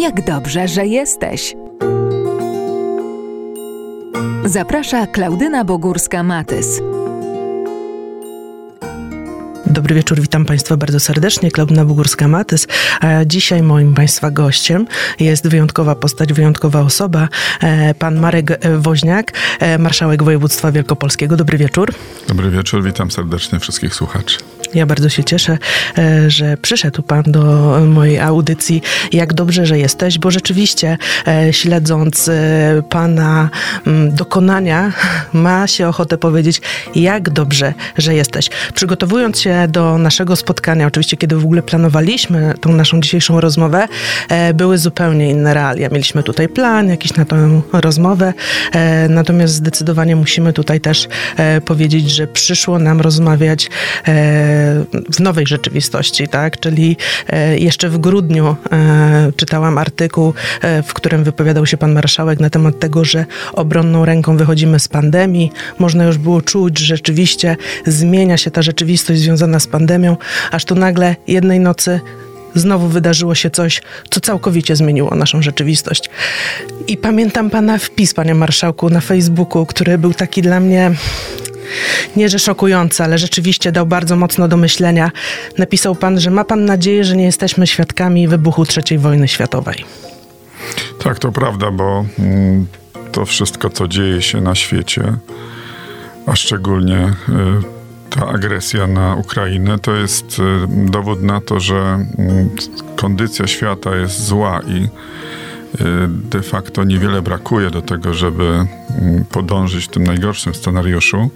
Jak 0.00 0.24
dobrze, 0.24 0.68
że 0.68 0.86
jesteś. 0.86 1.56
Zaprasza 4.44 5.06
Klaudyna 5.06 5.64
Bogórska-Matys. 5.64 6.66
Dobry 9.80 9.94
wieczór, 9.94 10.20
witam 10.20 10.44
Państwa 10.44 10.76
bardzo 10.76 11.00
serdecznie. 11.00 11.50
Klaudyna 11.50 11.84
Bugórska-Matys. 11.84 12.66
A 13.00 13.24
dzisiaj 13.24 13.62
moim 13.62 13.94
Państwa 13.94 14.30
gościem 14.30 14.86
jest 15.20 15.48
wyjątkowa 15.48 15.94
postać, 15.94 16.32
wyjątkowa 16.32 16.80
osoba, 16.80 17.28
e, 17.62 17.94
pan 17.94 18.20
Marek 18.20 18.58
Woźniak, 18.78 19.32
e, 19.60 19.78
marszałek 19.78 20.22
województwa 20.22 20.72
wielkopolskiego. 20.72 21.36
Dobry 21.36 21.58
wieczór. 21.58 21.92
Dobry 22.28 22.50
wieczór, 22.50 22.84
witam 22.84 23.10
serdecznie 23.10 23.60
wszystkich 23.60 23.94
słuchaczy. 23.94 24.38
Ja 24.74 24.86
bardzo 24.86 25.08
się 25.08 25.24
cieszę, 25.24 25.58
e, 25.98 26.30
że 26.30 26.56
przyszedł 26.56 27.02
Pan 27.02 27.22
do 27.26 27.42
mojej 27.86 28.18
audycji. 28.18 28.82
Jak 29.12 29.34
dobrze, 29.34 29.66
że 29.66 29.78
jesteś, 29.78 30.18
bo 30.18 30.30
rzeczywiście 30.30 30.98
śledząc 31.50 32.30
Pana 32.88 33.50
mm, 33.86 34.14
dokonania, 34.14 34.92
ma 35.32 35.66
się 35.66 35.88
ochotę 35.88 36.18
powiedzieć, 36.18 36.60
jak 36.94 37.30
dobrze, 37.30 37.74
że 37.98 38.14
jesteś. 38.14 38.50
Przygotowując 38.74 39.40
się 39.40 39.66
do 39.70 39.98
naszego 39.98 40.36
spotkania, 40.36 40.86
oczywiście 40.86 41.16
kiedy 41.16 41.36
w 41.36 41.44
ogóle 41.44 41.62
planowaliśmy 41.62 42.54
tą 42.60 42.72
naszą 42.72 43.00
dzisiejszą 43.00 43.40
rozmowę, 43.40 43.88
e, 44.28 44.54
były 44.54 44.78
zupełnie 44.78 45.30
inne 45.30 45.54
realia. 45.54 45.88
Mieliśmy 45.88 46.22
tutaj 46.22 46.48
plan 46.48 46.88
jakiś 46.88 47.14
na 47.14 47.24
tę 47.24 47.60
rozmowę, 47.72 48.32
e, 48.72 49.08
natomiast 49.08 49.54
zdecydowanie 49.54 50.16
musimy 50.16 50.52
tutaj 50.52 50.80
też 50.80 51.08
e, 51.36 51.60
powiedzieć, 51.60 52.10
że 52.10 52.26
przyszło 52.26 52.78
nam 52.78 53.00
rozmawiać 53.00 53.70
w 55.12 55.20
nowej 55.20 55.46
rzeczywistości, 55.46 56.28
tak? 56.28 56.60
Czyli 56.60 56.96
jeszcze 57.56 57.88
w 57.88 57.98
grudniu 57.98 58.56
czytałam 59.36 59.78
artykuł, 59.78 60.34
w 60.86 60.94
którym 60.94 61.24
wypowiadał 61.24 61.66
się 61.66 61.76
pan 61.76 61.92
marszałek 61.92 62.40
na 62.40 62.50
temat 62.50 62.78
tego, 62.78 63.04
że 63.04 63.24
obronną 63.52 64.04
ręką 64.04 64.36
wychodzimy 64.36 64.78
z 64.78 64.88
pandemii. 64.88 65.52
Można 65.78 66.04
już 66.04 66.18
było 66.18 66.42
czuć, 66.42 66.78
że 66.78 66.96
rzeczywiście 67.00 67.56
zmienia 67.86 68.36
się 68.36 68.50
ta 68.50 68.62
rzeczywistość 68.62 69.20
związana 69.20 69.59
z 69.60 69.66
pandemią, 69.66 70.16
aż 70.50 70.64
tu 70.64 70.74
nagle 70.74 71.16
jednej 71.26 71.60
nocy 71.60 72.00
znowu 72.54 72.88
wydarzyło 72.88 73.34
się 73.34 73.50
coś, 73.50 73.82
co 74.10 74.20
całkowicie 74.20 74.76
zmieniło 74.76 75.14
naszą 75.14 75.42
rzeczywistość. 75.42 76.10
I 76.88 76.96
pamiętam 76.96 77.50
pana 77.50 77.78
wpis, 77.78 78.14
panie 78.14 78.34
marszałku, 78.34 78.90
na 78.90 79.00
Facebooku, 79.00 79.66
który 79.66 79.98
był 79.98 80.14
taki 80.14 80.42
dla 80.42 80.60
mnie 80.60 80.92
nie 82.16 82.28
że 82.28 82.38
szokujący, 82.38 83.04
ale 83.04 83.18
rzeczywiście 83.18 83.72
dał 83.72 83.86
bardzo 83.86 84.16
mocno 84.16 84.48
do 84.48 84.56
myślenia. 84.56 85.10
Napisał 85.58 85.94
pan, 85.94 86.20
że 86.20 86.30
ma 86.30 86.44
pan 86.44 86.64
nadzieję, 86.64 87.04
że 87.04 87.16
nie 87.16 87.24
jesteśmy 87.24 87.66
świadkami 87.66 88.28
wybuchu 88.28 88.64
III 88.76 88.98
wojny 88.98 89.28
światowej. 89.28 89.84
Tak, 91.04 91.18
to 91.18 91.32
prawda, 91.32 91.70
bo 91.70 92.04
mm, 92.18 92.66
to 93.12 93.24
wszystko, 93.26 93.70
co 93.70 93.88
dzieje 93.88 94.22
się 94.22 94.40
na 94.40 94.54
świecie, 94.54 95.16
a 96.26 96.36
szczególnie 96.36 96.98
y, 96.98 97.79
ta 98.10 98.26
agresja 98.26 98.86
na 98.86 99.14
Ukrainę 99.14 99.78
to 99.78 99.94
jest 99.94 100.38
y, 100.38 100.42
dowód 100.68 101.22
na 101.22 101.40
to, 101.40 101.60
że 101.60 101.76
mm, 101.76 102.50
kondycja 102.96 103.46
świata 103.46 103.96
jest 103.96 104.24
zła 104.24 104.60
i 104.66 104.84
y, 104.84 104.88
de 106.08 106.42
facto 106.42 106.84
niewiele 106.84 107.22
brakuje 107.22 107.70
do 107.70 107.82
tego, 107.82 108.14
żeby 108.14 108.44
mm, 108.44 109.24
podążyć 109.24 109.84
w 109.84 109.88
tym 109.88 110.04
najgorszym 110.04 110.54
scenariuszu. 110.54 111.30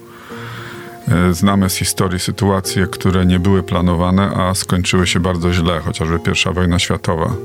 Y, 1.29 1.33
znamy 1.33 1.69
z 1.69 1.75
historii 1.75 2.19
sytuacje, 2.19 2.87
które 2.87 3.25
nie 3.25 3.39
były 3.39 3.63
planowane, 3.63 4.23
a 4.23 4.53
skończyły 4.53 5.07
się 5.07 5.19
bardzo 5.19 5.53
źle, 5.53 5.79
chociażby 5.79 6.19
I 6.51 6.53
wojna 6.53 6.79
światowa. 6.79 7.35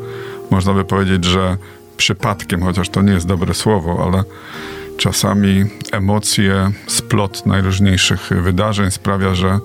Można 0.50 0.75
by 0.75 0.84
powiedzieć, 0.84 1.25
że 1.25 1.56
przypadkiem, 1.97 2.62
chociaż 2.62 2.89
to 2.89 3.03
nie 3.03 3.12
jest 3.12 3.27
dobre 3.27 3.55
słowo, 3.55 4.05
ale 4.06 4.25
czasami 5.01 5.65
emocje, 5.93 6.70
splot 6.87 7.47
najróżniejszych 7.47 8.31
wydarzeń 8.43 8.91
sprawia, 8.91 9.34
że 9.34 9.59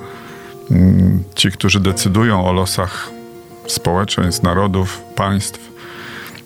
mm, 0.72 1.24
ci, 1.36 1.52
którzy 1.52 1.80
decydują 1.80 2.46
o 2.46 2.54
losach 2.54 3.10
społeczeństw, 3.68 4.44
narodów, 4.44 5.02
państw, 5.16 5.72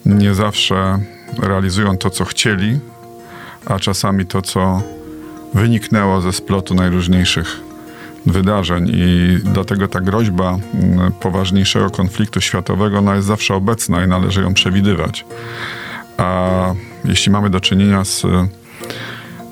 nie 0.05 0.33
zawsze 0.33 0.99
realizują 1.37 1.97
to, 1.97 2.09
co 2.09 2.25
chcieli, 2.25 2.79
a 3.65 3.79
czasami 3.79 4.25
to, 4.25 4.41
co 4.41 4.81
wyniknęło 5.53 6.21
ze 6.21 6.33
splotu 6.33 6.75
najróżniejszych 6.75 7.61
wydarzeń 8.25 8.91
i 8.93 9.37
dlatego 9.43 9.87
ta 9.87 10.01
groźba 10.01 10.49
mm, 10.73 11.11
poważniejszego 11.11 11.89
konfliktu 11.89 12.41
światowego 12.41 12.97
ona 12.97 13.15
jest 13.15 13.27
zawsze 13.27 13.55
obecna 13.55 14.05
i 14.05 14.07
należy 14.07 14.41
ją 14.41 14.53
przewidywać. 14.53 15.25
A 16.17 16.49
jeśli 17.05 17.31
mamy 17.31 17.49
do 17.49 17.59
czynienia 17.59 18.05
z 18.05 18.25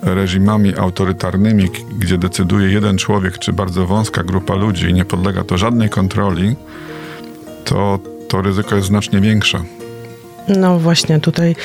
reżimami 0.01 0.75
autorytarnymi, 0.75 1.69
gdzie 1.99 2.17
decyduje 2.17 2.71
jeden 2.71 2.97
człowiek 2.97 3.37
czy 3.37 3.53
bardzo 3.53 3.85
wąska 3.85 4.23
grupa 4.23 4.55
ludzi 4.55 4.89
i 4.89 4.93
nie 4.93 5.05
podlega 5.05 5.43
to 5.43 5.57
żadnej 5.57 5.89
kontroli, 5.89 6.55
to 7.65 7.99
to 8.27 8.41
ryzyko 8.41 8.75
jest 8.75 8.87
znacznie 8.87 9.21
większe. 9.21 9.63
No 10.47 10.79
właśnie, 10.79 11.19
tutaj 11.19 11.55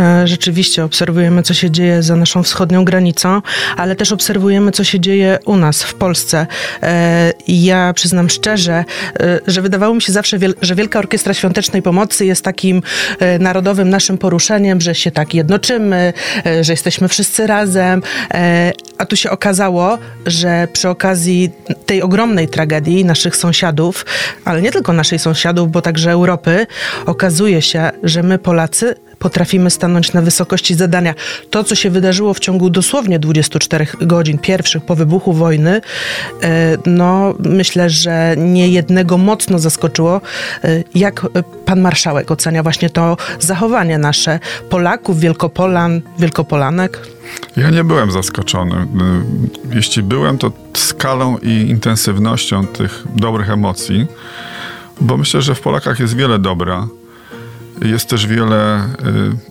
e, 0.00 0.26
rzeczywiście 0.28 0.84
obserwujemy, 0.84 1.42
co 1.42 1.54
się 1.54 1.70
dzieje 1.70 2.02
za 2.02 2.16
naszą 2.16 2.42
wschodnią 2.42 2.84
granicą, 2.84 3.42
ale 3.76 3.96
też 3.96 4.12
obserwujemy, 4.12 4.72
co 4.72 4.84
się 4.84 5.00
dzieje 5.00 5.38
u 5.44 5.56
nas 5.56 5.82
w 5.82 5.94
Polsce. 5.94 6.46
E, 6.82 7.32
ja 7.48 7.92
przyznam 7.92 8.28
szczerze, 8.30 8.84
e, 9.20 9.40
że 9.46 9.62
wydawało 9.62 9.94
mi 9.94 10.02
się 10.02 10.12
zawsze, 10.12 10.38
że 10.62 10.74
Wielka 10.74 10.98
Orkiestra 10.98 11.34
Świątecznej 11.34 11.82
Pomocy 11.82 12.26
jest 12.26 12.44
takim 12.44 12.82
narodowym 13.40 13.90
naszym 13.90 14.18
poruszeniem, 14.18 14.80
że 14.80 14.94
się 14.94 15.10
tak 15.10 15.34
jednoczymy, 15.34 16.12
że 16.60 16.72
jesteśmy 16.72 17.08
wszyscy 17.08 17.46
razem, 17.46 18.02
a 18.98 19.06
tu 19.06 19.16
się 19.16 19.30
okazało, 19.30 19.98
że 20.26 20.68
przy 20.72 20.88
okazji 20.88 21.50
tej 21.86 22.02
ogromnej 22.02 22.48
tragedii 22.48 23.04
naszych 23.04 23.36
sąsiadów, 23.36 24.06
ale 24.44 24.62
nie 24.62 24.72
tylko 24.72 24.92
naszych 24.92 25.20
sąsiadów, 25.20 25.70
bo 25.70 25.82
także 25.82 26.10
Europy, 26.10 26.66
okazuje 27.06 27.62
się, 27.62 27.90
że 28.02 28.22
my 28.28 28.38
Polacy 28.38 28.94
potrafimy 29.18 29.70
stanąć 29.70 30.12
na 30.12 30.22
wysokości 30.22 30.74
zadania. 30.74 31.14
To, 31.50 31.64
co 31.64 31.74
się 31.74 31.90
wydarzyło 31.90 32.34
w 32.34 32.40
ciągu 32.40 32.70
dosłownie 32.70 33.18
24 33.18 33.86
godzin 34.00 34.38
pierwszych 34.38 34.84
po 34.84 34.94
wybuchu 34.94 35.32
wojny, 35.32 35.80
e, 36.42 36.78
no 36.86 37.34
myślę, 37.38 37.90
że 37.90 38.34
nie 38.36 38.68
jednego 38.68 39.18
mocno 39.18 39.58
zaskoczyło. 39.58 40.20
E, 40.64 40.84
jak 40.94 41.26
pan 41.64 41.80
marszałek 41.80 42.30
ocenia 42.30 42.62
właśnie 42.62 42.90
to 42.90 43.16
zachowanie 43.40 43.98
nasze 43.98 44.40
Polaków, 44.70 45.20
Wielkopolan, 45.20 46.00
Wielkopolanek? 46.18 47.00
Ja 47.56 47.70
nie 47.70 47.84
byłem 47.84 48.10
zaskoczony. 48.10 48.74
E, 48.74 48.86
jeśli 49.74 50.02
byłem, 50.02 50.38
to 50.38 50.52
skalą 50.74 51.38
i 51.38 51.50
intensywnością 51.50 52.66
tych 52.66 53.04
dobrych 53.14 53.50
emocji, 53.50 54.06
bo 55.00 55.16
myślę, 55.16 55.42
że 55.42 55.54
w 55.54 55.60
Polakach 55.60 56.00
jest 56.00 56.16
wiele 56.16 56.38
dobra 56.38 56.88
jest 57.82 58.08
też 58.08 58.26
wiele 58.26 58.84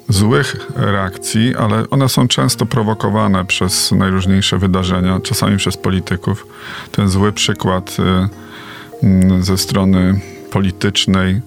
y, 0.10 0.14
złych 0.14 0.56
reakcji, 0.76 1.56
ale 1.56 1.90
one 1.90 2.10
są 2.10 2.28
często 2.28 2.66
prowokowane 2.66 3.46
przez 3.46 3.92
najróżniejsze 3.92 4.58
wydarzenia, 4.58 5.20
czasami 5.20 5.58
przez 5.58 5.78
polityków. 5.78 6.48
Ten 6.92 7.10
zły 7.10 7.34
przykład 7.34 7.98
y, 8.00 9.08
y, 9.08 9.44
ze 9.44 9.58
strony 9.58 10.22
politycznej 10.52 11.42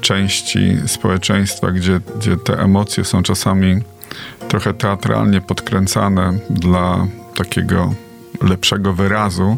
części 0.00 0.76
społeczeństwa, 0.86 1.70
gdzie, 1.70 2.00
gdzie 2.16 2.36
te 2.36 2.60
emocje 2.60 3.04
są 3.04 3.22
czasami 3.22 3.82
trochę 4.48 4.74
teatralnie 4.74 5.40
podkręcane 5.40 6.38
dla 6.50 7.06
takiego 7.34 7.94
lepszego 8.42 8.92
wyrazu, 8.92 9.56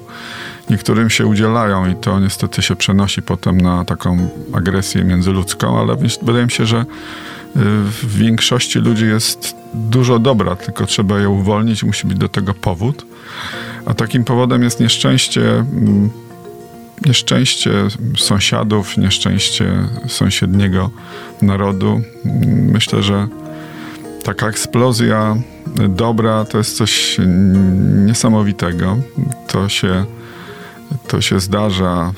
niektórym 0.70 1.10
się 1.10 1.26
udzielają 1.26 1.91
i 1.91 1.94
to 1.94 2.20
niestety 2.20 2.62
się 2.62 2.76
przenosi 2.76 3.22
potem 3.22 3.60
na 3.60 3.84
taką 3.84 4.28
agresję 4.53 5.04
międzyludzką, 5.04 5.81
ale 5.81 5.97
wydaje 6.22 6.44
mi 6.44 6.50
się, 6.50 6.66
że 6.66 6.81
y, 6.81 6.84
w 7.84 8.17
większości 8.19 8.78
ludzi 8.78 9.06
jest 9.06 9.56
dużo 9.75 10.19
dobra, 10.19 10.56
tylko 10.56 10.87
trzeba 10.87 11.19
je 11.19 11.28
uwolnić, 11.28 11.84
musi 11.84 12.06
być 12.06 12.19
do 12.19 12.28
tego 12.28 12.55
powód. 12.55 13.06
A 13.87 13.94
takim 13.94 14.25
powodem 14.25 14.62
jest 14.62 14.81
nieszczęście, 14.81 15.50
mm, 15.58 16.11
nieszczęście 17.06 17.72
sąsiadów, 18.17 18.96
nieszczęście 18.96 19.88
sąsiedniego 20.08 20.90
narodu. 21.43 22.00
Myślę, 22.72 23.02
że 23.02 23.28
taka 24.22 24.49
eksplozja 24.49 25.37
dobra 25.88 26.44
to 26.44 26.58
jest 26.58 26.76
coś 26.76 27.17
niesamowitego. 28.06 28.96
To 29.46 29.69
się 29.69 30.05
to 31.08 31.20
się 31.20 31.40
zdarza 31.40 32.12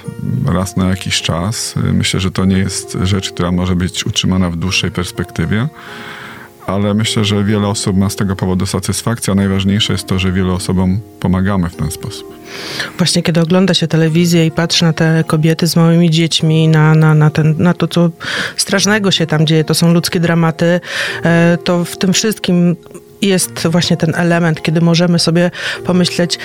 raz 0.47 0.77
na 0.77 0.89
jakiś 0.89 1.23
czas. 1.23 1.75
Myślę, 1.93 2.21
że 2.21 2.31
to 2.31 2.45
nie 2.45 2.59
jest 2.59 2.99
rzecz, 3.03 3.33
która 3.33 3.53
może 3.53 3.77
być 3.77 4.07
utrzymana 4.07 4.51
w 4.51 4.57
dłuższej 4.57 4.91
perspektywie, 4.91 5.69
ale 6.67 6.95
myślę, 6.95 7.25
że 7.25 7.45
wiele 7.45 7.69
osób 7.69 7.97
ma 7.97 8.11
z 8.11 8.17
tego 8.17 8.37
powodu 8.37 8.67
satysfakcję, 8.67 9.33
a 9.33 9.35
najważniejsze 9.35 9.93
jest 9.93 10.07
to, 10.07 10.19
że 10.19 10.33
wielu 10.33 10.55
osobom 10.55 11.01
pomagamy 11.21 11.69
w 11.69 11.77
ten 11.77 11.91
sposób. 11.91 12.33
Właśnie 12.99 13.23
kiedy 13.23 13.41
ogląda 13.41 13.75
się 13.75 13.87
telewizję 13.87 14.47
i 14.47 14.51
patrzy 14.51 14.85
na 14.85 14.93
te 14.93 15.25
kobiety 15.27 15.67
z 15.67 15.77
małymi 15.77 16.11
dziećmi, 16.11 16.69
na, 16.69 16.95
na, 16.95 17.15
na, 17.15 17.31
ten, 17.31 17.55
na 17.59 17.75
to, 17.75 17.89
co 17.89 18.11
strasznego 18.57 19.11
się 19.11 19.27
tam 19.27 19.47
dzieje, 19.47 19.65
to 19.65 19.75
są 19.75 19.93
ludzkie 19.93 20.21
dramaty, 20.21 20.81
e, 21.25 21.59
to 21.65 21.85
w 21.85 21.97
tym 21.97 22.13
wszystkim 22.13 22.77
jest 23.23 23.69
właśnie 23.71 23.97
ten 23.97 24.15
element, 24.15 24.63
kiedy 24.63 24.81
możemy 24.81 25.19
sobie 25.19 25.51
pomyśleć, 25.85 26.39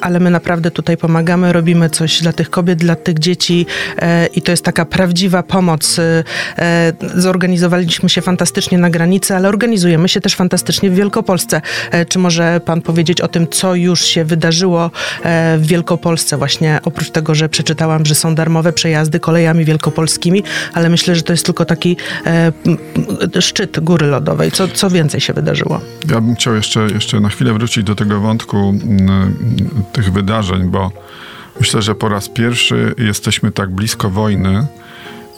ale 0.00 0.20
my 0.20 0.30
naprawdę 0.30 0.70
tutaj 0.70 0.96
pomagamy, 0.96 1.52
robimy 1.52 1.90
coś 1.90 2.22
dla 2.22 2.32
tych 2.32 2.50
kobiet, 2.50 2.78
dla 2.78 2.96
tych 2.96 3.18
dzieci 3.18 3.66
e, 3.98 4.26
i 4.26 4.42
to 4.42 4.50
jest 4.50 4.64
taka 4.64 4.84
prawdziwa 4.84 5.42
pomoc. 5.42 5.98
E, 5.98 6.92
zorganizowaliśmy 7.14 8.08
się 8.08 8.20
fantastycznie 8.20 8.78
na 8.78 8.90
granicy, 8.90 9.36
ale 9.36 9.48
organizujemy 9.48 10.08
się 10.08 10.20
też 10.20 10.34
fantastycznie 10.34 10.90
w 10.90 10.94
Wielkopolsce. 10.94 11.62
E, 11.90 12.06
czy 12.06 12.18
może 12.18 12.60
pan 12.64 12.82
powiedzieć 12.82 13.20
o 13.20 13.28
tym, 13.28 13.48
co 13.48 13.74
już 13.74 14.04
się 14.04 14.24
wydarzyło 14.24 14.90
w 15.58 15.66
Wielkopolsce 15.66 16.36
właśnie, 16.36 16.80
oprócz 16.84 17.10
tego, 17.10 17.34
że 17.34 17.48
przeczytałam, 17.48 18.06
że 18.06 18.14
są 18.14 18.34
darmowe 18.34 18.72
przejazdy 18.72 19.20
kolejami 19.20 19.64
wielkopolskimi, 19.64 20.42
ale 20.74 20.88
myślę, 20.88 21.16
że 21.16 21.22
to 21.22 21.32
jest 21.32 21.44
tylko 21.46 21.64
taki 21.64 21.96
szczyt 23.40 23.80
góry 23.80 24.06
lodowej. 24.06 24.52
Co, 24.52 24.68
co 24.68 24.90
więcej 24.90 25.20
się 25.20 25.32
wydarzyło? 25.32 25.80
Ja 26.10 26.20
bym 26.20 26.34
chciał 26.34 26.54
jeszcze, 26.54 26.80
jeszcze 26.94 27.20
na 27.20 27.28
chwilę 27.28 27.52
wrócić 27.52 27.84
do 27.84 27.94
tego 27.94 28.20
wątku 28.20 28.74
tych 29.92 30.12
wydarzeń, 30.12 30.68
bo 30.68 30.90
myślę, 31.60 31.82
że 31.82 31.94
po 31.94 32.08
raz 32.08 32.28
pierwszy 32.28 32.94
jesteśmy 32.98 33.52
tak 33.52 33.70
blisko 33.70 34.10
wojny 34.10 34.66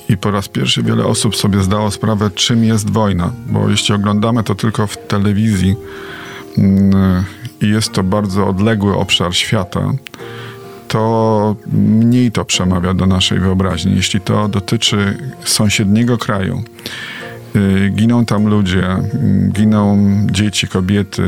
i 0.08 0.16
po 0.16 0.30
raz 0.30 0.48
pierwszy 0.48 0.82
wiele 0.82 1.04
osób 1.04 1.36
sobie 1.36 1.62
zdało 1.62 1.90
sprawę, 1.90 2.30
czym 2.30 2.64
jest 2.64 2.90
wojna, 2.90 3.32
bo 3.46 3.70
jeśli 3.70 3.94
oglądamy 3.94 4.42
to 4.42 4.54
tylko 4.54 4.86
w 4.86 4.96
telewizji 4.96 5.76
mm, 6.58 7.24
i 7.60 7.68
jest 7.68 7.92
to 7.92 8.02
bardzo 8.02 8.48
odległy 8.48 8.96
obszar 8.96 9.34
świata, 9.34 9.92
to 10.88 11.56
mniej 11.72 12.32
to 12.32 12.44
przemawia 12.44 12.94
do 12.94 13.06
naszej 13.06 13.40
wyobraźni. 13.40 13.96
Jeśli 13.96 14.20
to 14.20 14.48
dotyczy 14.48 15.18
sąsiedniego 15.44 16.18
kraju, 16.18 16.62
y, 17.56 17.90
giną 17.94 18.24
tam 18.24 18.46
ludzie, 18.46 18.86
mm, 18.86 19.52
giną 19.52 19.98
dzieci, 20.30 20.68
kobiety 20.68 21.22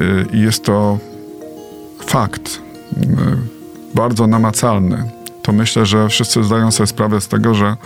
y, 0.00 0.26
i 0.32 0.40
jest 0.40 0.64
to 0.64 0.98
fakt, 2.10 2.62
y, 3.02 3.06
bardzo 3.94 4.26
namacalny, 4.26 5.04
to 5.42 5.52
myślę, 5.52 5.86
że 5.86 6.08
wszyscy 6.08 6.44
zdają 6.44 6.70
sobie 6.70 6.86
sprawę 6.86 7.20
z 7.20 7.28
tego, 7.28 7.54
że 7.54 7.76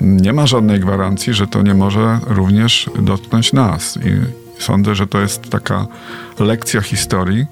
nie 0.00 0.32
ma 0.32 0.46
żadnej 0.46 0.80
gwarancji, 0.80 1.34
że 1.34 1.46
to 1.46 1.62
nie 1.62 1.74
może 1.74 2.20
również 2.26 2.90
dotknąć 3.02 3.52
nas. 3.52 3.96
I 3.96 4.10
sądzę, 4.62 4.94
że 4.94 5.06
to 5.06 5.20
jest 5.20 5.50
taka 5.50 5.86
lekcja 6.38 6.80
historii. 6.80 7.46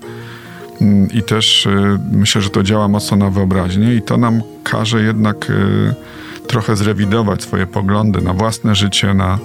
Y, 0.82 1.08
I 1.12 1.22
też 1.22 1.66
y, 1.66 1.98
myślę, 2.12 2.42
że 2.42 2.50
to 2.50 2.62
działa 2.62 2.88
mocno 2.88 3.16
na 3.16 3.30
wyobraźnię, 3.30 3.94
i 3.94 4.02
to 4.02 4.16
nam 4.16 4.42
każe 4.64 5.02
jednak 5.02 5.52
trochę 6.46 6.76
zrewidować 6.76 7.42
swoje 7.42 7.66
poglądy 7.66 8.20
na 8.20 8.34
własne 8.34 8.74
życie, 8.74 9.14
na, 9.14 9.38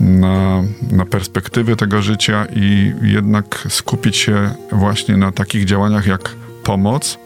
na, 0.00 0.62
na 0.90 1.06
perspektywy 1.06 1.76
tego 1.76 2.02
życia 2.02 2.46
i 2.56 2.92
jednak 3.02 3.66
skupić 3.68 4.16
się 4.16 4.54
właśnie 4.72 5.16
na 5.16 5.32
takich 5.32 5.64
działaniach 5.64 6.06
jak 6.06 6.34
pomoc, 6.64 7.18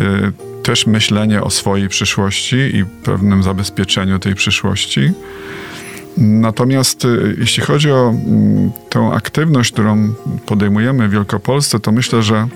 y, 0.00 0.04
też 0.62 0.86
myślenie 0.86 1.42
o 1.42 1.50
swojej 1.50 1.88
przyszłości 1.88 2.56
i 2.56 2.84
pewnym 3.04 3.42
zabezpieczeniu 3.42 4.18
tej 4.18 4.34
przyszłości. 4.34 5.12
Natomiast 6.16 7.04
y, 7.04 7.36
jeśli 7.38 7.62
chodzi 7.62 7.90
o 7.90 8.08
mm, 8.08 8.70
tę 8.88 9.10
aktywność, 9.14 9.72
którą 9.72 10.14
podejmujemy 10.46 11.08
w 11.08 11.10
Wielkopolsce, 11.10 11.80
to 11.80 11.92
myślę, 11.92 12.22
że 12.22 12.48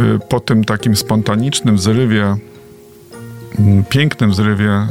y, 0.00 0.18
po 0.28 0.40
tym 0.40 0.64
takim 0.64 0.96
spontanicznym 0.96 1.78
zrywie 1.78 2.36
pięknym 3.88 4.34
zrywie 4.34 4.86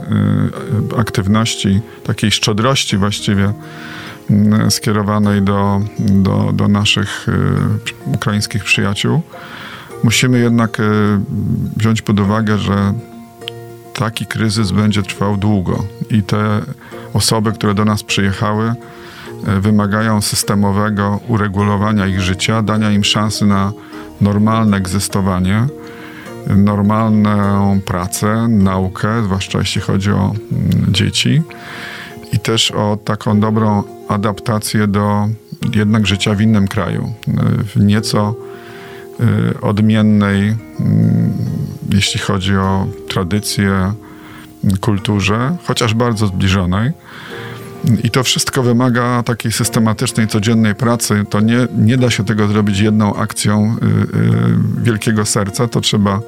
y, 0.94 0.98
aktywności, 0.98 1.82
takiej 2.04 2.32
szczodrości 2.32 2.98
właściwie 2.98 3.54
y, 4.68 4.72
skierowanej 4.72 5.42
do, 5.42 5.82
do, 6.00 6.52
do 6.54 6.68
naszych 6.68 7.28
y, 7.30 7.32
ukraińskich 8.06 8.64
przyjaciół. 8.64 9.22
Musimy 10.04 10.40
jednak 10.40 10.82
wziąć 11.78 12.02
pod 12.02 12.20
uwagę, 12.20 12.58
że 12.58 12.94
taki 13.94 14.26
kryzys 14.26 14.72
będzie 14.72 15.04
trwał 15.04 15.38
długo 15.38 15.86
i 16.10 16.24
te 16.24 16.62
osoby, 17.14 17.52
które 17.52 17.74
do 17.74 17.86
nas 17.86 18.04
przyjechały, 18.04 18.74
wymagają 19.44 20.22
systemowego 20.22 21.20
uregulowania 21.28 22.08
ich 22.08 22.22
życia, 22.22 22.62
dania 22.62 22.92
im 22.92 23.04
szansy 23.04 23.46
na 23.46 23.72
normalne 24.22 24.78
egzystowanie 24.78 25.68
normalną 26.48 27.82
pracę, 27.82 28.48
naukę, 28.48 29.24
zwłaszcza 29.24 29.60
jeśli 29.60 29.82
chodzi 29.82 30.12
o 30.12 30.34
mm, 30.52 30.94
dzieci 30.94 31.42
i 32.34 32.40
też 32.40 32.72
o 32.72 32.98
taką 33.06 33.40
dobrą 33.40 33.84
adaptację 34.08 34.88
do 34.88 35.28
jednak 35.74 36.08
życia 36.08 36.34
w 36.34 36.42
innym 36.42 36.68
kraju, 36.68 37.14
w 37.76 37.80
nieco 37.80 38.36
y, 39.20 39.62
odmiennej, 39.62 40.56
mm, 40.80 41.34
jeśli 41.90 42.20
chodzi 42.20 42.58
o 42.58 42.88
tradycję, 43.10 43.94
kulturze, 44.82 45.58
chociaż 45.66 45.94
bardzo 45.94 46.28
zbliżonej. 46.28 46.92
I 48.04 48.10
to 48.10 48.24
wszystko 48.24 48.64
wymaga 48.64 49.24
takiej 49.24 49.52
systematycznej, 49.52 50.28
codziennej 50.28 50.76
pracy. 50.76 51.24
To 51.30 51.40
nie, 51.40 51.68
nie 51.78 51.98
da 51.98 52.10
się 52.10 52.26
tego 52.26 52.48
zrobić 52.48 52.80
jedną 52.80 53.16
akcją 53.16 53.76
y, 53.84 53.86
y, 54.18 54.84
wielkiego 54.84 55.26
serca. 55.26 55.68
To 55.68 55.82
trzeba 55.82 56.20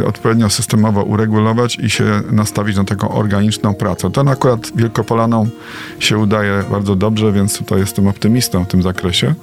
y, 0.00 0.06
odpowiednio 0.06 0.50
systemowo 0.50 1.02
uregulować 1.02 1.78
i 1.78 1.90
się 1.90 2.22
nastawić 2.32 2.76
na 2.76 2.84
taką 2.84 3.08
organiczną 3.08 3.74
pracę. 3.74 4.10
To 4.10 4.20
akurat 4.20 4.60
Wielkopolanom 4.74 5.50
się 5.98 6.18
udaje 6.18 6.64
bardzo 6.70 6.96
dobrze, 6.96 7.32
więc 7.32 7.58
tutaj 7.58 7.78
jestem 7.78 8.06
optymistą 8.06 8.64
w 8.64 8.68
tym 8.68 8.82
zakresie. 8.82 9.34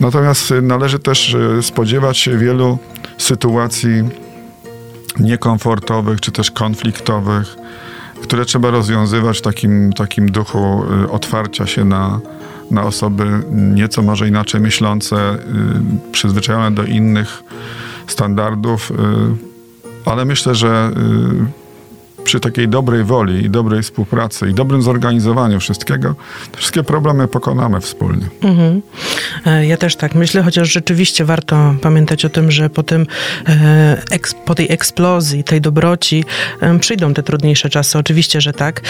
Natomiast 0.00 0.54
należy 0.62 0.98
też 0.98 1.34
y, 1.34 1.62
spodziewać 1.62 2.18
się 2.18 2.38
wielu 2.38 2.78
sytuacji 3.18 4.02
niekomfortowych 5.20 6.20
czy 6.20 6.32
też 6.32 6.50
konfliktowych 6.50 7.56
które 8.22 8.44
trzeba 8.44 8.70
rozwiązywać 8.70 9.38
w 9.38 9.42
takim, 9.42 9.92
takim 9.92 10.30
duchu 10.30 10.84
y, 11.04 11.10
otwarcia 11.10 11.66
się 11.66 11.84
na, 11.84 12.20
na 12.70 12.82
osoby 12.82 13.42
nieco 13.52 14.02
może 14.02 14.28
inaczej 14.28 14.60
myślące, 14.60 15.34
y, 15.34 15.38
przyzwyczajone 16.12 16.70
do 16.70 16.84
innych 16.84 17.42
standardów, 18.06 18.90
y, 18.90 18.94
ale 20.04 20.24
myślę, 20.24 20.54
że 20.54 20.90
przy 22.26 22.40
takiej 22.40 22.68
dobrej 22.68 23.04
woli 23.04 23.44
i 23.44 23.50
dobrej 23.50 23.82
współpracy 23.82 24.50
i 24.50 24.54
dobrym 24.54 24.82
zorganizowaniu 24.82 25.60
wszystkiego, 25.60 26.14
wszystkie 26.56 26.82
problemy 26.82 27.28
pokonamy 27.28 27.80
wspólnie. 27.80 28.26
Mhm. 28.42 28.82
E, 29.46 29.66
ja 29.66 29.76
też 29.76 29.96
tak 29.96 30.14
myślę, 30.14 30.42
chociaż 30.42 30.72
rzeczywiście 30.72 31.24
warto 31.24 31.74
pamiętać 31.80 32.24
o 32.24 32.28
tym, 32.28 32.50
że 32.50 32.70
po, 32.70 32.82
tym, 32.82 33.06
e, 33.48 34.18
po 34.44 34.54
tej 34.54 34.72
eksplozji, 34.72 35.44
tej 35.44 35.60
dobroci 35.60 36.24
przyjdą 36.80 37.14
te 37.14 37.22
trudniejsze 37.22 37.70
czasy. 37.70 37.98
Oczywiście, 37.98 38.40
że 38.40 38.52
tak 38.52 38.80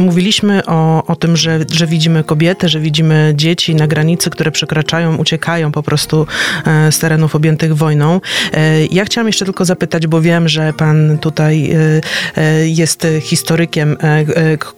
mówiliśmy 0.00 0.62
o, 0.66 1.06
o 1.06 1.16
tym, 1.16 1.36
że, 1.36 1.60
że 1.72 1.86
widzimy 1.86 2.24
kobiety, 2.24 2.68
że 2.68 2.80
widzimy 2.80 3.32
dzieci 3.36 3.74
na 3.74 3.86
granicy, 3.86 4.30
które 4.30 4.50
przekraczają, 4.50 5.16
uciekają 5.16 5.72
po 5.72 5.82
prostu 5.82 6.26
e, 6.66 6.92
z 6.92 6.98
terenów 6.98 7.34
objętych 7.34 7.76
wojną. 7.76 8.20
E, 8.52 8.86
ja 8.86 9.04
chciałam 9.04 9.26
jeszcze 9.26 9.44
tylko 9.44 9.64
zapytać, 9.64 10.06
bo 10.06 10.20
wiem, 10.20 10.48
że 10.48 10.72
pan 10.72 11.18
tutaj 11.18 11.70
e, 12.36 12.68
jest 12.68 13.06
historykiem, 13.20 13.96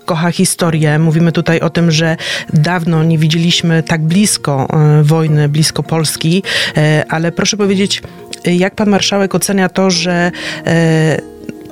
kocha 0.04 0.30
historię. 0.30 0.98
Mówimy 0.98 1.32
tutaj 1.32 1.60
o 1.60 1.70
tym, 1.70 1.90
że 1.90 2.16
dawno 2.52 3.04
nie 3.04 3.18
widzieliśmy 3.18 3.82
tak 3.82 4.02
blisko 4.02 4.68
wojny, 5.02 5.48
blisko 5.48 5.82
Polski, 5.82 6.42
ale 7.08 7.32
proszę 7.32 7.56
powiedzieć, 7.56 8.02
jak 8.44 8.74
pan 8.74 8.90
marszałek 8.90 9.34
ocenia 9.34 9.68
to, 9.68 9.90
że 9.90 10.30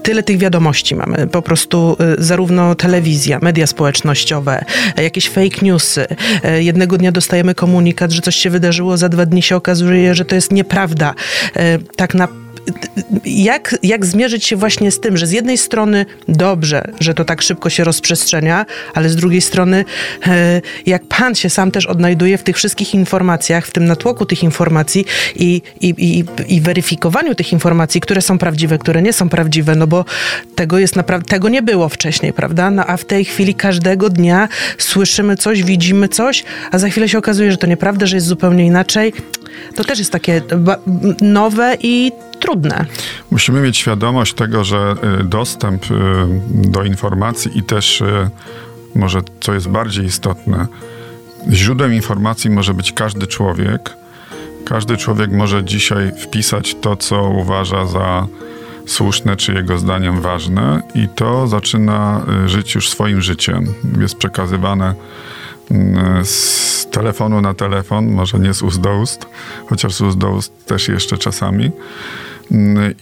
tyle 0.02 0.22
tych 0.22 0.38
wiadomości 0.38 0.94
mamy. 0.94 1.26
Po 1.26 1.42
prostu 1.42 1.96
y, 2.18 2.24
zarówno 2.24 2.74
telewizja, 2.74 3.38
media 3.42 3.66
społecznościowe, 3.66 4.64
jakieś 4.96 5.28
fake 5.28 5.56
newsy. 5.62 6.06
Y, 6.44 6.62
jednego 6.62 6.98
dnia 6.98 7.12
dostajemy 7.12 7.54
komunikat, 7.54 8.10
że 8.10 8.22
coś 8.22 8.36
się 8.36 8.50
wydarzyło, 8.50 8.96
za 8.96 9.08
dwa 9.08 9.26
dni 9.26 9.42
się 9.42 9.56
okazuje, 9.56 10.14
że 10.14 10.24
to 10.24 10.34
jest 10.34 10.52
nieprawda. 10.52 11.14
Y, 11.56 11.60
tak 11.96 12.14
na 12.14 12.28
jak, 13.24 13.76
jak 13.82 14.06
zmierzyć 14.06 14.44
się 14.44 14.56
właśnie 14.56 14.90
z 14.90 15.00
tym, 15.00 15.16
że 15.16 15.26
z 15.26 15.32
jednej 15.32 15.58
strony 15.58 16.06
dobrze, 16.28 16.84
że 17.00 17.14
to 17.14 17.24
tak 17.24 17.42
szybko 17.42 17.70
się 17.70 17.84
rozprzestrzenia, 17.84 18.66
ale 18.94 19.08
z 19.08 19.16
drugiej 19.16 19.40
strony 19.40 19.84
e, 20.26 20.62
jak 20.86 21.06
pan 21.06 21.34
się 21.34 21.50
sam 21.50 21.70
też 21.70 21.86
odnajduje 21.86 22.38
w 22.38 22.42
tych 22.42 22.56
wszystkich 22.56 22.94
informacjach, 22.94 23.66
w 23.66 23.70
tym 23.70 23.84
natłoku 23.84 24.26
tych 24.26 24.42
informacji 24.42 25.04
i, 25.36 25.62
i, 25.80 25.94
i, 25.98 26.24
i 26.54 26.60
weryfikowaniu 26.60 27.34
tych 27.34 27.52
informacji, 27.52 28.00
które 28.00 28.22
są 28.22 28.38
prawdziwe, 28.38 28.78
które 28.78 29.02
nie 29.02 29.12
są 29.12 29.28
prawdziwe, 29.28 29.76
no 29.76 29.86
bo 29.86 30.04
tego 30.54 30.78
jest 30.78 30.96
naprawdę, 30.96 31.28
tego 31.28 31.48
nie 31.48 31.62
było 31.62 31.88
wcześniej, 31.88 32.32
prawda? 32.32 32.70
No 32.70 32.86
a 32.86 32.96
w 32.96 33.04
tej 33.04 33.24
chwili 33.24 33.54
każdego 33.54 34.10
dnia 34.10 34.48
słyszymy 34.78 35.36
coś, 35.36 35.62
widzimy 35.62 36.08
coś, 36.08 36.44
a 36.70 36.78
za 36.78 36.88
chwilę 36.88 37.08
się 37.08 37.18
okazuje, 37.18 37.50
że 37.50 37.56
to 37.56 37.66
nieprawda, 37.66 38.06
że 38.06 38.16
jest 38.16 38.26
zupełnie 38.26 38.66
inaczej. 38.66 39.12
To 39.74 39.84
też 39.84 39.98
jest 39.98 40.12
takie 40.12 40.42
nowe 41.20 41.76
i 41.82 42.12
trudne. 42.40 42.86
Musimy 43.30 43.60
mieć 43.60 43.76
świadomość 43.76 44.34
tego, 44.34 44.64
że 44.64 44.94
y, 45.20 45.24
dostęp 45.24 45.84
y, 45.84 45.94
do 46.50 46.82
informacji 46.82 47.58
i 47.58 47.62
też 47.62 48.00
y, 48.00 48.30
może 48.94 49.20
co 49.40 49.54
jest 49.54 49.68
bardziej 49.68 50.04
istotne, 50.04 50.66
źródłem 51.50 51.94
informacji 51.94 52.50
może 52.50 52.74
być 52.74 52.92
każdy 52.92 53.26
człowiek. 53.26 53.96
Każdy 54.64 54.96
człowiek 54.96 55.32
może 55.32 55.64
dzisiaj 55.64 56.12
wpisać 56.18 56.76
to, 56.80 56.96
co 56.96 57.22
uważa 57.22 57.86
za 57.86 58.26
słuszne, 58.86 59.36
czy 59.36 59.52
jego 59.52 59.78
zdaniem 59.78 60.20
ważne, 60.20 60.82
i 60.94 61.08
to 61.08 61.46
zaczyna 61.46 62.26
żyć 62.46 62.74
już 62.74 62.90
swoim 62.90 63.22
życiem. 63.22 63.74
Jest 64.00 64.16
przekazywane 64.16 64.94
z 66.24 66.86
telefonu 66.90 67.40
na 67.40 67.54
telefon, 67.54 68.10
może 68.10 68.38
nie 68.38 68.54
z 68.54 68.62
ust 68.62 68.80
do 68.80 68.98
ust, 68.98 69.26
chociaż 69.66 69.94
z 69.94 70.00
ust 70.00 70.18
do 70.18 70.30
ust 70.30 70.66
też 70.66 70.88
jeszcze 70.88 71.18
czasami. 71.18 71.70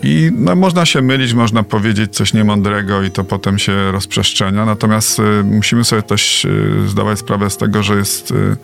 I 0.02 0.30
no, 0.34 0.56
można 0.56 0.86
się 0.86 1.02
mylić, 1.02 1.34
można 1.34 1.62
powiedzieć 1.62 2.14
coś 2.14 2.34
niemądrego 2.34 3.02
i 3.02 3.10
to 3.10 3.24
potem 3.24 3.58
się 3.58 3.92
rozprzestrzenia. 3.92 4.64
Natomiast 4.64 5.18
y, 5.18 5.44
musimy 5.44 5.84
sobie 5.84 6.02
też 6.02 6.44
y, 6.44 6.88
zdawać 6.88 7.18
sprawę 7.18 7.50
z 7.50 7.56
tego, 7.56 7.82
że 7.82 7.96
jest 7.96 8.30
y, 8.30 8.56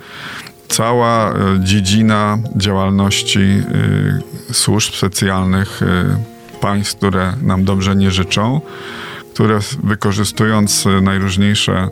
cała 0.68 1.34
dziedzina 1.58 2.38
działalności 2.56 3.62
służb 4.52 4.94
specjalnych 4.94 5.80
państw, 6.60 6.96
które 6.96 7.32
nam 7.42 7.64
dobrze 7.64 7.96
nie 7.96 8.10
życzą, 8.10 8.60
które 9.34 9.58
wykorzystując 9.82 10.84
najróżniejsze 11.02 11.88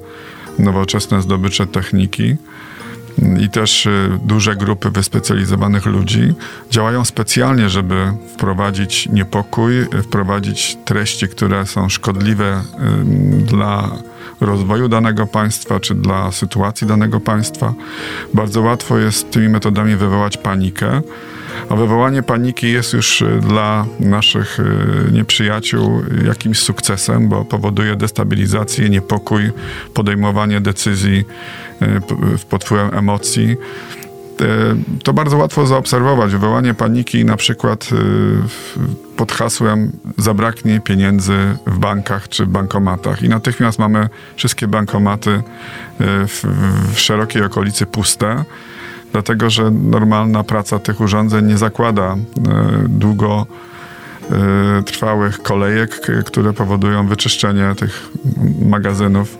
nowoczesne 0.59 1.23
zdobycze 1.23 1.67
techniki, 1.67 2.37
i 3.41 3.51
też 3.51 3.87
y, 3.87 4.19
duże 4.25 4.57
grupy 4.57 4.91
wyspecjalizowanych 4.91 5.87
ludzi 5.87 6.35
działają 6.71 7.05
specjalnie, 7.05 7.69
żeby 7.69 8.13
wprowadzić 8.35 9.09
niepokój, 9.09 9.73
wprowadzić 10.03 10.79
treści, 10.85 11.29
które 11.29 11.67
są 11.67 11.89
szkodliwe 11.89 12.63
y, 13.41 13.45
dla 13.45 13.91
rozwoju 14.41 14.89
danego 14.89 15.27
państwa 15.27 15.81
czy 15.81 15.95
dla 15.95 16.33
sytuacji 16.33 16.87
danego 16.87 17.21
państwa. 17.21 17.75
Bardzo 18.35 18.61
łatwo 18.61 18.99
jest 18.99 19.31
tymi 19.31 19.49
metodami 19.49 19.97
wywołać 19.97 20.37
panikę. 20.37 21.03
A 21.69 21.77
wywołanie 21.77 22.23
paniki 22.23 22.73
jest 22.73 22.93
już 22.93 23.23
y, 23.23 23.41
dla 23.41 23.87
naszych 24.01 24.59
nieprzyjaciół 25.13 26.03
jakimś 26.27 26.59
sukcesem, 26.59 27.29
bo 27.29 27.45
powoduje 27.45 27.97
destabilizację, 27.97 28.89
niepokój, 28.89 29.51
podejmowanie 29.95 30.61
decyzji 30.61 31.25
pod 32.51 32.65
wpływem 32.65 32.91
emocji. 32.95 33.57
E, 34.41 34.77
to 35.03 35.13
bardzo 35.13 35.37
łatwo 35.37 35.67
zaobserwować. 35.67 36.33
Wywołanie 36.33 36.75
paniki 36.75 37.25
na 37.25 37.37
przykład 37.37 37.89
e, 37.93 37.97
pod 39.17 39.33
hasłem 39.33 39.93
zabraknie 40.19 40.81
pieniędzy 40.81 41.57
w 41.67 41.79
bankach 41.79 42.29
czy 42.29 42.47
bankomatach 42.47 43.23
i 43.23 43.29
natychmiast 43.29 43.79
mamy 43.79 44.09
wszystkie 44.37 44.69
bankomaty 44.69 45.31
e, 45.31 45.43
w, 46.27 46.45
w 46.95 47.01
szerokiej 47.01 47.45
okolicy 47.45 47.87
puste, 47.87 48.45
dlatego 49.13 49.51
że 49.51 49.71
normalna 49.71 50.45
praca 50.45 50.79
tych 50.79 51.01
urządzeń 51.01 51.47
nie 51.47 51.59
zakłada 51.59 52.17
długo 52.89 53.47
trwałych 54.87 55.43
kolejek, 55.43 56.01
które 56.27 56.53
powodują 56.53 57.07
wyczyszczenie 57.07 57.75
tych 57.77 58.09
magazynów 58.63 59.39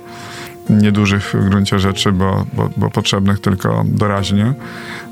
niedużych 0.71 1.25
w 1.25 1.49
gruncie 1.49 1.79
rzeczy, 1.79 2.13
bo, 2.13 2.47
bo, 2.53 2.71
bo 2.77 2.91
potrzebnych 2.91 3.41
tylko 3.41 3.85
doraźnie. 3.87 4.55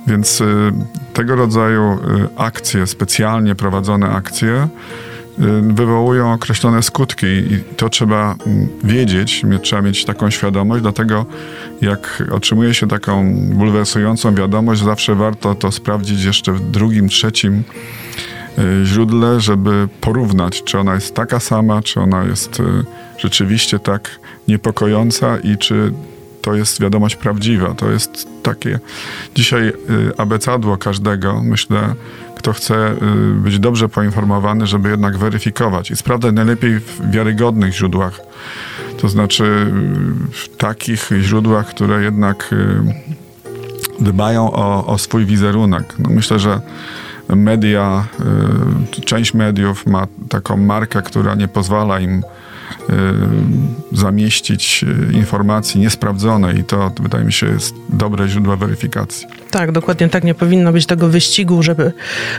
Więc 0.07 0.41
y, 0.41 0.73
tego 1.13 1.37
rodzaju 1.37 1.99
akcje, 2.37 2.87
specjalnie 2.87 3.55
prowadzone 3.55 4.11
akcje, 4.11 4.69
wywołują 5.63 6.33
określone 6.33 6.83
skutki 6.83 7.27
i 7.27 7.65
to 7.77 7.89
trzeba 7.89 8.37
wiedzieć, 8.85 9.43
trzeba 9.63 9.83
mieć 9.83 10.05
taką 10.05 10.31
świadomość, 10.31 10.83
dlatego 10.83 11.27
jak 11.81 12.23
otrzymuje 12.33 12.75
się 12.75 12.89
taką 12.89 13.35
bulwersującą 13.47 14.35
wiadomość, 14.35 14.83
zawsze 14.83 15.15
warto 15.15 15.55
to 15.55 15.73
sprawdzić 15.73 16.25
jeszcze 16.25 16.53
w 16.53 16.71
drugim, 16.71 17.09
trzecim 17.09 17.63
źródle, 18.85 19.41
żeby 19.41 19.89
porównać, 20.01 20.65
czy 20.65 20.79
ona 20.79 20.95
jest 20.95 21.15
taka 21.15 21.41
sama, 21.41 21.83
czy 21.83 22.01
ona 22.01 22.25
jest 22.25 22.63
rzeczywiście 23.19 23.79
tak 23.79 24.21
niepokojąca 24.49 25.39
i 25.39 25.59
czy 25.59 25.93
to 26.43 26.55
jest 26.55 26.81
wiadomość 26.81 27.17
prawdziwa. 27.17 27.75
To 27.75 27.91
jest 27.91 28.29
takie 28.43 28.79
dzisiaj 29.35 29.69
y, 29.69 29.73
abecadło 30.17 30.77
każdego, 30.77 31.43
myślę, 31.43 31.95
kto 32.41 32.53
chce 32.53 32.93
y, 32.93 33.35
być 33.35 33.59
dobrze 33.59 33.89
poinformowany, 33.89 34.67
żeby 34.67 34.91
jednak 34.91 35.19
weryfikować 35.19 35.91
i 35.91 35.97
sprawdzać 35.97 36.35
najlepiej 36.35 36.81
w 36.81 37.11
wiarygodnych 37.11 37.75
źródłach. 37.75 38.21
To 38.99 39.09
znaczy 39.09 39.45
y, 39.45 40.33
w 40.33 40.57
takich 40.57 41.11
źródłach, 41.21 41.67
które 41.67 42.03
jednak 42.03 42.55
dbają 44.01 44.53
o, 44.53 44.87
o 44.87 44.99
swój 44.99 45.27
wizerunek. 45.27 45.95
No 45.99 46.11
myślę, 46.11 46.39
że 46.39 46.61
media, 47.29 48.05
część 49.05 49.35
mediów 49.35 49.87
ma 49.87 50.07
taką 50.29 50.57
markę, 50.57 51.03
która 51.03 51.35
nie 51.35 51.49
pozwala 51.49 52.01
im 52.01 52.23
Y, 52.91 53.97
zamieścić 53.97 54.85
y, 55.11 55.13
informacji 55.13 55.81
niesprawdzonej 55.81 56.59
i 56.59 56.65
to 56.65 56.91
wydaje 57.01 57.25
mi 57.25 57.33
się 57.33 57.47
jest 57.47 57.75
dobre 57.89 58.29
źródło 58.29 58.57
weryfikacji. 58.57 59.27
Tak, 59.51 59.73
dokładnie 59.73 60.09
tak. 60.09 60.25
Nie 60.25 60.35
powinno 60.35 60.73
być 60.73 60.87
tego 60.87 61.09
wyścigu, 61.09 61.63
żeby 61.63 61.93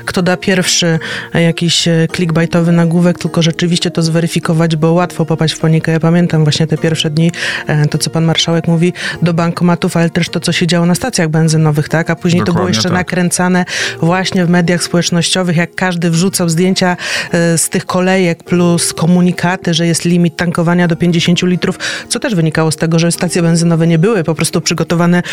kto 0.05 0.21
da 0.21 0.37
pierwszy 0.37 0.99
jakiś 1.33 1.87
e, 1.87 2.07
clickbaitowy 2.15 2.71
nagłówek, 2.71 3.19
tylko 3.19 3.41
rzeczywiście 3.41 3.91
to 3.91 4.01
zweryfikować, 4.01 4.75
bo 4.75 4.91
łatwo 4.91 5.25
popaść 5.25 5.53
w 5.53 5.59
panikę. 5.59 5.91
Ja 5.91 5.99
pamiętam 5.99 6.43
właśnie 6.43 6.67
te 6.67 6.77
pierwsze 6.77 7.09
dni, 7.09 7.31
e, 7.67 7.85
to 7.87 7.97
co 7.97 8.09
pan 8.09 8.23
marszałek 8.23 8.67
mówi, 8.67 8.93
do 9.21 9.33
bankomatów, 9.33 9.97
ale 9.97 10.09
też 10.09 10.29
to, 10.29 10.39
co 10.39 10.51
się 10.51 10.67
działo 10.67 10.85
na 10.85 10.95
stacjach 10.95 11.29
benzynowych, 11.29 11.89
tak? 11.89 12.09
A 12.09 12.15
później 12.15 12.39
Dokładnie 12.39 12.53
to 12.53 12.59
było 12.59 12.67
jeszcze 12.67 12.83
tak. 12.83 12.93
nakręcane 12.93 13.65
właśnie 14.01 14.45
w 14.45 14.49
mediach 14.49 14.83
społecznościowych, 14.83 15.57
jak 15.57 15.75
każdy 15.75 16.09
wrzucał 16.09 16.49
zdjęcia 16.49 16.97
e, 17.31 17.57
z 17.57 17.69
tych 17.69 17.85
kolejek 17.85 18.43
plus 18.43 18.93
komunikaty, 18.93 19.73
że 19.73 19.87
jest 19.87 20.05
limit 20.05 20.35
tankowania 20.35 20.87
do 20.87 20.95
50 20.95 21.41
litrów, 21.41 21.79
co 22.09 22.19
też 22.19 22.35
wynikało 22.35 22.71
z 22.71 22.75
tego, 22.75 22.99
że 22.99 23.11
stacje 23.11 23.41
benzynowe 23.41 23.87
nie 23.87 23.99
były 23.99 24.23
po 24.23 24.35
prostu 24.35 24.61
przygotowane 24.61 25.23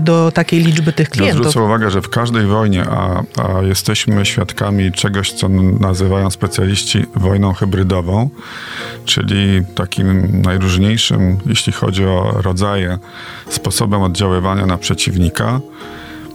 do 0.00 0.32
takiej 0.32 0.60
liczby 0.60 0.92
tych 0.98 1.10
klientów. 1.10 1.44
Ja 1.44 1.50
zwrócę 1.50 1.66
uwagę, 1.66 1.90
że 1.90 2.02
w 2.02 2.08
każdej 2.08 2.46
wojnie, 2.46 2.84
a, 2.90 3.22
a 3.42 3.62
jesteśmy 3.62 4.26
świadkami 4.26 4.92
czegoś, 4.92 5.32
co 5.32 5.48
nazywają 5.80 6.30
specjaliści 6.30 7.06
wojną 7.14 7.52
hybrydową, 7.52 8.30
czyli 9.04 9.64
takim 9.74 10.40
najróżniejszym, 10.42 11.38
jeśli 11.46 11.72
chodzi 11.72 12.04
o 12.04 12.34
rodzaje, 12.42 12.98
sposobem 13.48 14.02
oddziaływania 14.02 14.66
na 14.66 14.78
przeciwnika. 14.78 15.60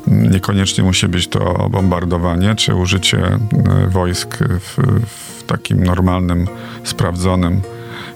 Niekoniecznie 0.08 0.84
musi 0.84 1.08
być 1.08 1.28
to 1.28 1.70
bombardowanie 1.70 2.56
czy 2.56 2.76
użycie 2.76 3.20
e, 3.20 3.40
wojsk 3.88 4.38
w, 4.60 4.78
w 5.08 5.44
takim 5.44 5.84
normalnym, 5.84 6.48
sprawdzonym 6.84 7.62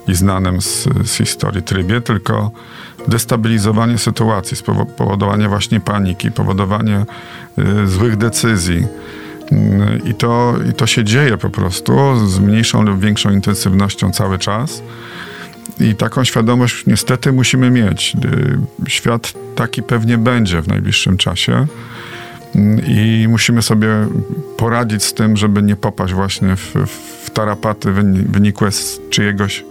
i 0.08 0.14
znanym 0.14 0.62
z, 0.62 0.88
z 1.04 1.16
historii 1.16 1.62
trybie, 1.62 2.00
tylko 2.00 2.50
destabilizowanie 3.08 3.98
sytuacji, 3.98 4.56
spowodowanie 4.56 5.48
właśnie 5.48 5.80
paniki, 5.80 6.30
powodowanie 6.30 7.06
y, 7.58 7.86
złych 7.86 8.16
decyzji. 8.16 8.86
Y, 9.52 10.00
I 10.04 10.14
to, 10.14 10.54
I 10.70 10.72
to 10.72 10.86
się 10.86 11.04
dzieje 11.04 11.38
po 11.38 11.50
prostu 11.50 12.26
z 12.28 12.38
mniejszą 12.38 12.82
lub 12.82 13.00
większą 13.00 13.30
intensywnością 13.30 14.12
cały 14.12 14.38
czas. 14.38 14.82
I 15.80 15.94
taką 15.94 16.24
świadomość 16.24 16.86
niestety 16.86 17.32
musimy 17.32 17.70
mieć. 17.70 18.16
Y, 18.86 18.90
świat 18.90 19.32
taki 19.54 19.82
pewnie 19.82 20.18
będzie 20.18 20.62
w 20.62 20.68
najbliższym 20.68 21.16
czasie. 21.16 21.66
I 22.86 23.26
musimy 23.28 23.62
sobie 23.62 23.88
poradzić 24.56 25.04
z 25.04 25.14
tym, 25.14 25.36
żeby 25.36 25.62
nie 25.62 25.76
popaść 25.76 26.14
właśnie 26.14 26.56
w, 26.56 26.74
w 27.24 27.30
tarapaty 27.30 27.92
wynikłe 28.28 28.72
z 28.72 29.00
czyjegoś 29.10 29.64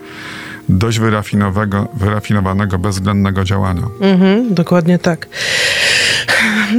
dość 0.70 1.00
wyrafinowanego, 1.00 1.88
wyrafinowanego, 1.94 2.80
bezwzględnego 2.80 3.44
działania. 3.44 3.84
Mhm, 4.02 4.54
dokładnie 4.54 5.00
tak. 5.00 5.28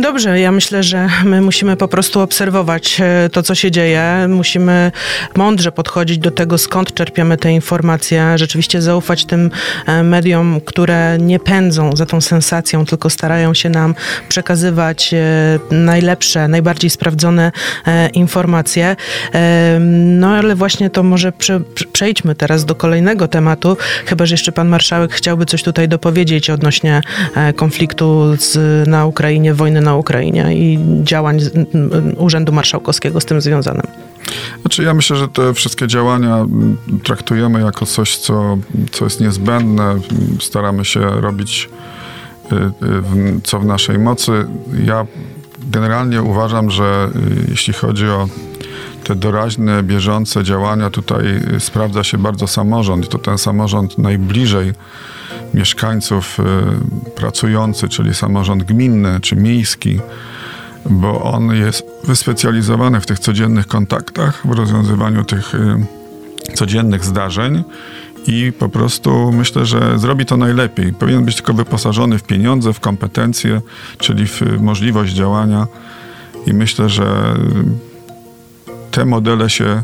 Dobrze, 0.01 0.41
ja 0.41 0.53
myślę, 0.53 0.83
że 0.83 1.09
my 1.25 1.41
musimy 1.41 1.77
po 1.77 1.89
prostu 1.89 2.21
obserwować 2.21 3.01
e, 3.01 3.29
to, 3.33 3.43
co 3.43 3.55
się 3.55 3.71
dzieje. 3.71 4.27
Musimy 4.29 4.93
mądrze 5.37 5.73
podchodzić 5.73 6.19
do 6.19 6.31
tego, 6.31 6.59
skąd 6.59 6.95
czerpiemy 6.95 7.37
te 7.37 7.53
informacje. 7.53 8.39
Rzeczywiście 8.39 8.83
zaufać 8.83 9.25
tym 9.25 9.51
e, 9.87 10.03
mediom, 10.03 10.61
które 10.65 11.19
nie 11.19 11.41
pędzą 11.41 11.97
za 11.97 12.07
tą 12.07 12.21
sensacją, 12.21 12.87
tylko 12.87 13.11
starają 13.11 13.55
się 13.55 13.71
nam 13.71 13.95
przekazywać 14.29 15.15
e, 15.15 15.19
najlepsze, 15.71 16.49
najbardziej 16.49 16.91
sprawdzone 16.91 17.53
informacje. 18.13 18.97
No 19.81 20.29
ale 20.29 20.55
właśnie 20.55 20.91
to 20.91 21.03
może 21.03 21.33
prze, 21.33 21.61
przejdźmy 21.93 22.35
teraz 22.35 22.65
do 22.65 22.75
kolejnego 22.75 23.29
tematu, 23.29 23.77
chyba 24.07 24.27
że 24.27 24.35
jeszcze 24.35 24.53
pan 24.53 24.69
marszałek 24.69 25.13
chciałby 25.13 25.47
coś 25.47 25.63
tutaj 25.63 25.89
dopowiedzieć 25.89 26.51
odnośnie 26.51 27.01
konfliktu 27.57 28.37
z, 28.37 28.89
na 28.89 29.07
Ukrainie, 29.07 29.48
wojny 29.55 29.81
na 29.81 29.97
Ukrainie 29.97 30.55
i 30.55 30.79
działań 31.03 31.41
Urzędu 32.17 32.53
Marszałkowskiego 32.53 33.21
z 33.21 33.25
tym 33.25 33.41
związanym. 33.41 33.87
Znaczy 34.61 34.83
ja 34.83 34.95
myślę, 34.95 35.17
że 35.17 35.29
te 35.29 35.55
wszystkie 35.55 35.87
działania 35.87 36.47
traktujemy 37.05 37.61
jako 37.61 37.87
coś, 37.87 38.17
co, 38.17 38.59
co 38.91 39.05
jest 39.05 39.21
niezbędne. 39.21 39.97
Staramy 40.41 40.85
się 40.85 41.01
robić 41.01 41.69
y, 42.53 42.57
y, 42.57 42.71
co 43.45 43.61
w 43.61 43.67
naszej 43.67 43.99
mocy. 43.99 44.47
Ja 44.85 45.07
generalnie 45.71 46.23
uważam, 46.23 46.71
że 46.71 47.11
y, 47.17 47.51
jeśli 47.51 47.73
chodzi 47.73 48.09
o 48.09 48.29
te 49.05 49.15
doraźne, 49.15 49.83
bieżące 49.83 50.45
działania, 50.45 50.91
tutaj 50.91 51.25
sprawdza 51.59 52.05
się 52.05 52.19
bardzo 52.19 52.47
samorząd. 52.47 53.09
To 53.09 53.19
ten 53.19 53.39
samorząd 53.39 53.99
najbliżej 53.99 54.73
mieszkańców 55.55 56.41
y, 56.41 57.11
pracujący, 57.11 57.89
czyli 57.89 58.15
samorząd 58.15 58.63
gminny 58.63 59.21
czy 59.21 59.37
miejski, 59.37 60.01
bo 60.91 61.23
on 61.23 61.55
jest 61.55 61.87
wyspecjalizowany 62.05 63.01
w 63.01 63.07
tych 63.07 63.19
codziennych 63.19 63.67
kontaktach, 63.67 64.47
w 64.47 64.51
rozwiązywaniu 64.51 65.25
tych 65.25 65.55
y, 65.55 65.87
codziennych 66.55 67.05
zdarzeń 67.05 67.65
i 68.27 68.53
po 68.59 68.69
prostu 68.69 69.33
myślę, 69.33 69.67
że 69.67 69.99
zrobi 69.99 70.27
to 70.27 70.37
najlepiej. 70.37 70.93
Powinien 70.93 71.25
być 71.25 71.37
tylko 71.37 71.55
wyposażony 71.55 72.19
w 72.19 72.23
pieniądze, 72.23 72.73
w 72.73 72.81
kompetencje, 72.81 73.61
czyli 73.99 74.27
w 74.27 74.43
możliwość 74.61 75.13
działania 75.13 75.67
i 76.47 76.55
myślę, 76.55 76.89
że 76.89 77.35
te 78.91 79.05
modele 79.05 79.51
się 79.51 79.83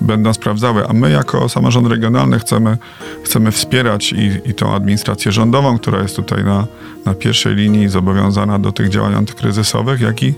będą 0.00 0.34
sprawdzały. 0.34 0.88
A 0.88 0.92
my 0.92 1.10
jako 1.10 1.48
samorząd 1.48 1.88
regionalny 1.88 2.38
chcemy, 2.38 2.78
chcemy 3.24 3.52
wspierać 3.52 4.12
i, 4.12 4.50
i 4.50 4.54
tą 4.54 4.74
administrację 4.74 5.32
rządową, 5.32 5.78
która 5.78 6.02
jest 6.02 6.16
tutaj 6.16 6.44
na, 6.44 6.66
na 7.04 7.14
pierwszej 7.14 7.54
linii 7.54 7.88
zobowiązana 7.88 8.58
do 8.58 8.72
tych 8.72 8.88
działań 8.88 9.14
antykryzysowych, 9.14 10.00
jak 10.00 10.22
i, 10.22 10.34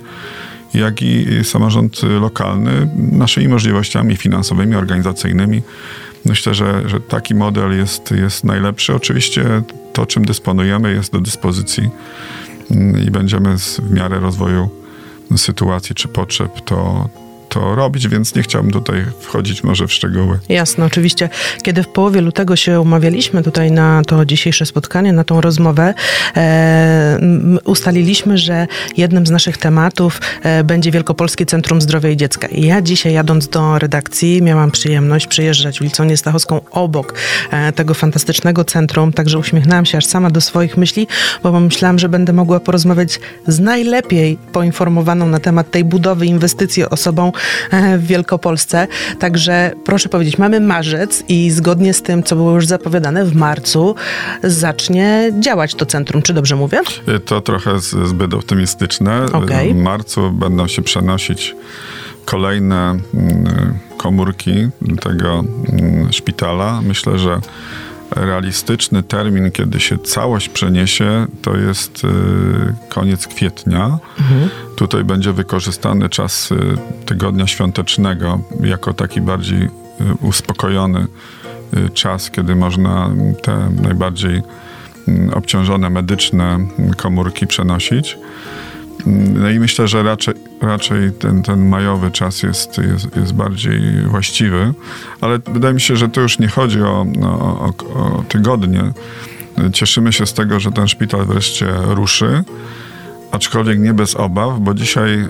jak 0.75 1.03
i 1.03 1.27
samorząd 1.45 2.03
lokalny 2.03 2.89
naszymi 2.97 3.49
możliwościami 3.49 4.17
finansowymi, 4.17 4.77
organizacyjnymi. 4.77 5.63
Myślę, 6.25 6.55
że, 6.55 6.89
że 6.89 7.01
taki 7.01 7.35
model 7.35 7.77
jest, 7.77 8.11
jest 8.11 8.45
najlepszy. 8.45 8.95
Oczywiście 8.95 9.63
to, 9.93 10.07
czym 10.07 10.25
dysponujemy, 10.25 10.93
jest 10.93 11.13
do 11.13 11.21
dyspozycji 11.21 11.91
mm, 12.71 13.05
i 13.07 13.11
będziemy 13.11 13.59
w 13.59 13.91
miarę 13.91 14.21
rozwoju 14.21 14.71
sytuacji 15.37 15.95
czy 15.95 16.09
potrzeb 16.09 16.61
to, 16.65 17.09
to 17.57 17.75
robić, 17.75 18.09
więc 18.09 18.35
nie 18.35 18.43
chciałbym 18.43 18.73
tutaj 18.73 19.05
wchodzić 19.21 19.65
może 19.65 19.87
w 19.87 19.93
szczegóły. 19.93 20.39
Jasne, 20.49 20.85
oczywiście. 20.85 21.29
Kiedy 21.63 21.83
w 21.83 21.89
połowie 21.89 22.21
lutego 22.21 22.57
się 22.57 22.81
umawialiśmy 22.81 23.43
tutaj 23.43 23.73
na 23.73 24.03
to 24.07 24.25
dzisiejsze 24.25 24.67
spotkanie, 24.67 25.13
na 25.13 25.25
tą 25.25 25.41
rozmowę, 25.41 25.95
e, 26.37 27.19
ustaliliśmy, 27.65 28.39
że 28.39 28.67
jednym 28.97 29.27
z 29.27 29.31
naszych 29.31 29.57
tematów 29.57 30.21
e, 30.43 30.65
będzie 30.65 30.91
Wielkopolskie 30.91 31.47
Centrum 31.47 31.81
Zdrowia 31.81 32.11
i 32.11 32.17
Dziecka. 32.17 32.47
I 32.47 32.67
ja 32.67 32.83
dzisiaj 32.83 33.13
jadąc 33.13 33.49
do 33.49 33.79
redakcji 33.79 34.43
miałam 34.43 34.71
przyjemność 34.71 35.27
przyjeżdżać 35.27 35.81
ulicą 35.81 36.05
Niestachowską 36.05 36.61
obok 36.71 37.15
e, 37.51 37.73
tego 37.73 37.95
fantastycznego 37.95 38.65
centrum, 38.65 39.13
także 39.13 39.39
uśmiechnęłam 39.39 39.87
się 39.87 39.99
aż 39.99 40.07
sama 40.07 40.31
do 40.31 40.41
swoich 40.41 40.77
myśli, 40.77 41.07
bo 41.43 41.53
pomyślałam, 41.53 41.99
że 41.99 42.09
będę 42.09 42.33
mogła 42.33 42.61
porozmawiać 42.61 43.21
z 43.47 43.61
najlepiej 43.61 44.39
poinformowaną 44.53 45.27
na 45.27 45.41
temat 45.41 45.71
tej 45.71 45.85
budowy 45.85 46.27
inwestycji 46.27 46.85
osobą, 46.85 47.33
w 47.99 48.07
Wielkopolsce. 48.07 48.87
Także 49.19 49.73
proszę 49.85 50.09
powiedzieć, 50.09 50.38
mamy 50.38 50.61
marzec 50.61 51.25
i 51.29 51.50
zgodnie 51.50 51.95
z 51.95 52.03
tym, 52.03 52.23
co 52.23 52.37
było 52.37 52.55
już 52.55 52.67
zapowiadane, 52.67 53.25
w 53.25 53.35
marcu 53.35 53.95
zacznie 54.43 55.33
działać 55.41 55.75
to 55.75 55.87
centrum. 55.87 56.23
Czy 56.23 56.35
dobrze 56.35 56.57
mówię? 56.57 56.81
E, 57.09 57.19
to 57.19 57.41
trochę 57.41 57.81
zbyt 57.81 58.35
optymistyczne. 58.35 59.26
Okay. 59.33 59.75
W 59.75 59.76
marcu 59.76 60.31
będą 60.31 60.69
się 60.69 60.83
przenosić 60.83 61.55
kolejne 62.25 62.99
mm, 63.15 63.79
komórki 63.97 64.69
tego 65.00 65.45
mm, 65.73 66.12
szpitala. 66.12 66.83
Myślę, 66.83 67.19
że 67.19 67.41
realistyczny 68.16 69.02
termin, 69.02 69.50
kiedy 69.50 69.80
się 69.80 69.99
całość 69.99 70.49
przeniesie, 70.49 71.26
to 71.42 71.56
jest 71.56 72.04
y, 72.04 72.08
koniec 72.88 73.26
kwietnia. 73.26 73.98
Mhm. 74.20 74.50
Tutaj 74.76 75.05
będzie 75.05 75.33
wykorzystany 75.33 76.09
czas 76.09 76.52
y, 76.52 76.57
tygodnia 77.07 77.46
świątecznego 77.46 78.40
jako 78.61 78.94
taki 78.94 79.20
bardziej 79.20 79.62
y, 79.62 79.68
uspokojony 80.20 81.07
czas, 81.94 82.31
kiedy 82.31 82.57
można 82.57 83.11
te 83.42 83.70
najbardziej 83.83 84.42
mm, 85.09 85.35
obciążone 85.35 85.90
medyczne 85.90 86.59
komórki 86.96 87.46
przenosić. 87.46 88.18
No 89.06 89.50
i 89.50 89.59
myślę, 89.59 89.88
że 89.88 90.02
raczej, 90.02 90.35
raczej 90.61 91.12
ten, 91.12 91.42
ten 91.42 91.68
majowy 91.68 92.11
czas 92.11 92.42
jest, 92.42 92.78
jest, 92.78 93.16
jest 93.16 93.35
bardziej 93.35 93.80
właściwy, 94.06 94.74
ale 95.20 95.38
wydaje 95.38 95.74
mi 95.74 95.80
się, 95.80 95.96
że 95.96 96.09
to 96.09 96.20
już 96.20 96.38
nie 96.38 96.48
chodzi 96.48 96.82
o, 96.82 97.06
o, 97.22 97.72
o 97.94 98.24
tygodnie. 98.28 98.92
Cieszymy 99.72 100.12
się 100.12 100.26
z 100.26 100.35
tego, 100.35 100.61
że 100.61 100.72
ten 100.72 100.88
szpital 100.88 101.26
wreszcie 101.26 101.66
ruszy 101.87 102.44
aczkolwiek 103.37 103.78
nie 103.78 103.94
bez 103.94 104.14
obaw, 104.14 104.61
bo 104.61 104.74
dzisiaj 104.74 105.14
y, 105.14 105.28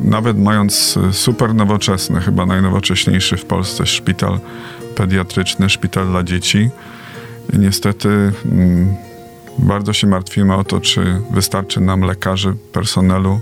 nawet 0.00 0.38
mając 0.38 0.98
super 1.12 1.54
nowoczesny, 1.54 2.20
chyba 2.20 2.46
najnowocześniejszy 2.46 3.36
w 3.36 3.44
Polsce 3.44 3.86
szpital 3.86 4.40
pediatryczny, 4.96 5.70
szpital 5.70 6.06
dla 6.06 6.22
dzieci, 6.22 6.70
niestety 7.52 8.08
mm, 8.52 8.94
bardzo 9.58 9.92
się 9.92 10.06
martwimy 10.06 10.54
o 10.54 10.64
to, 10.64 10.80
czy 10.80 11.20
wystarczy 11.30 11.80
nam 11.80 12.00
lekarzy, 12.00 12.54
personelu 12.72 13.40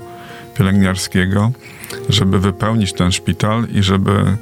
pielęgniarskiego, 0.55 1.53
żeby 2.09 2.41
wypełnić 2.41 2.93
ten 2.93 3.13
szpital 3.13 3.67
i 3.73 3.83
żeby 3.83 4.37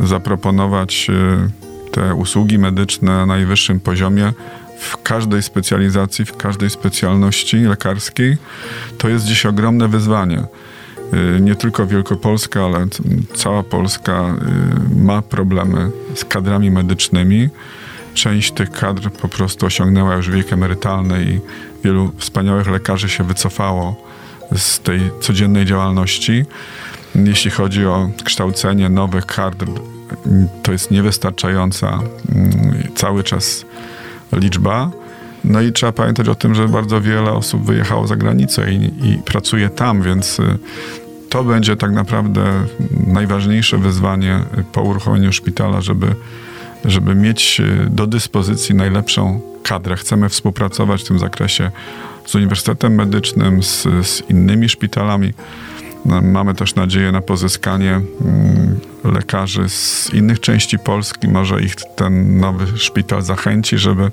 zaproponować 0.00 1.06
y, 1.10 1.90
te 1.90 2.14
usługi 2.14 2.58
medyczne 2.58 3.12
na 3.12 3.26
najwyższym 3.26 3.80
poziomie 3.80 4.32
w 4.78 5.02
każdej 5.02 5.42
specjalizacji, 5.42 6.24
w 6.24 6.36
każdej 6.36 6.70
specjalności 6.70 7.56
lekarskiej. 7.56 8.36
To 8.98 9.08
jest 9.08 9.24
dziś 9.24 9.46
ogromne 9.46 9.88
wyzwanie. 9.88 10.44
Y, 11.36 11.40
nie 11.40 11.54
tylko 11.54 11.86
Wielkopolska, 11.86 12.64
ale 12.64 12.86
cała 13.34 13.62
Polska 13.62 14.34
y, 14.92 15.04
ma 15.04 15.22
problemy 15.22 15.90
z 16.14 16.24
kadrami 16.24 16.70
medycznymi 16.70 17.48
część 18.14 18.52
tych 18.52 18.70
kadr 18.70 19.10
po 19.10 19.28
prostu 19.28 19.66
osiągnęła 19.66 20.14
już 20.14 20.30
wiek 20.30 20.52
emerytalny 20.52 21.24
i 21.24 21.40
wielu 21.84 22.12
wspaniałych 22.18 22.66
lekarzy 22.66 23.08
się 23.08 23.24
wycofało 23.24 24.04
z 24.56 24.80
tej 24.80 25.00
codziennej 25.20 25.66
działalności. 25.66 26.44
Jeśli 27.14 27.50
chodzi 27.50 27.86
o 27.86 28.10
kształcenie 28.24 28.88
nowych 28.88 29.26
kadr, 29.26 29.66
to 30.62 30.72
jest 30.72 30.90
niewystarczająca 30.90 31.88
mm, 31.88 32.88
cały 32.94 33.22
czas 33.24 33.64
liczba. 34.32 34.90
No 35.44 35.60
i 35.60 35.72
trzeba 35.72 35.92
pamiętać 35.92 36.28
o 36.28 36.34
tym, 36.34 36.54
że 36.54 36.68
bardzo 36.68 37.00
wiele 37.00 37.32
osób 37.32 37.64
wyjechało 37.64 38.06
za 38.06 38.16
granicę 38.16 38.72
i, 38.72 39.08
i 39.08 39.18
pracuje 39.24 39.68
tam, 39.70 40.02
więc 40.02 40.38
y, 40.40 40.58
to 41.28 41.44
będzie 41.44 41.76
tak 41.76 41.92
naprawdę 41.92 42.44
najważniejsze 43.06 43.78
wyzwanie 43.78 44.40
po 44.72 44.82
uruchomieniu 44.82 45.32
szpitala, 45.32 45.80
żeby 45.80 46.14
żeby 46.84 47.14
mieć 47.14 47.60
e, 47.60 47.90
do 47.90 48.06
dyspozycji 48.06 48.74
najlepszą 48.74 49.40
kadrę. 49.62 49.96
Chcemy 49.96 50.28
współpracować 50.28 51.02
w 51.02 51.08
tym 51.08 51.18
zakresie 51.18 51.70
z 52.26 52.34
Uniwersytetem 52.34 52.94
Medycznym, 52.94 53.62
z, 53.62 53.82
z 53.82 54.22
innymi 54.30 54.68
szpitalami. 54.68 55.32
No, 56.04 56.22
mamy 56.22 56.54
też 56.54 56.74
nadzieję 56.74 57.12
na 57.12 57.20
pozyskanie 57.20 57.90
mm, 57.90 58.80
lekarzy 59.04 59.68
z 59.68 60.10
innych 60.14 60.40
części 60.40 60.78
Polski. 60.78 61.28
Może 61.28 61.62
ich 61.62 61.74
ten 61.96 62.40
nowy 62.40 62.78
szpital 62.78 63.22
zachęci, 63.22 63.78
żeby, 63.78 64.10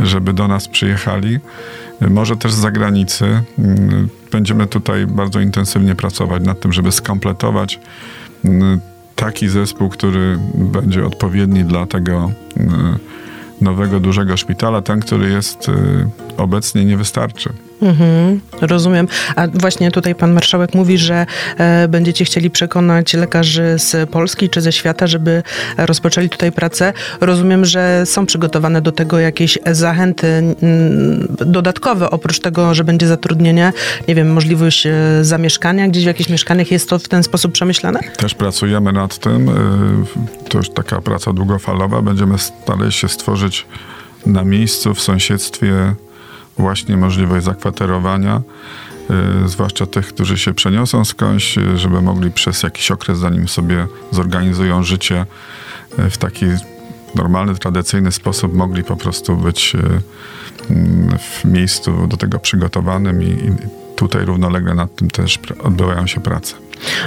żeby 0.00 0.32
do 0.32 0.48
nas 0.48 0.68
przyjechali. 0.68 1.38
Może 2.00 2.36
też 2.36 2.52
z 2.52 2.56
zagranicy. 2.56 3.42
Mm, 3.58 4.08
będziemy 4.32 4.66
tutaj 4.66 5.06
bardzo 5.06 5.40
intensywnie 5.40 5.94
pracować 5.94 6.42
nad 6.42 6.60
tym, 6.60 6.72
żeby 6.72 6.92
skompletować 6.92 7.80
mm, 8.44 8.80
taki 9.16 9.48
zespół, 9.48 9.88
który 9.88 10.38
będzie 10.54 11.06
odpowiedni 11.06 11.64
dla 11.64 11.86
tego 11.86 12.32
e, 12.56 12.64
nowego, 13.60 14.00
dużego 14.00 14.36
szpitala. 14.36 14.82
Ten, 14.82 15.00
który 15.00 15.30
jest 15.30 15.68
e, 15.68 15.72
obecnie, 16.36 16.84
nie 16.84 16.96
wystarczy. 16.96 17.52
Mhm, 17.84 18.40
rozumiem. 18.60 19.08
A 19.36 19.46
właśnie 19.48 19.90
tutaj 19.90 20.14
pan 20.14 20.32
marszałek 20.32 20.74
mówi, 20.74 20.98
że 20.98 21.26
e, 21.58 21.88
będziecie 21.88 22.24
chcieli 22.24 22.50
przekonać 22.50 23.14
lekarzy 23.14 23.74
z 23.78 24.10
Polski 24.10 24.50
czy 24.50 24.60
ze 24.60 24.72
świata, 24.72 25.06
żeby 25.06 25.42
rozpoczęli 25.76 26.28
tutaj 26.28 26.52
pracę. 26.52 26.92
Rozumiem, 27.20 27.64
że 27.64 28.02
są 28.06 28.26
przygotowane 28.26 28.82
do 28.82 28.92
tego 28.92 29.18
jakieś 29.18 29.58
zachęty 29.66 30.26
mm, 30.26 31.26
dodatkowe, 31.46 32.10
oprócz 32.10 32.40
tego, 32.40 32.74
że 32.74 32.84
będzie 32.84 33.06
zatrudnienie, 33.06 33.72
nie 34.08 34.14
wiem, 34.14 34.32
możliwość 34.32 34.86
e, 34.86 34.92
zamieszkania 35.22 35.88
gdzieś 35.88 36.04
w 36.04 36.06
jakichś 36.06 36.30
mieszkaniach. 36.30 36.70
Jest 36.70 36.88
to 36.88 36.98
w 36.98 37.08
ten 37.08 37.22
sposób 37.22 37.52
przemyślane? 37.52 38.00
Też 38.16 38.34
pracujemy 38.34 38.92
nad 38.92 39.18
tym. 39.18 39.48
E, 39.48 39.52
to 40.48 40.58
już 40.58 40.70
taka 40.70 41.00
praca 41.00 41.32
długofalowa. 41.32 42.02
Będziemy 42.02 42.38
starali 42.38 42.92
się 42.92 43.08
stworzyć 43.08 43.66
na 44.26 44.44
miejscu, 44.44 44.94
w 44.94 45.00
sąsiedztwie 45.00 45.94
właśnie 46.58 46.96
możliwość 46.96 47.44
zakwaterowania, 47.44 48.42
y, 49.44 49.48
zwłaszcza 49.48 49.86
tych, 49.86 50.08
którzy 50.08 50.38
się 50.38 50.54
przeniosą 50.54 51.04
skądś, 51.04 51.58
y, 51.58 51.78
żeby 51.78 52.02
mogli 52.02 52.30
przez 52.30 52.62
jakiś 52.62 52.90
okres, 52.90 53.18
zanim 53.18 53.48
sobie 53.48 53.86
zorganizują 54.10 54.82
życie 54.82 55.26
y, 55.98 56.10
w 56.10 56.18
taki 56.18 56.46
normalny, 57.14 57.54
tradycyjny 57.54 58.12
sposób, 58.12 58.54
mogli 58.54 58.84
po 58.84 58.96
prostu 58.96 59.36
być 59.36 59.76
mm, 60.70 61.18
w 61.18 61.44
miejscu 61.44 62.06
do 62.06 62.16
tego 62.16 62.38
przygotowanym 62.38 63.22
i, 63.22 63.26
i 63.26 63.52
tutaj 63.96 64.24
równolegle 64.24 64.74
nad 64.74 64.94
tym 64.94 65.10
też 65.10 65.38
odbywają 65.62 66.06
się 66.06 66.20
prace. 66.20 66.63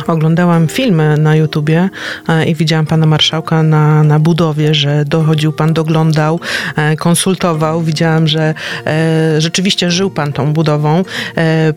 Oglądałam 0.08 0.68
filmy 0.68 1.18
na 1.18 1.36
YouTubie 1.36 1.90
e, 2.30 2.46
i 2.46 2.56
widziałam 2.56 2.86
pana 2.86 3.06
marszałka 3.06 3.64
na, 3.64 4.04
na 4.04 4.20
budowie, 4.20 4.74
że 4.74 5.06
dochodził 5.06 5.54
pan, 5.54 5.74
doglądał, 5.74 6.40
e, 6.76 6.96
konsultował. 6.96 7.82
Widziałam, 7.82 8.28
że 8.28 8.54
e, 8.86 9.42
rzeczywiście 9.42 9.92
żył 9.92 10.10
pan 10.10 10.34
tą 10.34 10.54
budową. 10.54 11.04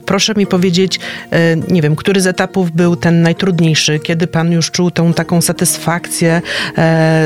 Proszę 0.07 0.35
mi 0.37 0.47
powiedzieć, 0.47 1.01
nie 1.69 1.83
wiem, 1.83 1.97
który 1.97 2.21
z 2.21 2.27
etapów 2.27 2.71
był 2.71 2.97
ten 2.97 3.23
najtrudniejszy? 3.23 3.99
Kiedy 3.99 4.27
pan 4.27 4.53
już 4.53 4.71
czuł 4.71 4.91
tą 4.91 5.13
taką 5.13 5.41
satysfakcję, 5.41 6.43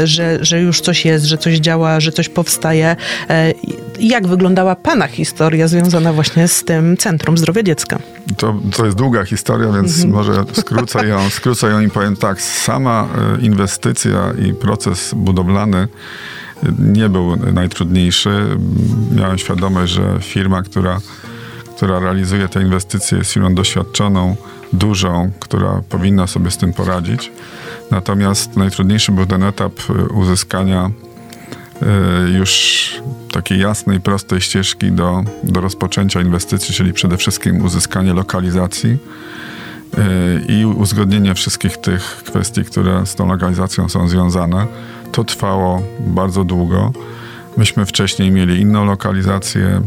że, 0.05 0.39
że 0.41 0.61
już 0.61 0.81
coś 0.81 1.05
jest, 1.05 1.25
że 1.25 1.39
coś 1.39 1.57
działa, 1.57 2.01
że 2.01 2.13
coś 2.13 2.29
powstaje? 2.29 2.97
Jak 4.01 4.27
wyglądała 4.27 4.77
pana 4.77 5.07
historia 5.07 5.69
związana 5.69 6.13
właśnie 6.13 6.49
z 6.49 6.65
tym 6.65 6.97
Centrum 6.97 7.39
Zdrowia 7.39 7.63
Dziecka? 7.63 7.99
To, 8.37 8.55
to 8.77 8.85
jest 8.85 8.97
długa 8.97 9.25
historia, 9.25 9.73
więc 9.73 9.95
mhm. 9.95 10.13
może 10.13 10.45
skrócę 10.65 11.07
ją, 11.07 11.31
skrócę 11.31 11.71
ją 11.71 11.81
i 11.81 11.91
powiem 11.91 12.17
tak. 12.17 12.43
Sama 12.43 13.09
e, 13.39 13.41
inwestycja 13.41 14.33
i 14.47 14.55
proces 14.55 15.15
budowlany 15.15 15.79
e, 15.79 15.89
nie 16.79 17.09
był 17.09 17.37
najtrudniejszy. 17.37 18.47
Miałem 19.17 19.39
świadomość, 19.39 19.93
że 19.93 20.19
firma, 20.21 20.63
która, 20.63 21.01
która 21.77 22.01
realizuje 22.01 22.49
te 22.49 22.63
inwestycje 22.63 23.19
jest 23.19 23.33
firmą 23.33 23.55
doświadczoną, 23.55 24.37
dużą, 24.73 25.31
która 25.41 25.83
powinna 25.89 26.27
sobie 26.27 26.51
z 26.51 26.57
tym 26.57 26.73
poradzić. 26.73 27.33
Natomiast 27.91 28.57
najtrudniejszy 28.57 29.13
był 29.13 29.27
ten 29.27 29.43
etap 29.43 29.73
e, 29.91 29.93
uzyskania 30.09 30.91
już 32.39 33.03
takiej 33.33 33.61
jasnej, 33.61 34.01
prostej 34.01 34.41
ścieżki 34.41 34.93
do, 34.93 35.25
do 35.43 35.61
rozpoczęcia 35.61 36.21
inwestycji, 36.21 36.75
czyli 36.75 36.93
przede 36.93 37.17
wszystkim 37.17 37.65
uzyskanie 37.65 38.15
lokalizacji 38.15 38.99
i 40.49 40.65
uzgodnienie 40.67 41.35
wszystkich 41.35 41.77
tych 41.77 42.23
kwestii, 42.27 42.65
które 42.65 43.07
z 43.07 43.15
tą 43.15 43.29
lokalizacją 43.29 43.89
są 43.89 44.09
związane. 44.09 44.67
To 45.13 45.25
trwało 45.25 45.83
bardzo 46.01 46.45
długo. 46.45 46.93
Myśmy 47.57 47.87
wcześniej 47.87 48.31
mieli 48.31 48.61
inną 48.61 48.85
lokalizację 48.85 49.83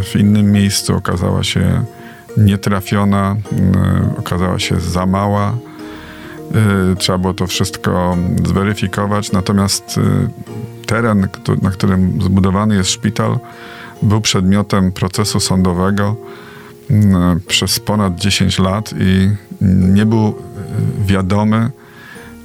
y, 0.00 0.04
w 0.04 0.16
innym 0.16 0.52
miejscu, 0.52 0.96
okazała 0.96 1.44
się 1.44 1.84
nietrafiona, 2.36 3.36
y, 4.16 4.18
okazała 4.18 4.58
się 4.58 4.80
za 4.80 5.06
mała. 5.06 5.56
Trzeba 6.98 7.18
było 7.18 7.34
to 7.34 7.46
wszystko 7.46 8.16
zweryfikować, 8.44 9.32
natomiast 9.32 10.00
teren, 10.86 11.28
na 11.62 11.70
którym 11.70 12.22
zbudowany 12.22 12.74
jest 12.74 12.90
szpital, 12.90 13.38
był 14.02 14.20
przedmiotem 14.20 14.92
procesu 14.92 15.40
sądowego 15.40 16.16
przez 17.46 17.80
ponad 17.80 18.20
10 18.20 18.58
lat 18.58 18.94
i 18.98 19.30
nie 19.94 20.06
był 20.06 20.26
e, 20.26 20.32
wiadomy 21.06 21.70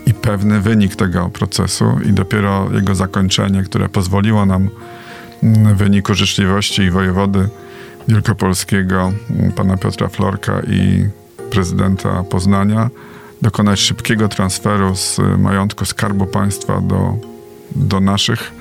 i 0.06 0.13
pewny 0.13 0.62
wynik 0.62 0.95
tego 0.95 1.30
procesu 1.30 1.86
i 2.10 2.13
dopiero 2.13 2.69
jego 2.73 2.95
zakończenie, 2.95 3.63
które 3.63 3.89
pozwoliło 3.89 4.45
nam 4.45 4.69
w 5.43 5.75
wyniku 5.75 6.13
życzliwości 6.13 6.82
i 6.82 6.91
wojewody 6.91 7.49
wielkopolskiego 8.08 9.12
pana 9.56 9.78
Piotra 9.78 10.08
Florka 10.08 10.62
i 10.67 11.06
prezydenta 11.49 12.23
Poznania 12.23 12.89
dokonać 13.41 13.80
szybkiego 13.80 14.28
transferu 14.28 14.95
z 14.95 15.19
majątku 15.38 15.86
Skarbu 15.86 16.25
Państwa 16.25 16.82
do 16.82 17.30
do 17.75 17.99
naszych 17.99 18.52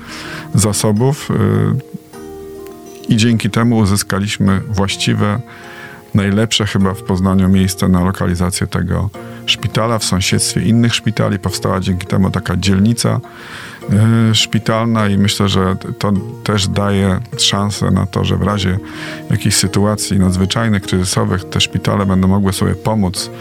zasobów 0.55 1.29
i 3.09 3.17
dzięki 3.17 3.49
temu 3.49 3.77
uzyskaliśmy 3.77 4.61
właściwe, 4.67 5.39
najlepsze 6.13 6.65
chyba 6.65 6.93
w 6.93 7.03
Poznaniu 7.03 7.49
miejsce 7.49 7.87
na 7.87 8.03
lokalizację 8.03 8.67
tego 8.67 9.09
szpitala. 9.45 9.99
W 9.99 10.03
sąsiedztwie 10.03 10.61
innych 10.61 10.95
szpitali 10.95 11.39
powstała 11.39 11.79
dzięki 11.79 12.07
temu 12.07 12.31
taka 12.31 12.57
dzielnica 12.57 13.19
y, 14.31 14.35
szpitalna 14.35 15.07
i 15.07 15.17
myślę, 15.17 15.49
że 15.49 15.75
to 15.99 16.13
też 16.43 16.67
daje 16.67 17.19
szansę 17.37 17.91
na 17.91 18.05
to, 18.05 18.25
że 18.25 18.37
w 18.37 18.41
razie 18.41 18.79
jakichś 19.31 19.55
sytuacji 19.55 20.19
nadzwyczajnych, 20.19 20.83
kryzysowych 20.83 21.49
te 21.49 21.61
szpitale 21.61 22.05
będą 22.05 22.27
mogły 22.27 22.53
sobie 22.53 22.75
pomóc, 22.75 23.31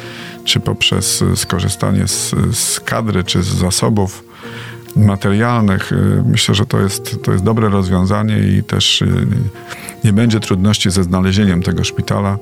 czy 0.44 0.60
poprzez 0.60 1.24
skorzystanie 1.34 2.08
z, 2.08 2.34
z 2.52 2.80
kadry, 2.80 3.24
czy 3.24 3.42
z 3.42 3.46
zasobów 3.46 4.27
materialnych. 4.98 5.92
Y, 5.92 6.22
myślę, 6.26 6.54
że 6.54 6.66
to 6.66 6.80
jest, 6.80 7.22
to 7.22 7.32
jest 7.32 7.44
dobre 7.44 7.68
rozwiązanie 7.68 8.38
i 8.38 8.62
też 8.62 9.02
y, 9.02 9.26
nie 10.04 10.12
będzie 10.12 10.40
trudności 10.40 10.90
ze 10.90 11.04
znalezieniem 11.04 11.62
tego 11.62 11.84
szpitala, 11.84 12.38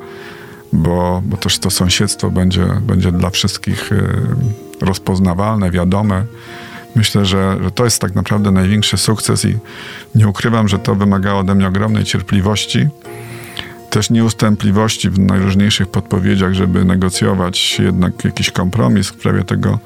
bo, 0.73 1.23
bo 1.25 1.37
też 1.37 1.59
to 1.59 1.71
sąsiedztwo 1.71 2.31
będzie, 2.31 2.67
będzie 2.81 3.13
dla 3.13 3.31
wszystkich 3.31 3.93
y, 3.93 4.09
rozpoznawalne, 4.81 5.71
wiadome. 5.71 6.25
Myślę, 6.95 7.25
że, 7.25 7.57
że 7.63 7.71
to 7.71 7.85
jest 7.85 8.01
tak 8.01 8.15
naprawdę 8.15 8.51
największy 8.51 8.97
sukces 8.97 9.45
i 9.45 9.59
nie 10.15 10.29
ukrywam, 10.29 10.69
że 10.69 10.79
to 10.79 10.95
wymagało 10.95 11.41
ode 11.41 11.55
mnie 11.55 11.69
ogromnej 11.69 12.05
cierpliwości, 12.05 12.89
też 13.91 14.11
nieustępliwości 14.11 15.11
w 15.11 15.19
najróżniejszych 15.19 15.89
podpowiedziach, 15.89 16.55
żeby 16.55 16.85
negocjować 16.85 17.79
jednak 17.79 18.25
jakiś 18.25 18.51
kompromis 18.51 19.07
w 19.07 19.21
sprawie 19.21 19.45
tego, 19.45 19.79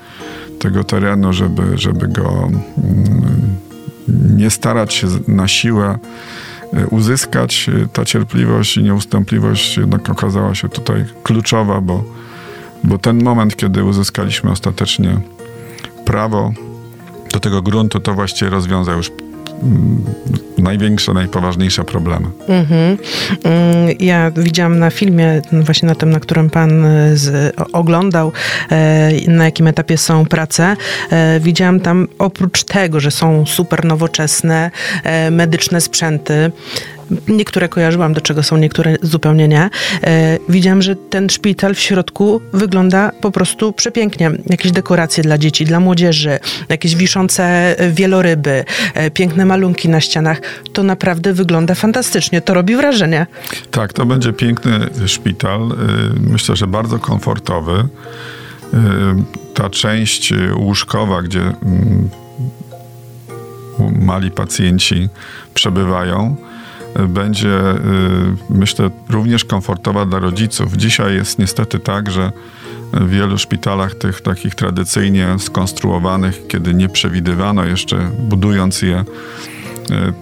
tego 0.60 0.84
terenu, 0.84 1.32
żeby, 1.32 1.78
żeby 1.78 2.08
go 2.08 2.48
mm, 2.48 3.56
nie 4.36 4.50
starać 4.50 4.94
się 4.94 5.06
na 5.28 5.48
siłę 5.48 5.98
y, 6.74 6.86
uzyskać. 6.86 7.68
Y, 7.68 7.88
ta 7.92 8.04
cierpliwość 8.04 8.76
i 8.76 8.82
nieustępliwość 8.82 9.76
jednak 9.76 10.10
okazała 10.10 10.54
się 10.54 10.68
tutaj 10.68 11.04
kluczowa, 11.22 11.80
bo, 11.80 12.04
bo 12.84 12.98
ten 12.98 13.22
moment, 13.24 13.56
kiedy 13.56 13.84
uzyskaliśmy 13.84 14.50
ostatecznie 14.50 15.20
prawo 16.04 16.52
do 17.32 17.40
tego 17.40 17.62
gruntu, 17.62 18.00
to 18.00 18.14
właściwie 18.14 18.50
rozwiązał 18.50 18.96
już 18.96 19.10
największe, 20.58 21.12
najpoważniejsze 21.12 21.84
problemy. 21.84 22.26
Mhm. 22.48 22.98
Mm, 23.44 23.96
ja 24.00 24.30
widziałam 24.30 24.78
na 24.78 24.90
filmie, 24.90 25.42
właśnie 25.52 25.88
na 25.88 25.94
tym, 25.94 26.10
na 26.10 26.20
którym 26.20 26.50
pan 26.50 26.84
e, 26.84 27.16
z, 27.16 27.54
oglądał, 27.72 28.32
e, 28.70 29.10
na 29.28 29.44
jakim 29.44 29.66
etapie 29.66 29.98
są 29.98 30.26
prace. 30.26 30.76
E, 31.10 31.40
widziałam 31.40 31.80
tam 31.80 32.08
oprócz 32.18 32.64
tego, 32.64 33.00
że 33.00 33.10
są 33.10 33.46
super 33.46 33.84
nowoczesne 33.84 34.70
medyczne 35.30 35.80
sprzęty, 35.80 36.52
Niektóre 37.28 37.68
kojarzyłam, 37.68 38.12
do 38.12 38.20
czego 38.20 38.42
są 38.42 38.56
niektóre 38.56 38.96
zupełnie 39.02 39.48
nie. 39.48 39.70
E, 40.04 40.38
widziałam, 40.48 40.82
że 40.82 40.96
ten 40.96 41.28
szpital 41.28 41.74
w 41.74 41.80
środku 41.80 42.40
wygląda 42.52 43.12
po 43.20 43.30
prostu 43.30 43.72
przepięknie. 43.72 44.30
Jakieś 44.46 44.72
dekoracje 44.72 45.22
dla 45.22 45.38
dzieci, 45.38 45.64
dla 45.64 45.80
młodzieży, 45.80 46.38
jakieś 46.68 46.96
wiszące 46.96 47.76
wieloryby, 47.90 48.64
e, 48.94 49.10
piękne 49.10 49.46
malunki 49.46 49.88
na 49.88 50.00
ścianach. 50.00 50.40
To 50.72 50.82
naprawdę 50.82 51.32
wygląda 51.32 51.74
fantastycznie. 51.74 52.40
To 52.40 52.54
robi 52.54 52.76
wrażenie. 52.76 53.26
Tak, 53.70 53.92
to 53.92 54.06
będzie 54.06 54.32
piękny 54.32 54.88
szpital. 55.06 55.62
E, 55.62 55.76
myślę, 56.20 56.56
że 56.56 56.66
bardzo 56.66 56.98
komfortowy. 56.98 57.72
E, 58.74 58.78
ta 59.54 59.70
część 59.70 60.32
łóżkowa, 60.54 61.22
gdzie 61.22 61.40
mm, 61.40 62.10
mali 64.00 64.30
pacjenci 64.30 65.08
przebywają, 65.54 66.36
będzie, 67.08 67.70
y, 67.70 67.76
myślę, 68.50 68.90
również 69.08 69.44
komfortowa 69.44 70.06
dla 70.06 70.18
rodziców. 70.18 70.76
Dzisiaj 70.76 71.14
jest 71.14 71.38
niestety 71.38 71.78
tak, 71.78 72.10
że 72.10 72.32
w 72.92 73.08
wielu 73.08 73.38
szpitalach 73.38 73.94
tych 73.94 74.20
takich 74.20 74.54
tradycyjnie 74.54 75.36
skonstruowanych, 75.38 76.46
kiedy 76.48 76.74
nie 76.74 76.88
przewidywano 76.88 77.64
jeszcze, 77.64 78.10
budując 78.18 78.82
je, 78.82 79.04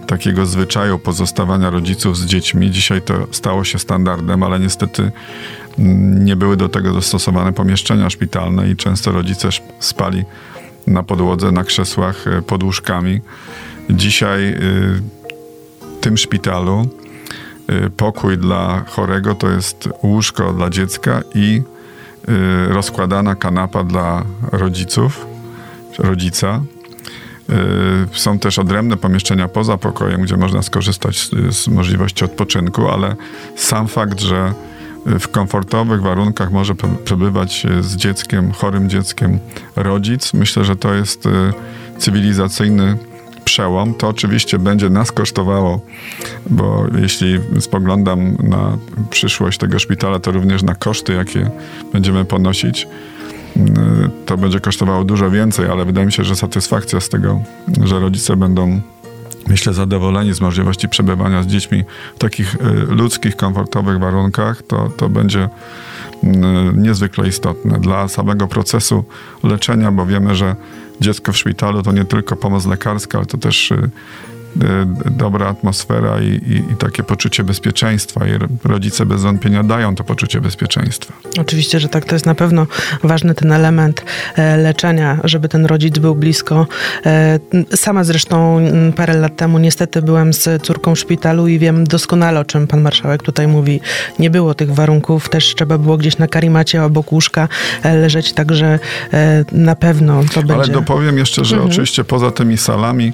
takiego 0.07 0.45
zwyczaju 0.45 0.99
pozostawania 0.99 1.69
rodziców 1.69 2.17
z 2.17 2.25
dziećmi. 2.25 2.71
Dzisiaj 2.71 3.01
to 3.01 3.27
stało 3.31 3.63
się 3.63 3.79
standardem, 3.79 4.43
ale 4.43 4.59
niestety 4.59 5.11
mm, 5.79 6.25
nie 6.25 6.35
były 6.35 6.57
do 6.57 6.69
tego 6.69 6.93
dostosowane 6.93 7.53
pomieszczenia 7.53 8.09
szpitalne 8.09 8.69
i 8.69 8.75
często 8.75 9.11
rodzice 9.11 9.49
spali 9.79 10.23
na 10.87 11.03
podłodze, 11.03 11.51
na 11.51 11.63
krzesłach, 11.63 12.25
pod 12.47 12.63
łóżkami. 12.63 13.21
Dzisiaj 13.89 14.55
tym 16.01 16.17
szpitalu 16.17 16.89
pokój 17.97 18.37
dla 18.37 18.83
chorego 18.87 19.35
to 19.35 19.49
jest 19.49 19.89
łóżko 20.03 20.53
dla 20.53 20.69
dziecka 20.69 21.21
i 21.35 21.61
rozkładana 22.69 23.35
kanapa 23.35 23.83
dla 23.83 24.23
rodziców, 24.51 25.25
rodzica. 25.99 26.61
Y, 28.13 28.19
są 28.19 28.39
też 28.39 28.59
odrębne 28.59 28.97
pomieszczenia 28.97 29.47
poza 29.47 29.77
pokojem, 29.77 30.21
gdzie 30.21 30.37
można 30.37 30.61
skorzystać 30.61 31.19
z, 31.19 31.55
z 31.55 31.67
możliwości 31.67 32.25
odpoczynku, 32.25 32.87
ale 32.87 33.15
sam 33.55 33.87
fakt, 33.87 34.19
że 34.19 34.53
w 35.05 35.27
komfortowych 35.27 36.01
warunkach 36.01 36.51
może 36.51 36.73
przebywać 37.05 37.67
z 37.81 37.95
dzieckiem, 37.95 38.51
chorym 38.51 38.89
dzieckiem 38.89 39.39
rodzic, 39.75 40.33
myślę, 40.33 40.65
że 40.65 40.75
to 40.75 40.93
jest 40.93 41.25
y, 41.25 41.29
cywilizacyjny 41.97 42.97
przełom. 43.49 43.93
To 43.93 44.07
oczywiście 44.07 44.59
będzie 44.59 44.89
nas 44.89 45.11
kosztowało, 45.11 45.81
bo 46.49 46.85
jeśli 47.01 47.39
spoglądam 47.59 48.37
na 48.43 48.77
przyszłość 49.09 49.57
tego 49.57 49.79
szpitala, 49.79 50.19
to 50.19 50.31
również 50.31 50.63
na 50.63 50.75
koszty, 50.75 51.13
jakie 51.13 51.49
będziemy 51.93 52.25
ponosić 52.25 52.87
to 54.25 54.37
będzie 54.37 54.59
kosztowało 54.59 55.03
dużo 55.03 55.31
więcej, 55.31 55.67
ale 55.67 55.85
wydaje 55.85 56.05
mi 56.05 56.11
się, 56.11 56.23
że 56.23 56.35
satysfakcja 56.35 56.99
z 56.99 57.09
tego, 57.09 57.41
że 57.83 57.99
rodzice 57.99 58.35
będą 58.35 58.81
myślę, 59.47 59.73
zadowoleni 59.73 60.33
z 60.33 60.41
możliwości 60.41 60.89
przebywania 60.89 61.43
z 61.43 61.47
dziećmi 61.47 61.83
w 62.15 62.19
takich 62.19 62.55
y, 62.55 62.59
ludzkich, 62.89 63.35
komfortowych 63.35 63.99
warunkach, 63.99 64.61
to, 64.61 64.89
to 64.97 65.09
będzie 65.09 65.43
y, 65.43 66.27
niezwykle 66.75 67.27
istotne 67.27 67.79
dla 67.79 68.07
samego 68.07 68.47
procesu 68.47 69.03
leczenia, 69.43 69.91
bo 69.91 70.05
wiemy, 70.05 70.35
że 70.35 70.55
dziecko 71.01 71.33
w 71.33 71.37
szpitalu 71.37 71.83
to 71.83 71.91
nie 71.91 72.05
tylko 72.05 72.35
pomoc 72.35 72.65
lekarska, 72.65 73.17
ale 73.17 73.27
to 73.27 73.37
też 73.37 73.71
y, 73.71 73.89
dobra 75.11 75.47
atmosfera 75.47 76.21
i, 76.21 76.25
i, 76.25 76.71
i, 76.73 76.75
takie 76.75 77.03
poczucie 77.03 77.43
bezpieczeństwa. 77.43 78.27
I 78.27 78.31
rodzice 78.63 79.05
bez 79.05 79.21
wątpienia 79.21 79.63
dają 79.63 79.95
to 79.95 80.03
poczucie 80.03 80.41
bezpieczeństwa. 80.41 81.13
Oczywiście, 81.39 81.79
że 81.79 81.89
tak. 81.89 82.05
To 82.05 82.15
jest 82.15 82.25
na 82.25 82.35
pewno 82.35 82.67
ważny 83.03 83.35
ten 83.35 83.51
element 83.51 84.03
e, 84.35 84.57
leczenia, 84.57 85.19
żeby 85.23 85.49
ten 85.49 85.65
rodzic 85.65 85.97
był 85.97 86.15
blisko. 86.15 86.67
E, 87.05 87.39
sama 87.75 88.03
zresztą 88.03 88.59
parę 88.95 89.13
lat 89.13 89.35
temu 89.35 89.59
niestety 89.59 90.01
byłem 90.01 90.33
z 90.33 90.63
córką 90.63 90.95
w 90.95 90.99
szpitalu 90.99 91.47
i 91.47 91.59
wiem 91.59 91.83
doskonale, 91.83 92.39
o 92.39 92.45
czym 92.45 92.67
pan 92.67 92.81
marszałek 92.81 93.23
tutaj 93.23 93.47
mówi. 93.47 93.81
Nie 94.19 94.29
było 94.29 94.53
tych 94.53 94.73
warunków, 94.73 95.29
też 95.29 95.55
trzeba 95.55 95.77
było 95.77 95.97
gdzieś 95.97 96.17
na 96.17 96.27
karimacie 96.27 96.83
obok 96.83 97.11
łóżka 97.11 97.47
e, 97.83 97.95
leżeć, 97.95 98.33
także 98.33 98.79
na 99.51 99.75
pewno 99.75 100.21
to 100.33 100.43
będzie... 100.43 100.53
Ale 100.53 100.67
dopowiem 100.67 101.17
jeszcze, 101.17 101.45
że 101.45 101.55
mhm. 101.55 101.71
oczywiście 101.71 102.03
poza 102.03 102.31
tymi 102.31 102.57
salami 102.57 103.13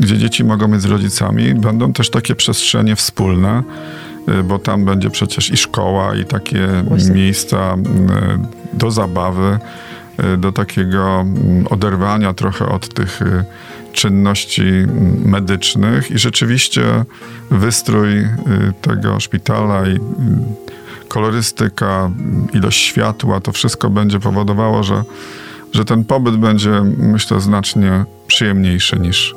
gdzie 0.00 0.18
dzieci 0.18 0.44
mogą 0.44 0.68
mieć 0.68 0.80
z 0.80 0.84
rodzicami. 0.84 1.54
Będą 1.54 1.92
też 1.92 2.10
takie 2.10 2.34
przestrzenie 2.34 2.96
wspólne, 2.96 3.62
y, 4.28 4.42
bo 4.42 4.58
tam 4.58 4.84
będzie 4.84 5.10
przecież 5.10 5.50
i 5.50 5.56
szkoła, 5.56 6.14
i 6.14 6.24
takie 6.24 6.68
Właśnie. 6.88 7.14
miejsca 7.14 7.74
y, 7.74 8.76
do 8.76 8.90
zabawy, 8.90 9.58
y, 10.34 10.36
do 10.36 10.52
takiego 10.52 11.20
mm, 11.20 11.66
oderwania 11.70 12.34
trochę 12.34 12.66
od 12.66 12.94
tych 12.94 13.20
czynności 13.92 14.62
mm, 14.62 15.22
medycznych 15.24 16.10
i 16.10 16.18
rzeczywiście 16.18 16.82
wystrój 17.50 18.28
tego 18.82 19.20
szpitala 19.20 19.88
i 19.88 19.98
kolorystyka, 21.08 22.10
ilość 22.54 22.80
światła, 22.80 23.40
to 23.40 23.52
wszystko 23.52 23.90
będzie 23.90 24.20
powodowało, 24.20 24.82
że, 24.82 25.04
że 25.72 25.84
ten 25.84 26.04
pobyt 26.04 26.36
będzie, 26.36 26.82
myślę, 26.98 27.40
znacznie 27.40 28.04
przyjemniejszy 28.26 28.98
niż, 28.98 29.34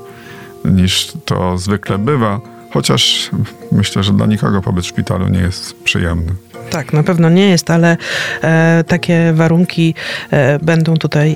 niż 0.65 1.13
to 1.25 1.57
zwykle 1.57 1.97
bywa, 1.97 2.39
chociaż 2.73 3.29
myślę, 3.71 4.03
że 4.03 4.13
dla 4.13 4.25
nikogo 4.25 4.61
pobyt 4.61 4.85
w 4.85 4.87
szpitalu 4.87 5.27
nie 5.27 5.39
jest 5.39 5.83
przyjemny. 5.83 6.35
Tak, 6.69 6.93
na 6.93 7.03
pewno 7.03 7.29
nie 7.29 7.49
jest, 7.49 7.69
ale 7.69 7.97
e, 8.43 8.83
takie 8.87 9.33
warunki 9.33 9.95
e, 10.31 10.59
będą 10.59 10.97
tutaj 10.97 11.35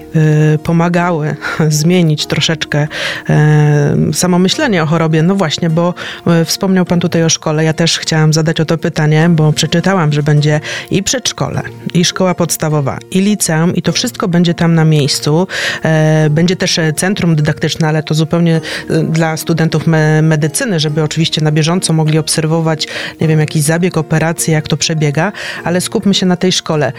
e, 0.56 0.58
pomagały 0.58 1.36
zmienić 1.82 2.26
troszeczkę 2.26 2.88
e, 3.30 3.96
samo 4.14 4.40
myślenie 4.40 4.84
o 4.84 4.86
chorobie. 4.86 5.24
No 5.24 5.36
właśnie, 5.36 5.70
bo 5.70 5.94
e, 6.28 6.46
wspomniał 6.46 6.86
Pan 6.86 7.00
tutaj 7.00 7.24
o 7.24 7.30
szkole. 7.30 7.64
Ja 7.64 7.74
też 7.74 8.00
chciałam 8.00 8.34
zadać 8.34 8.60
o 8.60 8.66
to 8.66 8.78
pytanie, 8.78 9.30
bo 9.30 9.54
przeczytałam, 9.54 10.14
że 10.14 10.24
będzie 10.24 10.60
i 10.92 11.04
przedszkole, 11.04 11.62
i 11.94 12.06
szkoła 12.06 12.36
podstawowa, 12.36 12.98
i 13.12 13.22
liceum, 13.22 13.76
i 13.76 13.82
to 13.82 13.92
wszystko 13.92 14.28
będzie 14.28 14.54
tam 14.54 14.76
na 14.76 14.86
miejscu. 14.86 15.48
E, 15.84 16.30
będzie 16.30 16.56
też 16.56 16.80
centrum 16.96 17.36
dydaktyczne, 17.36 17.88
ale 17.88 18.04
to 18.04 18.14
zupełnie 18.14 18.62
dla 19.04 19.38
studentów 19.38 19.88
me 19.88 20.22
medycyny, 20.22 20.80
żeby 20.80 21.04
oczywiście 21.04 21.42
na 21.42 21.52
bieżąco 21.52 21.94
mogli 21.94 22.18
obserwować, 22.18 22.88
nie 23.22 23.28
wiem, 23.28 23.40
jakiś 23.40 23.62
zabieg, 23.62 23.98
operację, 23.98 24.54
jak 24.54 24.68
to 24.68 24.78
przebiega 24.78 25.19
ale 25.64 25.82
skupmy 25.82 26.14
się 26.14 26.26
na 26.26 26.36
tej 26.38 26.52
szkole. 26.52 26.94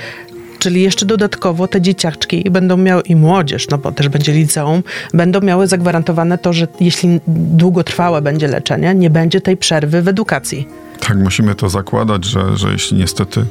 Czyli 0.61 0.83
jeszcze 0.83 1.07
dodatkowo 1.07 1.69
te 1.69 1.81
dzieciaczki 1.81 2.51
będą 2.51 2.77
miały 2.77 3.03
i 3.03 3.17
młodzież, 3.17 3.69
no 3.69 3.79
bo 3.79 3.93
też 3.93 4.09
będzie 4.09 4.33
liceum, 4.33 4.83
będą 5.15 5.41
miały 5.41 5.67
zagwarantowane 5.67 6.39
to, 6.39 6.53
że 6.53 6.69
jeśli 6.81 7.21
długotrwałe 7.27 8.23
będzie 8.23 8.49
leczenie, 8.49 8.95
nie 8.95 9.11
będzie 9.11 9.41
tej 9.41 9.57
przerwy 9.57 10.03
w 10.03 10.09
edukacji. 10.09 10.69
Tak, 11.01 11.19
musimy 11.19 11.55
to 11.55 11.69
zakładać, 11.69 12.25
że, 12.25 12.57
że 12.57 12.73
jeśli 12.73 12.99
niestety 12.99 13.45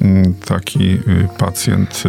mm, 0.00 0.34
taki 0.44 0.84
y, 0.92 1.00
pacjent, 1.38 2.02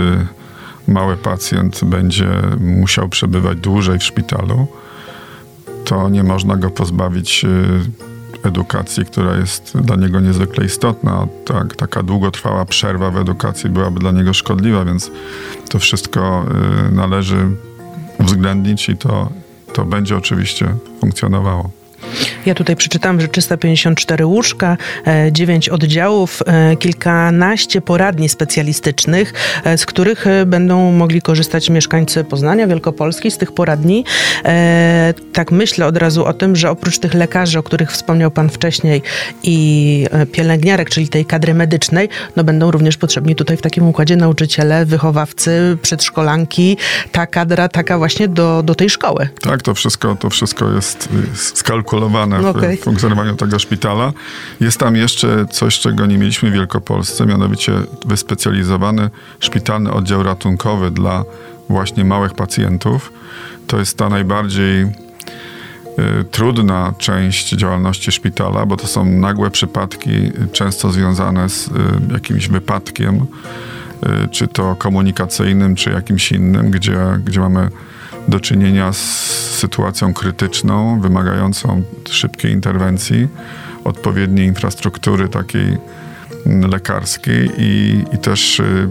y, 0.87 0.91
mały 0.91 1.17
pacjent 1.17 1.83
będzie 1.83 2.27
musiał 2.59 3.09
przebywać 3.09 3.57
dłużej 3.57 3.99
w 3.99 4.03
szpitalu, 4.03 4.67
to 5.85 6.09
nie 6.09 6.23
można 6.23 6.55
go 6.55 6.69
pozbawić 6.69 7.45
y, 7.45 8.12
edukacji, 8.43 9.05
która 9.05 9.35
jest 9.35 9.77
dla 9.77 9.95
niego 9.95 10.19
niezwykle 10.19 10.65
istotna. 10.65 11.27
Tak, 11.45 11.75
taka 11.75 12.03
długotrwała 12.03 12.65
przerwa 12.65 13.11
w 13.11 13.17
edukacji 13.17 13.69
byłaby 13.69 13.99
dla 13.99 14.11
niego 14.11 14.33
szkodliwa, 14.33 14.85
więc 14.85 15.11
to 15.69 15.79
wszystko 15.79 16.45
y, 16.89 16.91
należy 16.91 17.49
uwzględnić 18.19 18.89
i 18.89 18.97
to, 18.97 19.29
to 19.73 19.85
będzie 19.85 20.17
oczywiście 20.17 20.75
funkcjonowało. 21.01 21.82
Ja 22.45 22.55
tutaj 22.55 22.75
przeczytałam, 22.75 23.21
że 23.21 23.27
354 23.27 24.25
łóżka, 24.25 24.77
9 25.31 25.67
e, 25.67 25.71
oddziałów, 25.71 26.41
e, 26.45 26.75
kilkanaście 26.75 27.81
poradni 27.81 28.29
specjalistycznych, 28.29 29.33
e, 29.63 29.77
z 29.77 29.85
których 29.85 30.25
będą 30.45 30.91
mogli 30.91 31.21
korzystać 31.21 31.69
mieszkańcy 31.69 32.23
Poznania, 32.23 32.67
Wielkopolski, 32.67 33.31
z 33.31 33.37
tych 33.37 33.51
poradni. 33.51 34.05
Tak 35.33 35.51
myślę 35.51 35.85
od 35.85 35.97
razu 35.97 36.25
o 36.25 36.33
tym, 36.33 36.55
że 36.55 36.69
oprócz 36.69 36.99
tych 36.99 37.13
lekarzy, 37.13 37.59
o 37.59 37.63
których 37.63 37.91
wspomniał 37.91 38.31
Pan 38.31 38.49
wcześniej 38.49 39.01
i 39.43 40.07
pielęgniarek, 40.31 40.89
czyli 40.89 41.07
tej 41.07 41.25
kadry 41.25 41.53
medycznej, 41.53 42.09
no 42.35 42.43
będą 42.43 42.71
również 42.71 42.97
potrzebni 42.97 43.35
tutaj 43.35 43.57
w 43.57 43.61
takim 43.61 43.87
układzie 43.87 44.15
nauczyciele, 44.15 44.85
wychowawcy, 44.85 45.77
przedszkolanki, 45.81 46.77
ta 47.11 47.27
kadra 47.27 47.69
taka 47.69 47.97
właśnie 47.97 48.27
do, 48.27 48.63
do 48.63 48.75
tej 48.75 48.89
szkoły. 48.89 49.27
Tak, 49.41 49.61
to 49.61 49.73
wszystko, 49.73 50.15
to 50.15 50.29
wszystko 50.29 50.71
jest 50.71 51.09
skalkulowane 51.53 52.02
w, 52.41 52.45
okay. 52.45 52.77
w 52.77 52.79
funkcjonowaniu 52.79 53.35
tego 53.35 53.59
szpitala. 53.59 54.13
Jest 54.59 54.79
tam 54.79 54.95
jeszcze 54.95 55.45
coś, 55.45 55.79
czego 55.79 56.05
nie 56.05 56.17
mieliśmy 56.17 56.49
w 56.49 56.53
Wielkopolsce, 56.53 57.25
mianowicie 57.25 57.73
wyspecjalizowany 58.05 59.09
szpitalny 59.39 59.91
oddział 59.91 60.23
ratunkowy 60.23 60.91
dla 60.91 61.23
właśnie 61.69 62.05
małych 62.05 62.33
pacjentów. 62.33 63.11
To 63.67 63.79
jest 63.79 63.97
ta 63.97 64.09
najbardziej 64.09 64.83
y, 64.83 64.89
trudna 66.31 66.93
część 66.97 67.49
działalności 67.49 68.11
szpitala, 68.11 68.65
bo 68.65 68.77
to 68.77 68.87
są 68.87 69.05
nagłe 69.05 69.51
przypadki, 69.51 70.31
często 70.51 70.91
związane 70.91 71.49
z 71.49 71.67
y, 71.67 71.71
jakimś 72.13 72.47
wypadkiem, 72.47 73.15
y, 73.15 74.27
czy 74.31 74.47
to 74.47 74.75
komunikacyjnym, 74.75 75.75
czy 75.75 75.89
jakimś 75.89 76.31
innym, 76.31 76.71
gdzie, 76.71 76.99
gdzie 77.25 77.39
mamy 77.39 77.69
do 78.27 78.39
czynienia 78.39 78.93
z 78.93 78.99
sytuacją 79.55 80.13
krytyczną, 80.13 81.01
wymagającą 81.01 81.83
szybkiej 82.09 82.51
interwencji, 82.51 83.27
odpowiedniej 83.83 84.47
infrastruktury 84.47 85.29
takiej 85.29 85.77
mm, 86.45 86.71
lekarskiej 86.71 87.49
i, 87.57 88.03
i 88.13 88.17
też 88.17 88.59
y, 88.59 88.89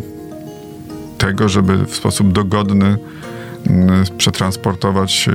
tego, 1.18 1.49
żeby 1.49 1.87
w 1.87 1.95
sposób 1.95 2.33
dogodny 2.33 2.99
mm, 3.66 4.05
przetransportować 4.18 5.29
y, 5.29 5.33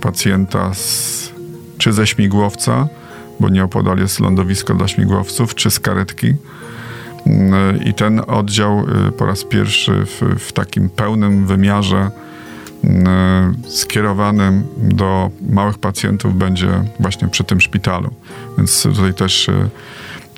pacjenta 0.00 0.74
z, 0.74 1.32
czy 1.78 1.92
ze 1.92 2.06
śmigłowca, 2.06 2.88
bo 3.40 3.48
nieopodal 3.48 3.98
jest 3.98 4.20
lądowisko 4.20 4.74
dla 4.74 4.88
śmigłowców, 4.88 5.54
czy 5.54 5.70
z 5.70 5.80
karetki. 5.80 6.34
Mm, 7.26 7.84
I 7.84 7.94
ten 7.94 8.22
oddział 8.26 8.84
y, 9.08 9.12
po 9.12 9.26
raz 9.26 9.44
pierwszy 9.44 10.04
w, 10.06 10.38
w 10.38 10.52
takim 10.52 10.90
pełnym 10.90 11.46
wymiarze 11.46 12.10
skierowanym 13.68 14.64
do 14.76 15.30
małych 15.50 15.78
pacjentów 15.78 16.38
będzie 16.38 16.84
właśnie 17.00 17.28
przy 17.28 17.44
tym 17.44 17.60
szpitalu. 17.60 18.10
Więc 18.58 18.82
tutaj 18.82 19.14
też 19.14 19.50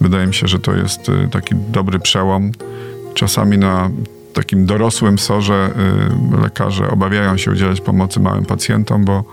wydaje 0.00 0.26
mi 0.26 0.34
się, 0.34 0.48
że 0.48 0.58
to 0.58 0.74
jest 0.74 1.00
taki 1.30 1.54
dobry 1.54 1.98
przełom. 1.98 2.50
Czasami 3.14 3.58
na 3.58 3.90
takim 4.34 4.66
dorosłym 4.66 5.18
sorze 5.18 5.70
lekarze 6.42 6.90
obawiają 6.90 7.36
się 7.36 7.50
udzielać 7.50 7.80
pomocy 7.80 8.20
małym 8.20 8.44
pacjentom, 8.44 9.04
bo, 9.04 9.24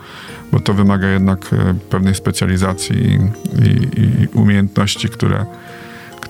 bo 0.51 0.60
to 0.60 0.73
wymaga 0.73 1.08
jednak 1.08 1.49
pewnej 1.89 2.15
specjalizacji 2.15 2.97
i, 2.97 3.19
i, 3.65 4.23
i 4.23 4.28
umiejętności, 4.34 5.10
które 5.10 5.45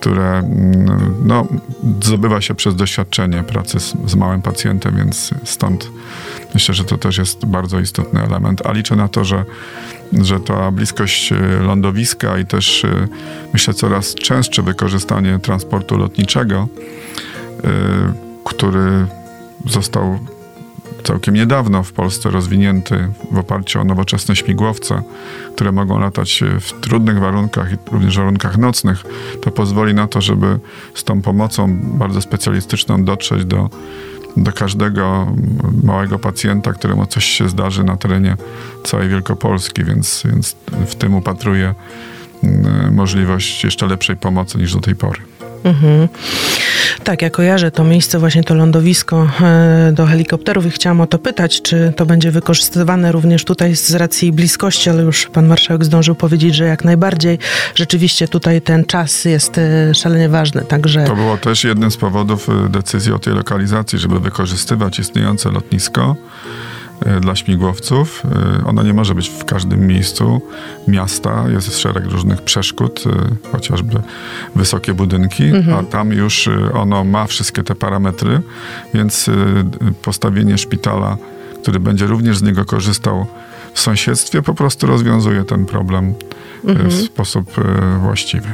które 0.05 0.37
mm, 0.37 1.15
no, 1.25 1.47
zdobywa 2.03 2.41
się 2.41 2.55
przez 2.55 2.75
doświadczenie 2.75 3.43
pracy 3.43 3.79
z, 3.79 3.93
z, 4.05 4.15
małym 4.15 4.41
pacjentem, 4.41 4.95
więc 4.95 5.33
stąd 5.43 5.89
myślę, 6.53 6.73
że 6.73 6.83
to 6.83 6.97
też 6.97 7.17
jest 7.17 7.45
bardzo 7.45 7.79
istotny 7.79 8.23
element. 8.23 8.61
A 8.65 8.71
liczę 8.71 8.95
na 8.95 9.07
to, 9.07 9.23
że, 9.23 9.45
że 10.13 10.39
ta 10.39 10.71
bliskość 10.71 11.31
e, 11.31 11.37
lądowiska 11.59 12.37
i 12.37 12.45
też 12.45 12.85
e, 12.85 13.07
myślę 13.53 13.73
coraz 13.73 14.15
częstsze 14.15 14.61
wykorzystanie 14.61 15.39
transportu 15.39 15.97
lotniczego, 15.97 16.67
e, 17.63 17.69
który 18.45 19.05
został 19.65 20.19
całkiem 21.05 21.35
niedawno 21.35 21.83
w 21.83 21.91
Polsce 21.91 22.29
rozwinięty 22.29 23.07
w 23.31 23.37
oparciu 23.37 23.81
o 23.81 23.83
nowoczesne 23.83 24.35
śmigłowce, 24.35 25.01
które 25.55 25.71
mogą 25.71 25.99
latać 25.99 26.43
w 26.59 26.81
trudnych 26.81 27.19
warunkach 27.19 27.73
i 27.73 27.75
również 27.91 28.17
warunkach 28.17 28.57
nocnych, 28.57 29.03
to 29.41 29.51
pozwoli 29.51 29.93
na 29.93 30.07
to, 30.07 30.21
żeby 30.21 30.59
z 30.95 31.03
tą 31.03 31.21
pomocą 31.21 31.79
bardzo 31.81 32.21
specjalistyczną 32.21 33.03
dotrzeć 33.03 33.45
do, 33.45 33.69
do 34.37 34.51
każdego 34.51 35.27
małego 35.83 36.19
pacjenta, 36.19 36.73
któremu 36.73 37.05
coś 37.05 37.25
się 37.25 37.49
zdarzy 37.49 37.83
na 37.83 37.97
terenie 37.97 38.37
całej 38.83 39.09
Wielkopolski, 39.09 39.83
więc, 39.83 40.23
więc 40.25 40.55
w 40.87 40.95
tym 40.95 41.15
upatruję 41.15 41.75
mm, 42.43 42.93
możliwość 42.95 43.63
jeszcze 43.63 43.87
lepszej 43.87 44.15
pomocy 44.15 44.57
niż 44.57 44.73
do 44.73 44.81
tej 44.81 44.95
pory. 44.95 45.19
Mhm. 45.63 46.07
Tak, 47.05 47.21
ja 47.21 47.29
kojarzę 47.29 47.71
to 47.71 47.83
miejsce, 47.83 48.19
właśnie 48.19 48.43
to 48.43 48.55
lądowisko 48.55 49.29
e, 49.41 49.91
do 49.93 50.05
helikopterów 50.05 50.65
i 50.65 50.69
chciałam 50.69 51.01
o 51.01 51.07
to 51.07 51.19
pytać, 51.19 51.61
czy 51.61 51.93
to 51.95 52.05
będzie 52.05 52.31
wykorzystywane 52.31 53.11
również 53.11 53.45
tutaj 53.45 53.75
z 53.75 53.95
racji 53.95 54.31
bliskości, 54.31 54.89
ale 54.89 55.03
już 55.03 55.27
pan 55.27 55.47
marszałek 55.47 55.85
zdążył 55.85 56.15
powiedzieć, 56.15 56.55
że 56.55 56.65
jak 56.65 56.83
najbardziej. 56.83 57.39
Rzeczywiście 57.75 58.27
tutaj 58.27 58.61
ten 58.61 58.85
czas 58.85 59.25
jest 59.25 59.57
e, 59.57 59.93
szalenie 59.93 60.29
ważny, 60.29 60.61
także... 60.61 61.03
To 61.03 61.15
było 61.15 61.37
też 61.37 61.63
jednym 61.63 61.91
z 61.91 61.97
powodów 61.97 62.49
e, 62.49 62.69
decyzji 62.69 63.13
o 63.13 63.19
tej 63.19 63.33
lokalizacji, 63.33 63.99
żeby 63.99 64.19
wykorzystywać 64.19 64.99
istniejące 64.99 65.51
lotnisko 65.51 66.15
dla 67.21 67.35
śmigłowców. 67.35 68.23
E, 68.61 68.65
ono 68.65 68.83
nie 68.83 68.93
może 68.93 69.15
być 69.15 69.29
w 69.29 69.45
każdym 69.45 69.87
miejscu 69.87 70.41
miasta. 70.87 71.45
Jest 71.49 71.79
szereg 71.79 72.05
różnych 72.05 72.41
przeszkód, 72.41 73.03
e, 73.05 73.49
chociażby 73.51 74.01
wysokie 74.55 74.93
budynki, 74.93 75.43
mhm. 75.43 75.77
a 75.77 75.83
tam 75.83 76.11
już 76.11 76.49
ono 76.73 77.03
ma 77.03 77.27
wszystkie 77.27 77.63
te 77.63 77.75
parametry, 77.75 78.41
więc 78.93 79.29
postawienie 80.01 80.57
szpitala, 80.57 81.17
który 81.61 81.79
będzie 81.79 82.07
również 82.07 82.37
z 82.37 82.41
niego 82.41 82.65
korzystał 82.65 83.25
w 83.73 83.79
sąsiedztwie, 83.79 84.41
po 84.41 84.53
prostu 84.53 84.87
rozwiązuje 84.87 85.43
ten 85.43 85.65
problem 85.65 86.13
mhm. 86.65 86.89
w 86.89 86.93
sposób 86.93 87.51
właściwy. 88.01 88.47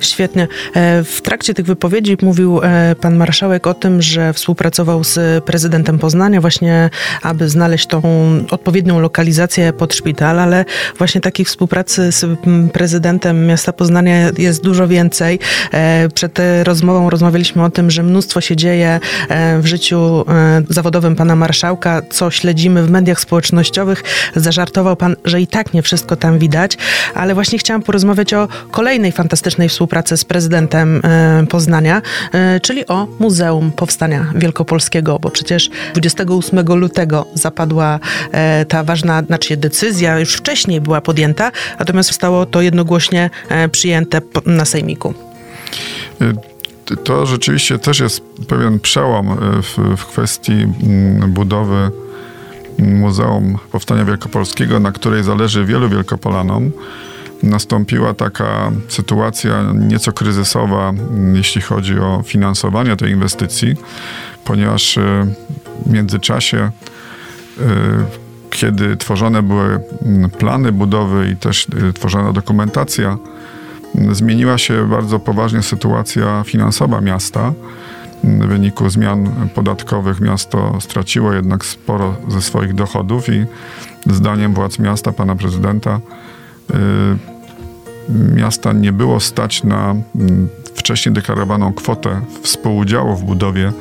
Świetnie. 0.00 0.48
E, 0.74 1.04
w 1.04 1.22
trakcie 1.22 1.54
tych 1.54 1.66
wypowiedzi 1.66 2.16
mówił 2.22 2.60
e, 2.62 2.94
pan 3.00 3.16
marszałek 3.16 3.66
o 3.66 3.74
tym, 3.74 4.02
że 4.02 4.32
współpracował 4.32 5.04
z 5.04 5.44
prezydentem 5.44 5.98
Poznania 5.98 6.40
właśnie, 6.40 6.90
aby 7.22 7.48
znaleźć 7.48 7.86
tą 7.86 8.02
odpowiednią 8.50 9.00
lokalizację 9.00 9.72
pod 9.72 9.94
szpital, 9.94 10.40
ale 10.40 10.64
właśnie 10.98 11.20
takiej 11.20 11.46
współpracy 11.46 12.12
z 12.12 12.40
prezydentem 12.72 13.46
miasta 13.46 13.72
Poznania 13.72 14.30
jest 14.38 14.62
dużo 14.62 14.88
więcej. 14.88 15.38
E, 15.72 16.08
przed 16.14 16.38
rozmową 16.62 17.10
rozmawialiśmy 17.10 17.64
o 17.64 17.70
tym, 17.70 17.90
że 17.90 18.02
mnóstwo 18.02 18.40
się 18.40 18.56
dzieje 18.56 19.00
w 19.60 19.66
życiu 19.66 20.24
zawodowym 20.68 21.16
pana 21.16 21.36
marszałka, 21.36 22.02
co 22.10 22.30
śledzimy 22.30 22.82
w 22.82 22.90
mediach 22.90 23.20
społecznościowych. 23.20 24.02
Zażartował 24.36 24.96
pan, 24.96 25.16
że 25.24 25.40
i 25.40 25.46
tak 25.46 25.74
nie 25.74 25.82
wszystko 25.82 26.16
tam 26.16 26.38
widać, 26.38 26.78
ale 27.14 27.34
właśnie 27.34 27.58
chciałam 27.58 27.82
porozmawiać 27.82 28.34
o 28.34 28.48
kolejnej 28.70 29.12
fantastycznej 29.12 29.35
współpracy 29.36 29.86
współpracę 29.86 30.16
z 30.16 30.24
prezydentem 30.24 31.00
e, 31.04 31.46
Poznania, 31.50 32.02
e, 32.32 32.60
czyli 32.60 32.86
o 32.86 33.06
Muzeum 33.18 33.72
Powstania 33.72 34.32
Wielkopolskiego, 34.34 35.18
bo 35.18 35.30
przecież 35.30 35.70
28 35.94 36.64
lutego 36.66 37.26
zapadła 37.34 38.00
e, 38.32 38.64
ta 38.64 38.84
ważna, 38.84 39.22
znaczy 39.22 39.56
decyzja, 39.56 40.18
już 40.18 40.34
wcześniej 40.34 40.80
była 40.80 41.00
podjęta, 41.00 41.52
natomiast 41.78 42.08
zostało 42.08 42.46
to 42.46 42.60
jednogłośnie 42.60 43.30
przyjęte 43.72 44.20
na 44.46 44.64
Sejmiku. 44.64 45.14
To 47.04 47.26
rzeczywiście 47.26 47.78
też 47.78 48.00
jest 48.00 48.20
pewien 48.48 48.80
przełom 48.80 49.36
w, 49.62 49.96
w 49.96 50.06
kwestii 50.06 50.52
mm, 50.52 51.32
budowy 51.32 51.90
Muzeum 52.78 53.58
Powstania 53.72 54.04
Wielkopolskiego, 54.04 54.80
na 54.80 54.92
której 54.92 55.22
zależy 55.22 55.64
wielu 55.64 55.88
Wielkopolanom 55.88 56.72
nastąpiła 57.42 58.14
taka 58.14 58.72
sytuacja 58.88 59.72
nieco 59.74 60.12
kryzysowa, 60.12 60.92
jeśli 61.34 61.62
chodzi 61.62 61.98
o 61.98 62.22
finansowanie 62.26 62.96
tej 62.96 63.10
inwestycji, 63.10 63.74
ponieważ 64.44 64.98
e, 64.98 65.26
w 65.86 65.90
międzyczasie, 65.90 66.58
e, 66.58 66.70
kiedy 68.50 68.96
tworzone 68.96 69.42
były 69.42 69.80
plany 70.38 70.72
budowy 70.72 71.30
i 71.30 71.36
też 71.36 71.66
e, 71.88 71.92
tworzona 71.92 72.32
dokumentacja, 72.32 73.18
zmieniła 74.12 74.58
się 74.58 74.88
bardzo 74.88 75.18
poważnie 75.18 75.62
sytuacja 75.62 76.44
finansowa 76.46 77.00
miasta. 77.00 77.52
W 78.24 78.46
wyniku 78.46 78.90
zmian 78.90 79.48
podatkowych 79.54 80.20
miasto 80.20 80.80
straciło 80.80 81.32
jednak 81.32 81.64
sporo 81.64 82.14
ze 82.28 82.42
swoich 82.42 82.74
dochodów 82.74 83.28
i 83.28 83.46
zdaniem 84.06 84.54
władz 84.54 84.78
miasta, 84.78 85.12
pana 85.12 85.36
prezydenta, 85.36 86.00
Y, 86.00 86.25
miasta 88.08 88.72
nie 88.72 88.92
było 88.92 89.20
stać 89.20 89.64
na 89.64 89.90
mm, 89.90 90.48
wcześniej 90.74 91.12
deklarowaną 91.12 91.72
kwotę 91.72 92.20
współudziału 92.42 93.16
w 93.16 93.24
budowie 93.24 93.72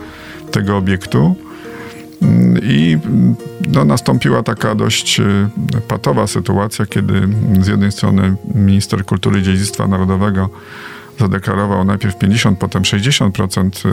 tego 0.51 0.77
obiektu. 0.77 1.35
Mm, 2.21 2.63
I 2.63 2.97
mm, 3.05 3.35
no, 3.73 3.85
nastąpiła 3.85 4.43
taka 4.43 4.75
dość 4.75 5.19
y, 5.19 5.47
patowa 5.87 6.27
sytuacja, 6.27 6.85
kiedy 6.85 7.27
z 7.61 7.67
jednej 7.67 7.91
strony 7.91 8.35
minister 8.55 9.05
kultury 9.05 9.39
i 9.39 9.43
dziedzictwa 9.43 9.87
narodowego 9.87 10.49
zadeklarował 11.19 11.85
najpierw 11.85 12.17
50, 12.17 12.59
potem 12.59 12.83
60% 12.83 13.87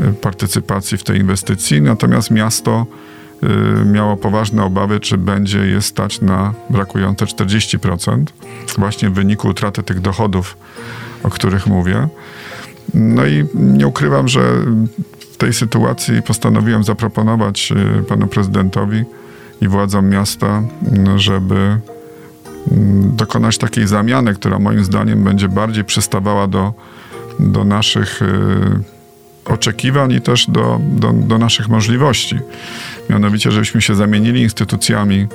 y, 0.00 0.12
partycypacji 0.12 0.98
w 0.98 1.04
tej 1.04 1.20
inwestycji, 1.20 1.82
natomiast 1.82 2.30
miasto 2.30 2.86
Y, 2.86 3.21
miało 3.92 4.16
poważne 4.16 4.64
obawy, 4.64 5.00
czy 5.00 5.18
będzie 5.18 5.58
je 5.58 5.82
stać 5.82 6.20
na 6.20 6.54
brakujące 6.70 7.24
40%, 7.24 8.24
właśnie 8.78 9.10
w 9.10 9.14
wyniku 9.14 9.48
utraty 9.48 9.82
tych 9.82 10.00
dochodów, 10.00 10.56
o 11.22 11.30
których 11.30 11.66
mówię. 11.66 12.08
No 12.94 13.26
i 13.26 13.46
nie 13.54 13.86
ukrywam, 13.86 14.28
że 14.28 14.40
w 15.32 15.36
tej 15.36 15.52
sytuacji 15.52 16.22
postanowiłem 16.22 16.84
zaproponować 16.84 17.72
y, 18.00 18.02
panu 18.02 18.26
prezydentowi 18.26 19.04
i 19.60 19.68
władzom 19.68 20.08
miasta, 20.08 20.62
żeby 21.16 21.54
mm, 22.72 23.16
dokonać 23.16 23.58
takiej 23.58 23.86
zamiany, 23.86 24.34
która 24.34 24.58
moim 24.58 24.84
zdaniem 24.84 25.24
będzie 25.24 25.48
bardziej 25.48 25.84
przystawała 25.84 26.46
do, 26.46 26.72
do 27.40 27.64
naszych 27.64 28.22
y, 28.22 29.01
oczekiwań 29.44 30.12
i 30.12 30.20
też 30.20 30.50
do, 30.50 30.80
do, 30.82 31.12
do 31.12 31.38
naszych 31.38 31.68
możliwości. 31.68 32.38
Mianowicie, 33.10 33.50
żebyśmy 33.50 33.82
się 33.82 33.94
zamienili 33.94 34.42
instytucjami, 34.42 35.26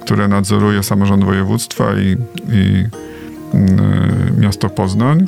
które 0.00 0.28
nadzoruje 0.28 0.82
samorząd 0.82 1.24
województwa 1.24 1.84
i, 1.94 2.16
i 2.52 2.84
y, 3.54 4.40
miasto 4.40 4.70
Poznań, 4.70 5.26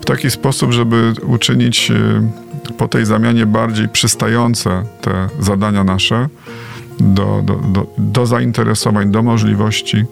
w 0.00 0.04
taki 0.04 0.30
sposób, 0.30 0.72
żeby 0.72 1.12
uczynić 1.26 1.90
y, 1.90 2.72
po 2.78 2.88
tej 2.88 3.04
zamianie 3.04 3.46
bardziej 3.46 3.88
przystające 3.88 4.84
te 5.00 5.28
zadania 5.40 5.84
nasze 5.84 6.28
do, 7.00 7.42
do, 7.44 7.54
do, 7.54 7.86
do 7.98 8.26
zainteresowań, 8.26 9.10
do 9.10 9.22
możliwości. 9.22 10.04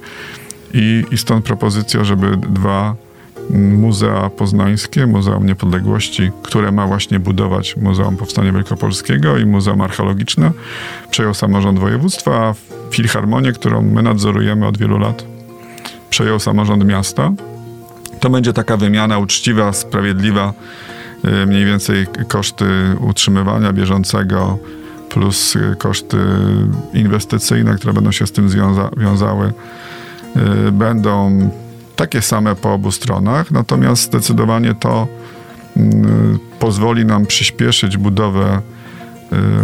I, 0.74 1.04
I 1.10 1.18
stąd 1.18 1.44
propozycja, 1.44 2.04
żeby 2.04 2.36
dwa 2.36 2.94
Muzea 3.54 4.30
Poznańskie, 4.30 5.06
Muzeum 5.06 5.46
Niepodległości, 5.46 6.30
które 6.42 6.72
ma 6.72 6.86
właśnie 6.86 7.20
budować 7.20 7.76
Muzeum 7.76 8.16
Powstania 8.16 8.52
Wielkopolskiego 8.52 9.38
i 9.38 9.46
Muzeum 9.46 9.80
Archeologiczne, 9.80 10.50
przejął 11.10 11.34
samorząd 11.34 11.78
województwa, 11.78 12.32
a 12.36 12.54
Filharmonię, 12.90 13.52
którą 13.52 13.82
my 13.82 14.02
nadzorujemy 14.02 14.66
od 14.66 14.78
wielu 14.78 14.98
lat, 14.98 15.24
przejął 16.10 16.40
samorząd 16.40 16.84
miasta. 16.84 17.32
To 18.20 18.30
będzie 18.30 18.52
taka 18.52 18.76
wymiana 18.76 19.18
uczciwa, 19.18 19.72
sprawiedliwa, 19.72 20.52
y, 21.24 21.46
mniej 21.46 21.64
więcej 21.64 22.06
koszty 22.28 22.66
utrzymywania 23.00 23.72
bieżącego 23.72 24.58
plus 25.08 25.54
koszty 25.78 26.16
inwestycyjne, 26.94 27.74
które 27.74 27.92
będą 27.92 28.12
się 28.12 28.26
z 28.26 28.32
tym 28.32 28.48
wiązały, 28.96 29.52
będą 30.72 31.50
takie 32.00 32.22
same 32.22 32.56
po 32.56 32.74
obu 32.74 32.92
stronach, 32.92 33.50
natomiast 33.50 34.02
zdecydowanie 34.02 34.74
to 34.74 35.06
mm, 35.76 36.38
pozwoli 36.58 37.04
nam 37.04 37.26
przyspieszyć 37.26 37.96
budowę 37.96 38.60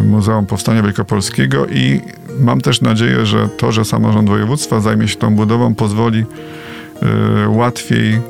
Muzeum 0.04 0.46
Powstania 0.46 0.82
Wielkopolskiego 0.82 1.66
i 1.66 2.00
mam 2.40 2.60
też 2.60 2.80
nadzieję, 2.80 3.26
że 3.26 3.48
to, 3.48 3.72
że 3.72 3.84
samorząd 3.84 4.28
województwa 4.28 4.80
zajmie 4.80 5.08
się 5.08 5.16
tą 5.16 5.34
budową, 5.34 5.74
pozwoli 5.74 6.24
łatwiej 7.48 8.20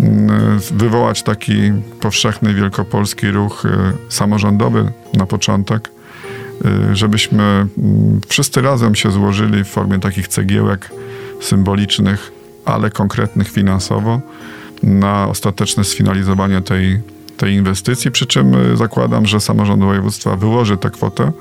mm, 0.00 0.58
wywołać 0.58 1.22
taki 1.22 1.72
powszechny 2.00 2.54
wielkopolski 2.54 3.30
ruch 3.30 3.62
samorządowy 4.08 4.92
na 5.14 5.26
początek, 5.26 5.90
żebyśmy 6.92 7.42
mm, 7.42 8.20
wszyscy 8.28 8.62
razem 8.62 8.94
się 8.94 9.10
złożyli 9.10 9.64
w 9.64 9.68
formie 9.68 9.98
takich 9.98 10.28
cegiełek 10.28 10.90
symbolicznych 11.40 12.35
ale 12.66 12.90
konkretnych 12.90 13.48
finansowo 13.48 14.20
na 14.82 15.28
ostateczne 15.28 15.84
sfinalizowanie 15.84 16.60
tej, 16.60 17.00
tej 17.36 17.54
inwestycji, 17.54 18.10
przy 18.10 18.26
czym 18.26 18.54
y, 18.72 18.76
zakładam, 18.76 19.26
że 19.26 19.40
samorząd 19.40 19.82
województwa 19.82 20.36
wyłoży 20.36 20.76
tę 20.76 20.90
kwotę, 20.90 21.32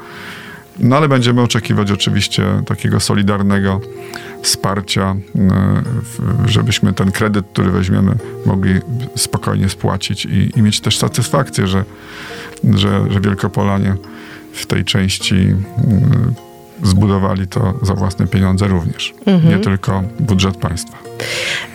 no 0.80 0.98
ale 0.98 1.08
będziemy 1.08 1.42
oczekiwać 1.42 1.92
oczywiście 1.92 2.62
takiego 2.66 3.00
solidarnego 3.00 3.82
wsparcia, 4.42 5.16
y, 6.46 6.50
żebyśmy 6.50 6.94
ten 6.94 7.12
kredyt, 7.12 7.46
który 7.54 7.72
weźmiemy, 7.72 8.16
mogli 8.46 8.74
spokojnie 9.16 9.70
spłacić 9.70 10.26
i, 10.26 10.52
i 10.56 10.62
mieć 10.62 10.82
też 10.82 10.98
satysfakcję, 10.98 11.68
że, 11.68 11.84
że, 12.64 13.12
że 13.12 13.22
Wielkopolanie 13.22 13.96
w 14.54 14.66
tej 14.66 14.86
części 14.86 15.36
y, 15.36 15.56
zbudowali 16.84 17.48
to 17.48 17.74
za 17.82 17.94
własne 17.94 18.28
pieniądze 18.28 18.68
również, 18.68 19.14
mhm. 19.26 19.58
nie 19.58 19.64
tylko 19.64 20.04
budżet 20.20 20.58
państwa. 20.58 20.98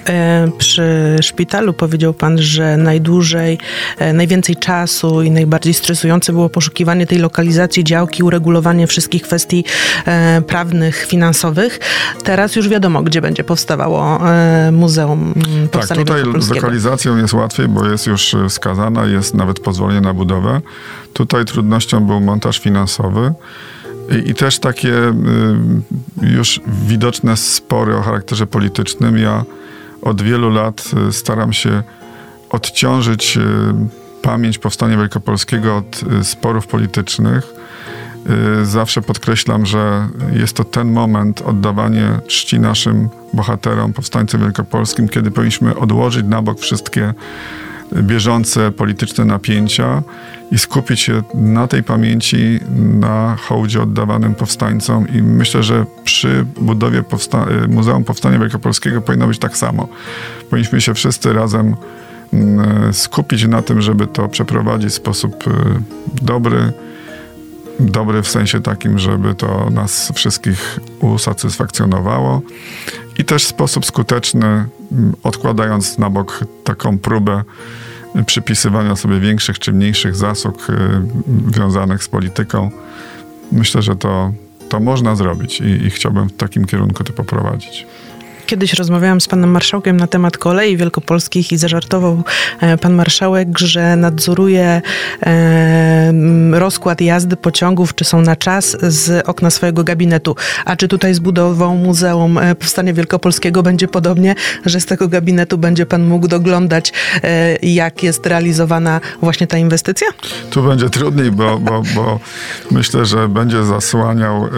E, 0.09 0.51
przy 0.59 1.17
szpitalu 1.23 1.73
powiedział 1.73 2.15
pan, 2.15 2.39
że 2.39 2.77
najdłużej, 2.77 3.59
e, 3.99 4.13
najwięcej 4.13 4.57
czasu 4.57 5.23
i 5.23 5.31
najbardziej 5.31 5.75
stresujące 5.75 6.33
było 6.33 6.49
poszukiwanie 6.49 7.07
tej 7.07 7.19
lokalizacji 7.19 7.85
działki, 7.85 8.23
uregulowanie 8.23 8.87
wszystkich 8.87 9.23
kwestii 9.23 9.65
e, 10.07 10.43
prawnych, 10.43 11.07
finansowych. 11.07 11.81
Teraz 12.25 12.57
już 12.57 12.69
wiadomo, 12.69 13.03
gdzie 13.03 13.21
będzie 13.21 13.45
powstawało 13.45 14.21
Muzeum 14.73 15.35
Powstania 15.71 16.05
Tak, 16.05 16.19
tutaj 16.19 16.43
z 16.43 16.51
lokalizacją 16.51 17.17
jest 17.17 17.35
łatwiej, 17.35 17.69
bo 17.69 17.87
jest 17.87 18.07
już 18.07 18.37
skazana, 18.49 19.07
jest 19.07 19.35
nawet 19.35 19.61
pozwolenie 19.61 20.01
na 20.01 20.15
budowę. 20.15 20.61
Tutaj 21.13 21.45
trudnością 21.45 22.07
był 22.07 22.21
montaż 22.21 22.59
finansowy. 22.59 23.33
I, 24.11 24.35
też 24.35 24.59
takie 24.59 24.93
już 26.23 26.61
widoczne 26.67 27.37
spory 27.37 27.97
o 27.97 28.03
charakterze 28.03 28.47
politycznym. 28.47 29.19
Ja 29.19 29.45
od 30.03 30.23
wielu 30.23 30.51
lat 30.51 30.91
y, 31.09 31.13
staram 31.13 31.53
się 31.53 31.83
odciążyć 32.51 33.37
y, 33.37 33.41
pamięć 34.23 34.59
Powstania 34.59 34.97
Wielkopolskiego 34.97 35.77
od 35.77 36.03
y, 36.21 36.25
sporów 36.25 36.67
politycznych. 36.67 37.55
Zawsze 38.63 39.03
podkreślam, 39.03 39.67
że 39.67 40.09
jest 40.33 40.57
to 40.57 40.65
ten 40.65 40.93
moment 40.93 41.43
oddawanie 41.43 42.19
czci 42.27 42.61
naszym 42.61 43.09
bohaterom, 43.33 43.93
powstańcom 43.93 44.41
wielkopolskim, 44.41 45.09
kiedy 45.09 45.31
powinniśmy 45.31 45.77
odłożyć 45.77 46.27
na 46.27 46.43
bok 46.43 46.59
wszystkie 46.59 47.15
bieżące 47.95 48.73
polityczne 48.73 49.25
napięcia 49.25 50.03
i 50.53 50.59
skupić 50.59 51.01
się 51.01 51.23
na 51.35 51.69
tej 51.69 51.83
pamięci, 51.83 52.61
na 52.77 53.37
hołdzie 53.37 53.83
oddawanym 53.83 54.35
powstańcom 54.35 55.07
i 55.09 55.23
myślę, 55.23 55.63
że 55.63 55.87
przy 56.05 56.47
budowie 56.61 57.03
powsta- 57.03 57.47
Muzeum 57.69 58.05
Powstania 58.05 58.39
Wielkopolskiego 58.39 59.01
powinno 59.01 59.27
być 59.27 59.39
tak 59.39 59.57
samo. 59.57 59.89
Powinniśmy 60.51 60.81
się 60.81 60.95
wszyscy 60.95 61.33
razem 61.33 61.77
mm, 62.33 62.95
skupić 62.95 63.47
na 63.47 63.63
tym, 63.63 63.83
żeby 63.83 64.07
to 64.07 64.29
przeprowadzić 64.29 64.91
w 64.91 64.95
sposób 64.95 65.47
y, 65.47 65.51
dobry, 66.23 66.73
dobry 67.81 68.23
w 68.23 68.29
sensie 68.29 68.61
takim, 68.61 68.99
żeby 68.99 69.35
to 69.35 69.71
nas 69.71 70.13
wszystkich 70.15 70.79
usatysfakcjonowało 71.01 72.43
i 73.19 73.25
też 73.25 73.45
w 73.45 73.49
sposób 73.49 73.87
skuteczny, 73.87 74.47
mm, 74.47 74.69
odkładając 75.23 75.99
na 75.99 76.11
bok 76.11 76.45
taką 76.65 76.99
próbę 76.99 77.45
przypisywania 78.27 78.97
sobie 78.97 79.21
większych 79.21 79.59
czy 79.59 79.73
mniejszych 79.73 80.17
zasług 80.17 80.71
y, 80.71 81.53
związanych 81.53 82.05
z 82.05 82.09
polityką. 82.09 82.71
Myślę, 83.53 83.83
że 83.83 83.97
to, 83.97 84.33
to 84.69 84.81
można 84.81 85.17
zrobić 85.17 85.61
i, 85.61 85.65
i 85.65 85.91
chciałbym 85.91 86.29
w 86.29 86.33
takim 86.33 86.65
kierunku 86.65 87.05
to 87.05 87.13
poprowadzić. 87.13 87.87
Kiedyś 88.51 88.75
rozmawiałam 88.75 89.21
z 89.21 89.29
panem 89.29 89.51
marszałkiem 89.51 89.97
na 89.97 90.07
temat 90.07 90.39
kolei 90.39 90.77
wielkopolskich 90.77 91.53
i 91.53 91.57
zażartował 91.57 92.23
e, 92.61 92.79
pan 92.79 92.93
marszałek, 92.95 93.59
że 93.59 93.97
nadzoruje 93.97 94.83
e, 95.23 96.13
rozkład 96.53 97.01
jazdy 97.01 97.37
pociągów, 97.37 97.95
czy 97.95 98.05
są 98.05 98.21
na 98.21 98.37
czas 98.37 98.77
z 98.83 99.29
okna 99.29 99.51
swojego 99.51 99.85
gabinetu. 99.85 100.37
A 100.65 100.77
czy 100.77 100.89
tutaj 100.89 101.15
z 101.15 101.19
budową 101.19 101.77
Muzeum 101.77 102.39
e, 102.39 102.55
Powstania 102.55 102.95
Wielkopolskiego 102.95 103.63
będzie 103.63 103.89
podobnie, 103.89 104.35
że 104.67 104.81
z 104.81 104.87
tego 104.87 105.09
gabinetu 105.09 105.59
będzie 105.59 105.87
pan 105.87 106.07
mógł 106.09 106.29
doglądać, 106.29 106.93
jak 107.63 108.03
jest 108.03 108.27
realizowana 108.27 109.01
właśnie 109.21 109.47
ta 109.47 109.59
inwestycja? 109.59 110.09
Tu 110.51 110.63
będzie 110.63 110.91
trudniej, 110.91 111.31
bo, 111.31 111.59
bo, 111.59 111.83
bo 111.95 112.21
myślę, 112.71 113.07
że 113.07 113.29
będzie 113.29 113.65
zasłaniał 113.65 114.49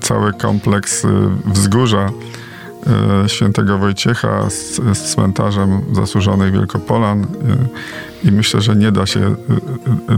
cały 0.00 0.32
kompleks 0.32 1.02
wzgórza 1.46 2.10
świętego 3.26 3.78
Wojciecha 3.78 4.50
z, 4.50 4.80
z 4.98 5.14
cmentarzem 5.14 5.80
zasłużonych 5.92 6.52
Wielkopolan 6.52 7.22
e, 7.22 7.26
i 8.28 8.32
myślę, 8.32 8.60
że 8.60 8.76
nie 8.76 8.92
da 8.92 9.06
się 9.06 9.20
e, 9.20 9.36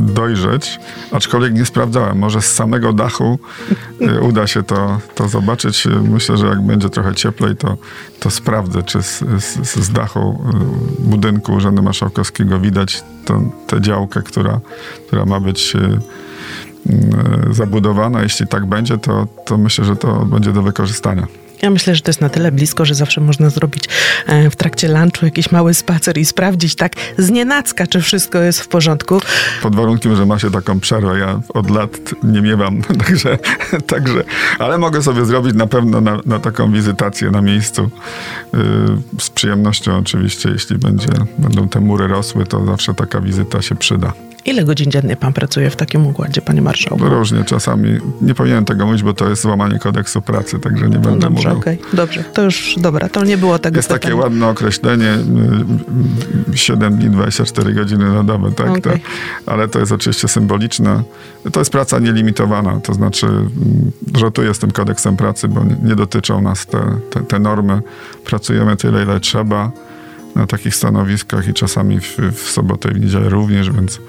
dojrzeć, 0.01 0.81
aczkolwiek 1.13 1.55
nie 1.55 1.65
sprawdzałem. 1.65 2.19
Może 2.19 2.43
z 2.43 2.55
samego 2.55 2.93
dachu 2.93 3.39
uda 4.29 4.47
się 4.47 4.63
to, 4.63 5.01
to 5.15 5.29
zobaczyć. 5.29 5.89
Myślę, 6.03 6.37
że 6.37 6.47
jak 6.47 6.63
będzie 6.63 6.91
trochę 6.91 7.15
cieplej, 7.15 7.57
to, 7.57 7.77
to 8.21 8.31
sprawdzę, 8.31 8.83
czy 8.83 9.03
z, 9.03 9.25
z, 9.39 9.77
z 9.77 9.91
dachu 9.91 10.45
budynku 10.99 11.53
Urzędu 11.53 11.83
Marszałkowskiego 11.83 12.61
widać 12.61 13.05
tę 13.67 13.81
działkę, 13.81 14.23
która, 14.23 14.61
która 15.07 15.25
ma 15.25 15.41
być 15.41 15.77
zabudowana. 17.51 18.23
Jeśli 18.23 18.47
tak 18.47 18.67
będzie, 18.67 18.99
to, 18.99 19.27
to 19.45 19.59
myślę, 19.59 19.85
że 19.85 19.97
to 19.97 20.25
będzie 20.25 20.53
do 20.53 20.63
wykorzystania. 20.63 21.27
Ja 21.63 21.71
myślę, 21.71 21.95
że 21.95 22.01
to 22.01 22.11
jest 22.11 22.21
na 22.21 22.29
tyle 22.29 22.53
blisko, 22.53 22.85
że 22.85 22.95
zawsze 22.95 23.21
można 23.21 23.51
zrobić 23.51 23.85
e, 24.27 24.51
w 24.51 24.57
trakcie 24.57 24.89
lunchu 24.89 25.25
jakiś 25.25 25.51
mały 25.51 25.75
spacer 25.75 26.19
i 26.19 26.25
sprawdzić 26.25 26.75
tak 26.75 26.93
z 27.19 27.31
nienacka, 27.31 27.87
czy 27.87 28.01
wszystko 28.01 28.39
jest 28.39 28.61
w 28.61 28.69
porządku. 28.69 29.21
Pod 29.63 29.77
warunkiem, 29.77 30.17
że 30.17 30.27
ma 30.27 30.39
się 30.39 30.51
taką 30.51 30.81
przerwę. 30.81 31.19
Ja 31.19 31.41
od 31.49 31.71
lat 31.71 31.91
nie 32.23 32.43
miewam, 32.43 32.83
także, 33.07 33.39
także 33.87 34.25
ale 34.59 34.79
mogę 34.79 35.03
sobie 35.03 35.25
zrobić 35.25 35.55
na 35.55 35.67
pewno 35.67 36.01
na, 36.01 36.19
na 36.27 36.39
taką 36.39 36.73
wizytację 36.73 37.31
na 37.31 37.43
miejscu. 37.43 37.91
Yy, 38.53 38.61
z 39.21 39.31
przyjemnością 39.31 39.99
oczywiście, 39.99 40.49
jeśli 40.49 40.79
będzie, 40.79 41.09
będą 41.39 41.69
te 41.69 41.81
mury 41.81 42.09
rosły, 42.09 42.47
to 42.47 42.67
zawsze 42.67 42.95
taka 42.95 43.21
wizyta 43.21 43.63
się 43.63 43.75
przyda. 43.75 44.13
Ile 44.45 44.65
godzin 44.65 44.91
dziennie 44.91 45.17
pan 45.17 45.33
pracuje 45.33 45.71
w 45.71 45.77
takim 45.77 46.07
układzie, 46.07 46.43
panie 46.43 46.63
marszałku? 46.63 47.09
Różnie, 47.09 47.45
czasami. 47.45 47.99
Nie 48.21 48.35
powinienem 48.35 48.65
tego 48.65 48.87
mówić, 48.87 49.03
bo 49.03 49.15
to 49.15 49.29
jest 49.29 49.43
złamanie 49.43 49.79
kodeksu 49.79 50.23
pracy, 50.23 50.59
także 50.59 50.89
nie 50.89 50.97
no 50.97 51.03
będę 51.03 51.21
dobrze, 51.21 51.49
mówił. 51.49 51.61
Okay. 51.61 51.79
Dobrze, 51.93 52.25
to 52.25 52.43
już 52.43 52.75
dobra, 52.77 53.09
to 53.09 53.25
nie 53.25 53.39
było 53.39 53.59
tego 53.59 53.77
Jest 53.77 53.89
pytania. 53.89 54.01
takie 54.01 54.17
ładne 54.17 54.49
określenie 54.49 55.19
7 56.55 56.97
dni, 56.97 57.11
24 57.11 57.73
godziny 57.73 58.13
na 58.13 58.25
dobę, 58.25 58.53
tak? 58.53 58.69
Okay. 58.71 58.83
To, 58.83 59.53
ale 59.53 59.69
to 59.69 59.79
jest 59.79 59.93
oczywiście 59.93 60.29
symboliczne. 60.29 61.03
To 61.53 61.61
jest 61.61 61.73
praca 61.73 61.99
nielimitowana, 61.99 62.81
to 62.81 62.95
znaczy 62.95 63.27
żartuję 64.15 64.55
z 64.55 64.59
tym 64.59 64.71
kodeksem 64.71 65.17
pracy, 65.17 65.49
bo 65.49 65.65
nie, 65.65 65.77
nie 65.83 65.97
dotyczą 65.97 66.43
nas 66.43 66.67
te, 66.67 66.79
te, 67.11 67.21
te 67.21 67.39
normy. 67.39 67.83
Pracujemy 68.25 68.77
tyle, 68.77 69.03
ile 69.03 69.21
trzeba 69.21 69.71
na 70.35 70.47
takich 70.47 70.75
stanowiskach 70.75 71.49
i 71.49 71.55
czasami 71.55 72.01
w, 72.01 72.19
w 72.33 72.51
sobotę 72.51 72.91
i 72.91 72.95
w 72.95 73.01
niedzielę 73.01 73.29
również, 73.29 73.71
więc 73.71 74.01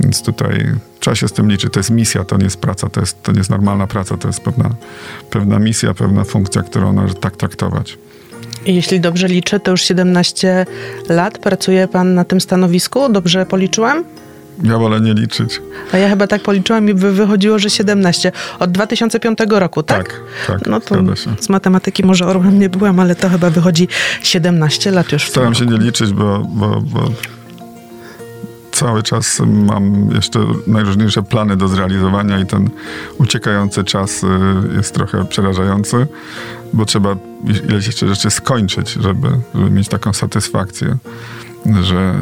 więc 0.00 0.22
tutaj 0.22 0.72
trzeba 1.00 1.14
się 1.14 1.28
z 1.28 1.32
tym 1.32 1.50
liczyć. 1.50 1.72
To 1.72 1.80
jest 1.80 1.90
misja, 1.90 2.24
to 2.24 2.36
nie 2.36 2.44
jest 2.44 2.60
praca, 2.60 2.88
to, 2.88 3.00
jest, 3.00 3.22
to 3.22 3.32
nie 3.32 3.38
jest 3.38 3.50
normalna 3.50 3.86
praca, 3.86 4.16
to 4.16 4.28
jest 4.28 4.40
pewna, 4.40 4.70
pewna 5.30 5.58
misja, 5.58 5.94
pewna 5.94 6.24
funkcja, 6.24 6.62
którą 6.62 6.92
należy 6.92 7.14
tak 7.14 7.36
traktować. 7.36 7.98
Jeśli 8.66 9.00
dobrze 9.00 9.28
liczę, 9.28 9.60
to 9.60 9.70
już 9.70 9.82
17 9.82 10.66
lat 11.08 11.38
pracuje 11.38 11.88
pan 11.88 12.14
na 12.14 12.24
tym 12.24 12.40
stanowisku. 12.40 13.08
Dobrze 13.08 13.46
policzyłam? 13.46 14.04
Ja 14.62 14.78
wolę 14.78 15.00
nie 15.00 15.14
liczyć. 15.14 15.60
A 15.92 15.98
ja 15.98 16.08
chyba 16.08 16.26
tak 16.26 16.42
policzyłam 16.42 16.88
i 16.88 16.94
by 16.94 17.12
wychodziło, 17.12 17.58
że 17.58 17.70
17. 17.70 18.32
Od 18.58 18.72
2005 18.72 19.38
roku, 19.50 19.82
tak? 19.82 20.20
Tak, 20.46 20.58
tak. 20.60 20.68
No 20.68 20.80
to 20.80 20.94
z 21.40 21.48
matematyki 21.48 22.04
może 22.04 22.26
orłem 22.26 22.58
nie 22.58 22.68
byłam, 22.68 23.00
ale 23.00 23.14
to 23.14 23.28
chyba 23.28 23.50
wychodzi 23.50 23.88
17 24.22 24.90
lat 24.90 25.12
już. 25.12 25.28
Staram 25.28 25.54
się 25.54 25.66
nie 25.66 25.78
liczyć, 25.78 26.12
bo, 26.12 26.38
bo, 26.48 26.80
bo 26.80 27.10
cały 28.76 29.02
czas 29.02 29.40
mam 29.46 30.10
jeszcze 30.14 30.38
najróżniejsze 30.66 31.22
plany 31.22 31.56
do 31.56 31.68
zrealizowania 31.68 32.38
i 32.38 32.46
ten 32.46 32.70
uciekający 33.18 33.84
czas 33.84 34.22
y, 34.24 34.26
jest 34.76 34.94
trochę 34.94 35.24
przerażający, 35.24 36.06
bo 36.72 36.84
trzeba 36.84 37.16
ileś 37.68 37.86
jeszcze 37.86 38.08
rzeczy 38.08 38.30
skończyć, 38.30 38.90
żeby, 38.90 39.28
żeby 39.54 39.70
mieć 39.70 39.88
taką 39.88 40.12
satysfakcję, 40.12 40.96
że, 41.82 42.14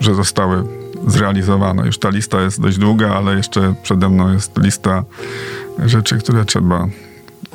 y, 0.00 0.04
że 0.04 0.14
zostały 0.14 0.77
zrealizowane. 1.06 1.86
Już 1.86 1.98
ta 1.98 2.08
lista 2.08 2.42
jest 2.42 2.60
dość 2.60 2.78
długa, 2.78 3.14
ale 3.14 3.36
jeszcze 3.36 3.74
przede 3.82 4.08
mną 4.08 4.32
jest 4.32 4.58
lista 4.58 5.04
rzeczy, 5.86 6.18
które 6.18 6.44
trzeba 6.44 6.88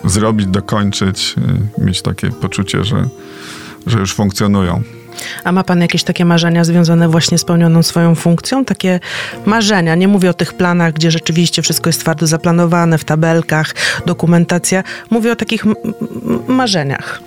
zrobić, 0.05 0.47
dokończyć, 0.47 1.35
y, 1.77 1.85
mieć 1.85 2.01
takie 2.01 2.29
poczucie, 2.31 2.83
że, 2.83 3.07
że 3.87 3.99
już 3.99 4.13
funkcjonują. 4.13 4.83
A 5.43 5.51
ma 5.51 5.63
pan 5.63 5.81
jakieś 5.81 6.03
takie 6.03 6.25
marzenia 6.25 6.63
związane 6.63 7.09
właśnie 7.09 7.37
z 7.37 7.45
pełnioną 7.45 7.83
swoją 7.83 8.15
funkcją? 8.15 8.65
Takie 8.65 8.99
marzenia, 9.45 9.95
nie 9.95 10.07
mówię 10.07 10.29
o 10.29 10.33
tych 10.33 10.53
planach, 10.53 10.93
gdzie 10.93 11.11
rzeczywiście 11.11 11.61
wszystko 11.61 11.89
jest 11.89 11.99
twardo 11.99 12.27
zaplanowane, 12.27 12.97
w 12.97 13.03
tabelkach, 13.03 13.75
dokumentacja. 14.05 14.83
Mówię 15.09 15.31
o 15.31 15.35
takich 15.35 15.63
marzeniach. 16.47 17.21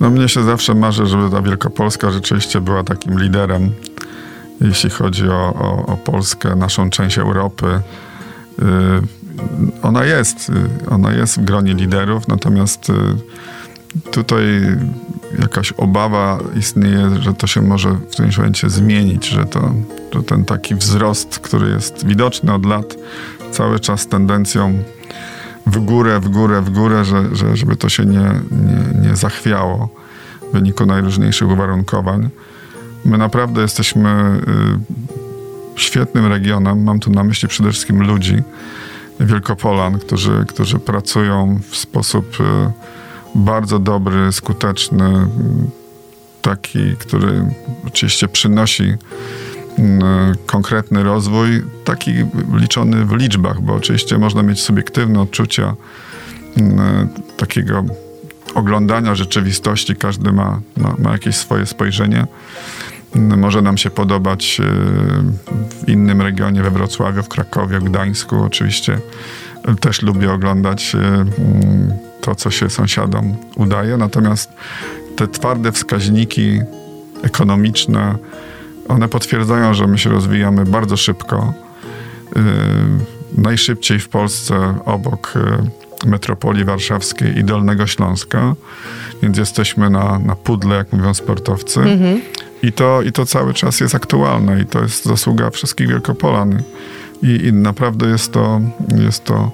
No 0.00 0.10
mnie 0.10 0.28
się 0.28 0.44
zawsze 0.44 0.74
marzy, 0.74 1.06
żeby 1.06 1.30
ta 1.30 1.42
Wielkopolska 1.42 2.10
rzeczywiście 2.10 2.60
była 2.60 2.84
takim 2.84 3.18
liderem, 3.18 3.72
jeśli 4.60 4.90
chodzi 4.90 5.28
o, 5.28 5.54
o, 5.54 5.86
o 5.86 5.96
Polskę, 5.96 6.56
naszą 6.56 6.90
część 6.90 7.18
Europy. 7.18 7.80
Yy, 8.58 8.66
ona 9.82 10.04
jest, 10.04 10.50
y, 10.50 10.90
ona 10.90 11.12
jest 11.12 11.40
w 11.40 11.44
gronie 11.44 11.74
liderów, 11.74 12.28
natomiast 12.28 12.88
yy, 12.88 13.16
tutaj 14.12 14.44
jakaś 15.38 15.72
obawa 15.72 16.38
istnieje, 16.56 17.10
że 17.20 17.34
to 17.34 17.46
się 17.46 17.62
może 17.62 17.90
w 17.90 18.06
którymś 18.06 18.36
momencie 18.38 18.70
zmienić, 18.70 19.28
że, 19.28 19.44
to, 19.44 19.72
że 20.12 20.22
ten 20.22 20.44
taki 20.44 20.74
wzrost, 20.74 21.38
który 21.38 21.70
jest 21.70 22.06
widoczny 22.06 22.54
od 22.54 22.66
lat, 22.66 22.96
cały 23.52 23.80
czas 23.80 24.06
tendencją 24.06 24.82
w 25.66 25.78
górę, 25.78 26.20
w 26.20 26.28
górę, 26.28 26.62
w 26.62 26.70
górę, 26.70 27.04
że, 27.04 27.36
że, 27.36 27.56
żeby 27.56 27.76
to 27.76 27.88
się 27.88 28.04
nie, 28.04 28.34
nie, 28.50 29.08
nie 29.08 29.16
zachwiało 29.16 29.88
w 30.50 30.52
wyniku 30.52 30.86
najróżniejszych 30.86 31.50
uwarunkowań. 31.50 32.28
My 33.04 33.18
naprawdę 33.18 33.62
jesteśmy 33.62 34.40
y, 35.76 35.80
świetnym 35.80 36.26
regionem, 36.26 36.82
mam 36.82 37.00
tu 37.00 37.10
na 37.10 37.24
myśli 37.24 37.48
przede 37.48 37.70
wszystkim 37.70 38.02
ludzi, 38.02 38.42
Wielkopolan, 39.20 39.98
którzy, 39.98 40.44
którzy 40.48 40.78
pracują 40.78 41.60
w 41.70 41.76
sposób 41.76 42.40
y, 42.40 42.44
bardzo 43.34 43.78
dobry, 43.78 44.32
skuteczny, 44.32 45.26
taki, 46.42 46.96
który 46.96 47.44
oczywiście 47.86 48.28
przynosi 48.28 48.94
mm, 49.78 50.34
konkretny 50.46 51.02
rozwój, 51.02 51.62
taki 51.84 52.12
liczony 52.54 53.04
w 53.04 53.12
liczbach, 53.12 53.60
bo 53.60 53.74
oczywiście 53.74 54.18
można 54.18 54.42
mieć 54.42 54.60
subiektywne 54.60 55.20
odczucia 55.20 55.74
takiego 57.36 57.84
oglądania 58.54 59.14
rzeczywistości, 59.14 59.96
każdy 59.96 60.32
ma, 60.32 60.60
ma, 60.76 60.94
ma 60.98 61.12
jakieś 61.12 61.36
swoje 61.36 61.66
spojrzenie. 61.66 62.26
Mm, 63.16 63.40
może 63.40 63.62
nam 63.62 63.78
się 63.78 63.90
podobać 63.90 64.60
y, 64.60 64.64
w 65.70 65.88
innym 65.88 66.22
regionie, 66.22 66.62
we 66.62 66.70
Wrocławiu, 66.70 67.22
w 67.22 67.28
Krakowie, 67.28 67.78
w 67.78 67.84
Gdańsku. 67.84 68.42
Oczywiście 68.42 68.98
też 69.80 70.02
lubię 70.02 70.32
oglądać 70.32 70.94
y, 70.94 70.98
to, 72.20 72.34
co 72.34 72.50
się 72.50 72.70
sąsiadom 72.70 73.36
udaje. 73.56 73.96
Natomiast 73.96 74.50
te 75.16 75.28
twarde 75.28 75.72
wskaźniki 75.72 76.60
ekonomiczne, 77.22 78.14
one 78.88 79.08
potwierdzają, 79.08 79.74
że 79.74 79.86
my 79.86 79.98
się 79.98 80.10
rozwijamy 80.10 80.64
bardzo 80.64 80.96
szybko. 80.96 81.54
Najszybciej 83.38 83.98
w 83.98 84.08
Polsce 84.08 84.74
obok 84.84 85.34
metropolii 86.06 86.64
warszawskiej 86.64 87.38
i 87.38 87.44
Dolnego 87.44 87.86
Śląska, 87.86 88.54
więc 89.22 89.38
jesteśmy 89.38 89.90
na, 89.90 90.18
na 90.18 90.36
pudle, 90.36 90.76
jak 90.76 90.92
mówią 90.92 91.14
sportowcy. 91.14 91.80
Mhm. 91.80 92.20
I, 92.62 92.72
to, 92.72 93.02
I 93.02 93.12
to 93.12 93.26
cały 93.26 93.54
czas 93.54 93.80
jest 93.80 93.94
aktualne 93.94 94.60
i 94.60 94.66
to 94.66 94.82
jest 94.82 95.04
zasługa 95.04 95.50
wszystkich 95.50 95.88
Wielkopolan. 95.88 96.62
I, 97.22 97.26
i 97.46 97.52
naprawdę 97.52 98.06
jest 98.06 98.32
to, 98.32 98.60
jest 99.04 99.24
to 99.24 99.50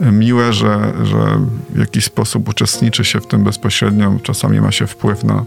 miłe, 0.00 0.52
że, 0.52 0.92
że 1.02 1.40
w 1.70 1.78
jakiś 1.78 2.04
sposób 2.04 2.48
uczestniczy 2.48 3.04
się 3.04 3.20
w 3.20 3.26
tym 3.26 3.44
bezpośrednio. 3.44 4.18
Czasami 4.22 4.60
ma 4.60 4.72
się 4.72 4.86
wpływ 4.86 5.24
na 5.24 5.44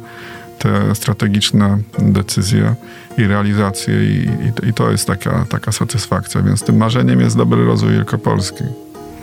te 0.60 0.96
strategiczne 0.96 1.78
decyzje 2.00 2.76
i 3.18 3.28
realizacje 3.28 4.04
i, 4.04 4.30
i, 4.66 4.70
i 4.70 4.74
to 4.74 4.92
jest 4.92 5.08
taka, 5.08 5.46
taka 5.50 5.72
satysfakcja. 5.72 6.42
Więc 6.42 6.64
tym 6.64 6.78
marzeniem 6.78 7.20
jest 7.20 7.38
dobry 7.38 7.66
rozwój 7.66 7.92
Wielkopolski. 7.92 8.64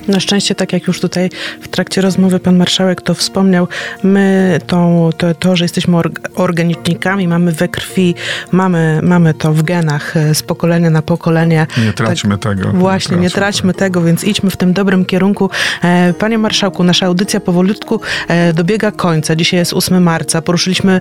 Na 0.08 0.20
szczęście, 0.20 0.54
tak 0.54 0.72
jak 0.72 0.86
już 0.86 1.00
tutaj 1.00 1.30
w 1.60 1.68
trakcie 1.68 2.00
rozmowy 2.00 2.40
pan 2.40 2.56
marszałek 2.56 3.02
to 3.02 3.14
wspomniał, 3.14 3.68
my 4.02 4.58
tą, 4.66 5.10
to, 5.16 5.34
to 5.34 5.56
że 5.56 5.64
jesteśmy 5.64 5.96
organicznikami, 6.34 7.28
mamy 7.28 7.52
we 7.52 7.68
krwi, 7.68 8.14
mamy, 8.52 9.00
mamy 9.02 9.34
to 9.34 9.52
w 9.52 9.62
genach 9.62 10.16
e, 10.16 10.34
z 10.34 10.42
pokolenia 10.42 10.90
na 10.90 11.02
pokolenie. 11.02 11.66
Nie 11.86 11.92
traćmy 11.92 12.38
tak, 12.38 12.56
tego. 12.56 12.72
Właśnie, 12.72 13.16
nie 13.16 13.30
traćmy 13.30 13.74
tego, 13.74 14.02
więc 14.02 14.24
idźmy 14.24 14.50
w 14.50 14.56
tym 14.56 14.72
dobrym 14.72 15.04
kierunku. 15.04 15.50
E, 15.82 16.14
panie 16.18 16.38
marszałku, 16.38 16.84
nasza 16.84 17.06
audycja 17.06 17.40
powolutku 17.40 18.00
e, 18.28 18.52
dobiega 18.52 18.90
końca. 18.90 19.36
Dzisiaj 19.36 19.60
jest 19.60 19.72
8 19.72 20.02
marca. 20.02 20.42
Poruszyliśmy 20.42 21.00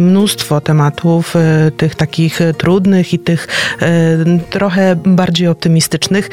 mnóstwo 0.00 0.60
tematów, 0.60 1.34
tych 1.76 1.94
takich 1.94 2.38
trudnych 2.58 3.14
i 3.14 3.18
tych 3.18 3.48
trochę 4.50 4.96
bardziej 4.96 5.48
optymistycznych. 5.48 6.30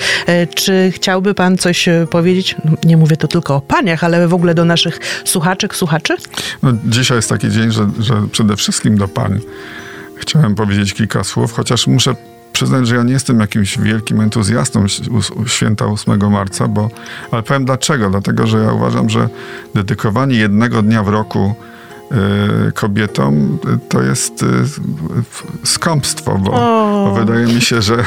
Czy 0.56 0.92
chciałby 0.96 1.34
pan 1.34 1.58
coś 1.58 1.90
powiedzieć, 2.10 2.56
no, 2.66 2.72
nie 2.84 2.98
mówię 2.98 3.18
to 3.18 3.28
tylko 3.28 3.56
o 3.56 3.62
paniach, 3.62 4.04
ale 4.04 4.28
w 4.28 4.34
ogóle 4.34 4.54
do 4.54 4.66
naszych 4.66 5.00
słuchaczek, 5.26 5.76
słuchaczy? 5.76 6.16
No, 6.64 6.72
dzisiaj 6.86 7.18
jest 7.18 7.30
taki 7.30 7.50
dzień, 7.50 7.72
że, 7.72 7.90
że 8.00 8.14
przede 8.32 8.56
wszystkim 8.56 8.98
do 8.98 9.08
pań 9.08 9.40
chciałem 10.18 10.56
powiedzieć 10.56 10.94
kilka 10.94 11.24
słów, 11.24 11.54
chociaż 11.54 11.88
muszę 11.88 12.16
przyznać, 12.54 12.88
że 12.88 12.96
ja 12.96 13.04
nie 13.04 13.14
jestem 13.14 13.40
jakimś 13.40 13.78
wielkim 13.78 14.22
entuzjastą 14.22 14.86
święta 15.48 15.86
8 15.86 16.32
marca, 16.32 16.68
bo, 16.68 16.90
ale 17.32 17.44
powiem 17.44 17.66
dlaczego. 17.66 18.10
Dlatego, 18.10 18.48
że 18.48 18.58
ja 18.58 18.74
uważam, 18.74 19.10
że 19.10 19.30
dedykowanie 19.76 20.36
jednego 20.36 20.82
dnia 20.82 21.04
w 21.04 21.08
roku 21.08 21.56
kobietom, 22.74 23.58
to 23.90 24.02
jest 24.02 24.44
y, 24.44 24.48
skąpstwo, 25.64 26.38
bo, 26.38 26.52
bo, 26.52 27.16
wydaje 27.20 27.48
mi 27.48 27.62
się, 27.62 27.82
że, 27.82 28.04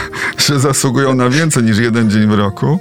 że 0.47 0.61
zasługują 0.61 1.15
na 1.15 1.29
więcej 1.29 1.63
niż 1.63 1.79
jeden 1.79 2.11
dzień 2.11 2.27
w 2.27 2.35
roku. 2.35 2.81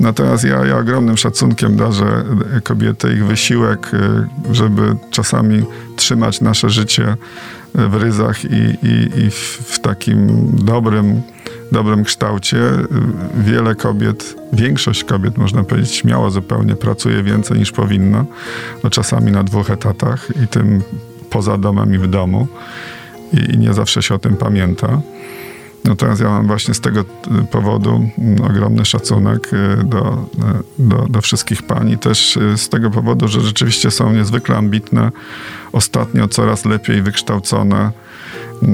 Natomiast 0.00 0.44
ja, 0.44 0.66
ja 0.66 0.78
ogromnym 0.78 1.16
szacunkiem 1.16 1.76
darzę 1.76 2.24
kobiety, 2.64 3.12
ich 3.14 3.26
wysiłek, 3.26 3.90
y, 3.94 4.54
żeby 4.54 4.96
czasami 5.10 5.64
trzymać 5.96 6.40
nasze 6.40 6.70
życie 6.70 7.16
w 7.74 7.94
ryzach 7.94 8.44
i, 8.44 8.76
i, 8.82 9.20
i 9.26 9.30
w 9.64 9.78
takim 9.82 10.50
dobrym 10.52 11.22
dobrym 11.72 12.04
kształcie. 12.04 12.58
Wiele 13.34 13.74
kobiet, 13.74 14.36
większość 14.52 15.04
kobiet, 15.04 15.38
można 15.38 15.64
powiedzieć, 15.64 15.94
śmiało 15.94 16.30
zupełnie 16.30 16.76
pracuje 16.76 17.22
więcej 17.22 17.58
niż 17.58 17.72
powinno, 17.72 18.24
no 18.84 18.90
czasami 18.90 19.32
na 19.32 19.44
dwóch 19.44 19.70
etatach 19.70 20.28
i 20.44 20.48
tym 20.48 20.82
poza 21.30 21.58
domem 21.58 21.94
i 21.94 21.98
w 21.98 22.06
domu. 22.06 22.48
I, 23.32 23.54
i 23.54 23.58
nie 23.58 23.74
zawsze 23.74 24.02
się 24.02 24.14
o 24.14 24.18
tym 24.18 24.36
pamięta. 24.36 25.00
Natomiast 25.84 26.20
ja 26.20 26.28
mam 26.28 26.46
właśnie 26.46 26.74
z 26.74 26.80
tego 26.80 27.04
powodu 27.50 28.10
ogromny 28.44 28.84
szacunek 28.84 29.50
y, 29.52 29.84
do, 29.84 30.26
do, 30.78 31.06
do 31.08 31.20
wszystkich 31.20 31.62
pań 31.62 31.98
też 31.98 32.38
z 32.56 32.68
tego 32.68 32.90
powodu, 32.90 33.28
że 33.28 33.40
rzeczywiście 33.40 33.90
są 33.90 34.12
niezwykle 34.12 34.56
ambitne, 34.56 35.10
ostatnio 35.72 36.28
coraz 36.28 36.64
lepiej 36.64 37.02
wykształcone 37.02 37.90
y, 38.62 38.66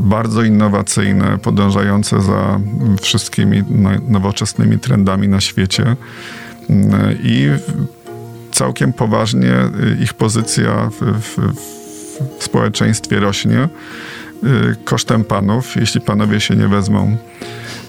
bardzo 0.00 0.42
innowacyjne, 0.42 1.38
podążające 1.38 2.20
za 2.20 2.60
wszystkimi 3.02 3.62
nowoczesnymi 4.08 4.78
trendami 4.78 5.28
na 5.28 5.40
świecie 5.40 5.96
i 7.22 7.48
całkiem 8.52 8.92
poważnie 8.92 9.54
ich 10.02 10.14
pozycja 10.14 10.90
w, 10.90 11.20
w, 11.20 11.36
w 12.38 12.44
społeczeństwie 12.44 13.20
rośnie 13.20 13.68
y, 14.44 14.76
kosztem 14.84 15.24
panów. 15.24 15.76
Jeśli 15.76 16.00
panowie 16.00 16.40
się 16.40 16.56
nie 16.56 16.68
wezmą 16.68 17.16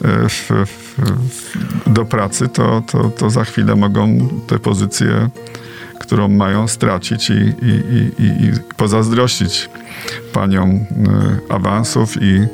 y, 0.01 0.29
w, 0.29 0.49
do 1.87 2.05
pracy, 2.05 2.47
to, 2.47 2.83
to, 2.91 3.09
to 3.09 3.29
za 3.29 3.43
chwilę 3.43 3.75
mogą 3.75 4.29
te 4.47 4.59
pozycje 4.59 5.29
którą 6.11 6.27
mają 6.27 6.67
stracić 6.67 7.29
i, 7.29 7.33
i, 7.33 8.23
i, 8.23 8.25
i 8.25 8.51
pozazdrościć 8.77 9.69
paniom 10.33 10.69
y, 10.69 10.85
awansów 11.49 12.21
i, 12.21 12.47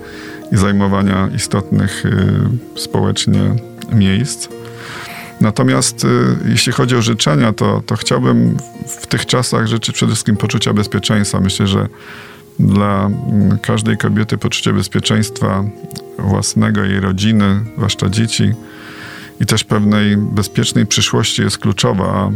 i 0.51 0.57
zajmowania 0.57 1.29
istotnych 1.35 2.05
y, 2.05 2.79
społecznie 2.79 3.55
miejsc. 3.91 4.47
Natomiast 5.41 6.05
y, 6.05 6.07
jeśli 6.45 6.73
chodzi 6.73 6.95
o 6.95 7.01
życzenia, 7.01 7.53
to, 7.53 7.81
to 7.85 7.95
chciałbym 7.95 8.57
w 8.87 9.07
tych 9.07 9.25
czasach 9.25 9.67
życzyć 9.67 9.95
przede 9.95 10.11
wszystkim 10.11 10.37
poczucia 10.37 10.73
bezpieczeństwa. 10.73 11.39
Myślę, 11.39 11.67
że 11.67 11.87
dla 12.59 13.09
każdej 13.61 13.97
kobiety 13.97 14.37
poczucie 14.37 14.73
bezpieczeństwa 14.73 15.63
własnego, 16.19 16.83
jej 16.83 16.99
rodziny, 16.99 17.59
zwłaszcza 17.77 18.09
dzieci 18.09 18.53
i 19.41 19.45
też 19.45 19.63
pewnej 19.63 20.17
bezpiecznej 20.17 20.85
przyszłości 20.85 21.41
jest 21.41 21.57
kluczowa. 21.57 22.31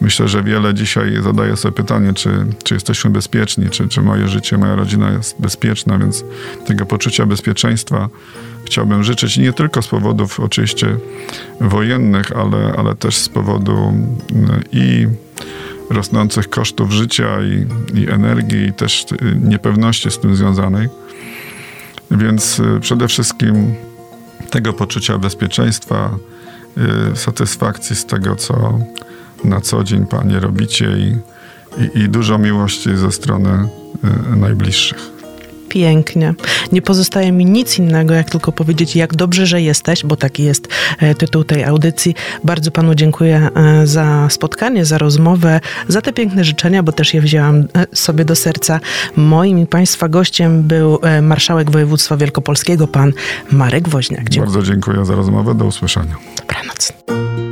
Myślę, 0.00 0.28
że 0.28 0.42
wiele 0.42 0.74
dzisiaj 0.74 1.22
zadaje 1.22 1.56
sobie 1.56 1.72
pytanie, 1.72 2.14
czy, 2.14 2.46
czy 2.64 2.74
jesteśmy 2.74 3.10
bezpieczni, 3.10 3.70
czy, 3.70 3.88
czy 3.88 4.02
moje 4.02 4.28
życie, 4.28 4.58
moja 4.58 4.76
rodzina 4.76 5.10
jest 5.10 5.40
bezpieczna, 5.40 5.98
więc 5.98 6.24
tego 6.66 6.86
poczucia 6.86 7.26
bezpieczeństwa 7.26 8.08
chciałbym 8.64 9.04
życzyć 9.04 9.36
nie 9.36 9.52
tylko 9.52 9.82
z 9.82 9.88
powodów 9.88 10.40
oczywiście 10.40 10.96
wojennych, 11.60 12.36
ale, 12.36 12.74
ale 12.78 12.94
też 12.94 13.16
z 13.16 13.28
powodu 13.28 13.76
mm, 14.32 14.62
i 14.72 15.06
rosnących 15.90 16.50
kosztów 16.50 16.92
życia 16.92 17.42
i, 17.42 17.66
i 18.00 18.10
energii, 18.10 18.66
i 18.66 18.72
też 18.72 19.06
y, 19.12 19.36
niepewności 19.42 20.10
z 20.10 20.18
tym 20.18 20.36
związanej. 20.36 20.88
Więc 22.10 22.58
y, 22.58 22.80
przede 22.80 23.08
wszystkim 23.08 23.74
tego 24.50 24.72
poczucia 24.72 25.18
bezpieczeństwa, 25.18 26.16
y, 27.12 27.16
satysfakcji 27.16 27.96
z 27.96 28.06
tego, 28.06 28.36
co 28.36 28.78
na 29.44 29.60
co 29.60 29.84
dzień 29.84 30.06
Panie 30.06 30.40
robicie 30.40 30.86
i, 30.98 31.16
i, 31.82 31.98
i 31.98 32.08
dużo 32.08 32.38
miłości 32.38 32.96
ze 32.96 33.12
strony 33.12 33.68
najbliższych 34.36 35.13
pięknie. 35.74 36.34
Nie 36.72 36.82
pozostaje 36.82 37.32
mi 37.32 37.44
nic 37.44 37.78
innego, 37.78 38.14
jak 38.14 38.30
tylko 38.30 38.52
powiedzieć, 38.52 38.96
jak 38.96 39.16
dobrze, 39.16 39.46
że 39.46 39.62
jesteś, 39.62 40.04
bo 40.04 40.16
taki 40.16 40.44
jest 40.44 40.68
e, 40.98 41.14
tytuł 41.14 41.44
tej 41.44 41.64
audycji. 41.64 42.14
Bardzo 42.44 42.70
panu 42.70 42.94
dziękuję 42.94 43.48
e, 43.54 43.86
za 43.86 44.28
spotkanie, 44.30 44.84
za 44.84 44.98
rozmowę, 44.98 45.60
za 45.88 46.02
te 46.02 46.12
piękne 46.12 46.44
życzenia, 46.44 46.82
bo 46.82 46.92
też 46.92 47.14
je 47.14 47.20
wzięłam 47.20 47.56
e, 47.56 47.86
sobie 47.92 48.24
do 48.24 48.36
serca. 48.36 48.80
Moim 49.16 49.58
i 49.58 49.66
państwa 49.66 50.08
gościem 50.08 50.62
był 50.62 50.98
marszałek 51.22 51.70
województwa 51.70 52.16
wielkopolskiego, 52.16 52.88
pan 52.88 53.12
Marek 53.52 53.88
Woźniak. 53.88 54.28
Dziękuję. 54.28 54.52
Bardzo 54.52 54.72
dziękuję 54.72 55.04
za 55.04 55.14
rozmowę. 55.14 55.54
Do 55.54 55.64
usłyszenia. 55.64 56.16
Dobranoc. 56.36 56.92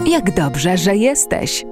Jak 0.06 0.34
dobrze, 0.34 0.78
że 0.78 0.96
jesteś. 0.96 1.64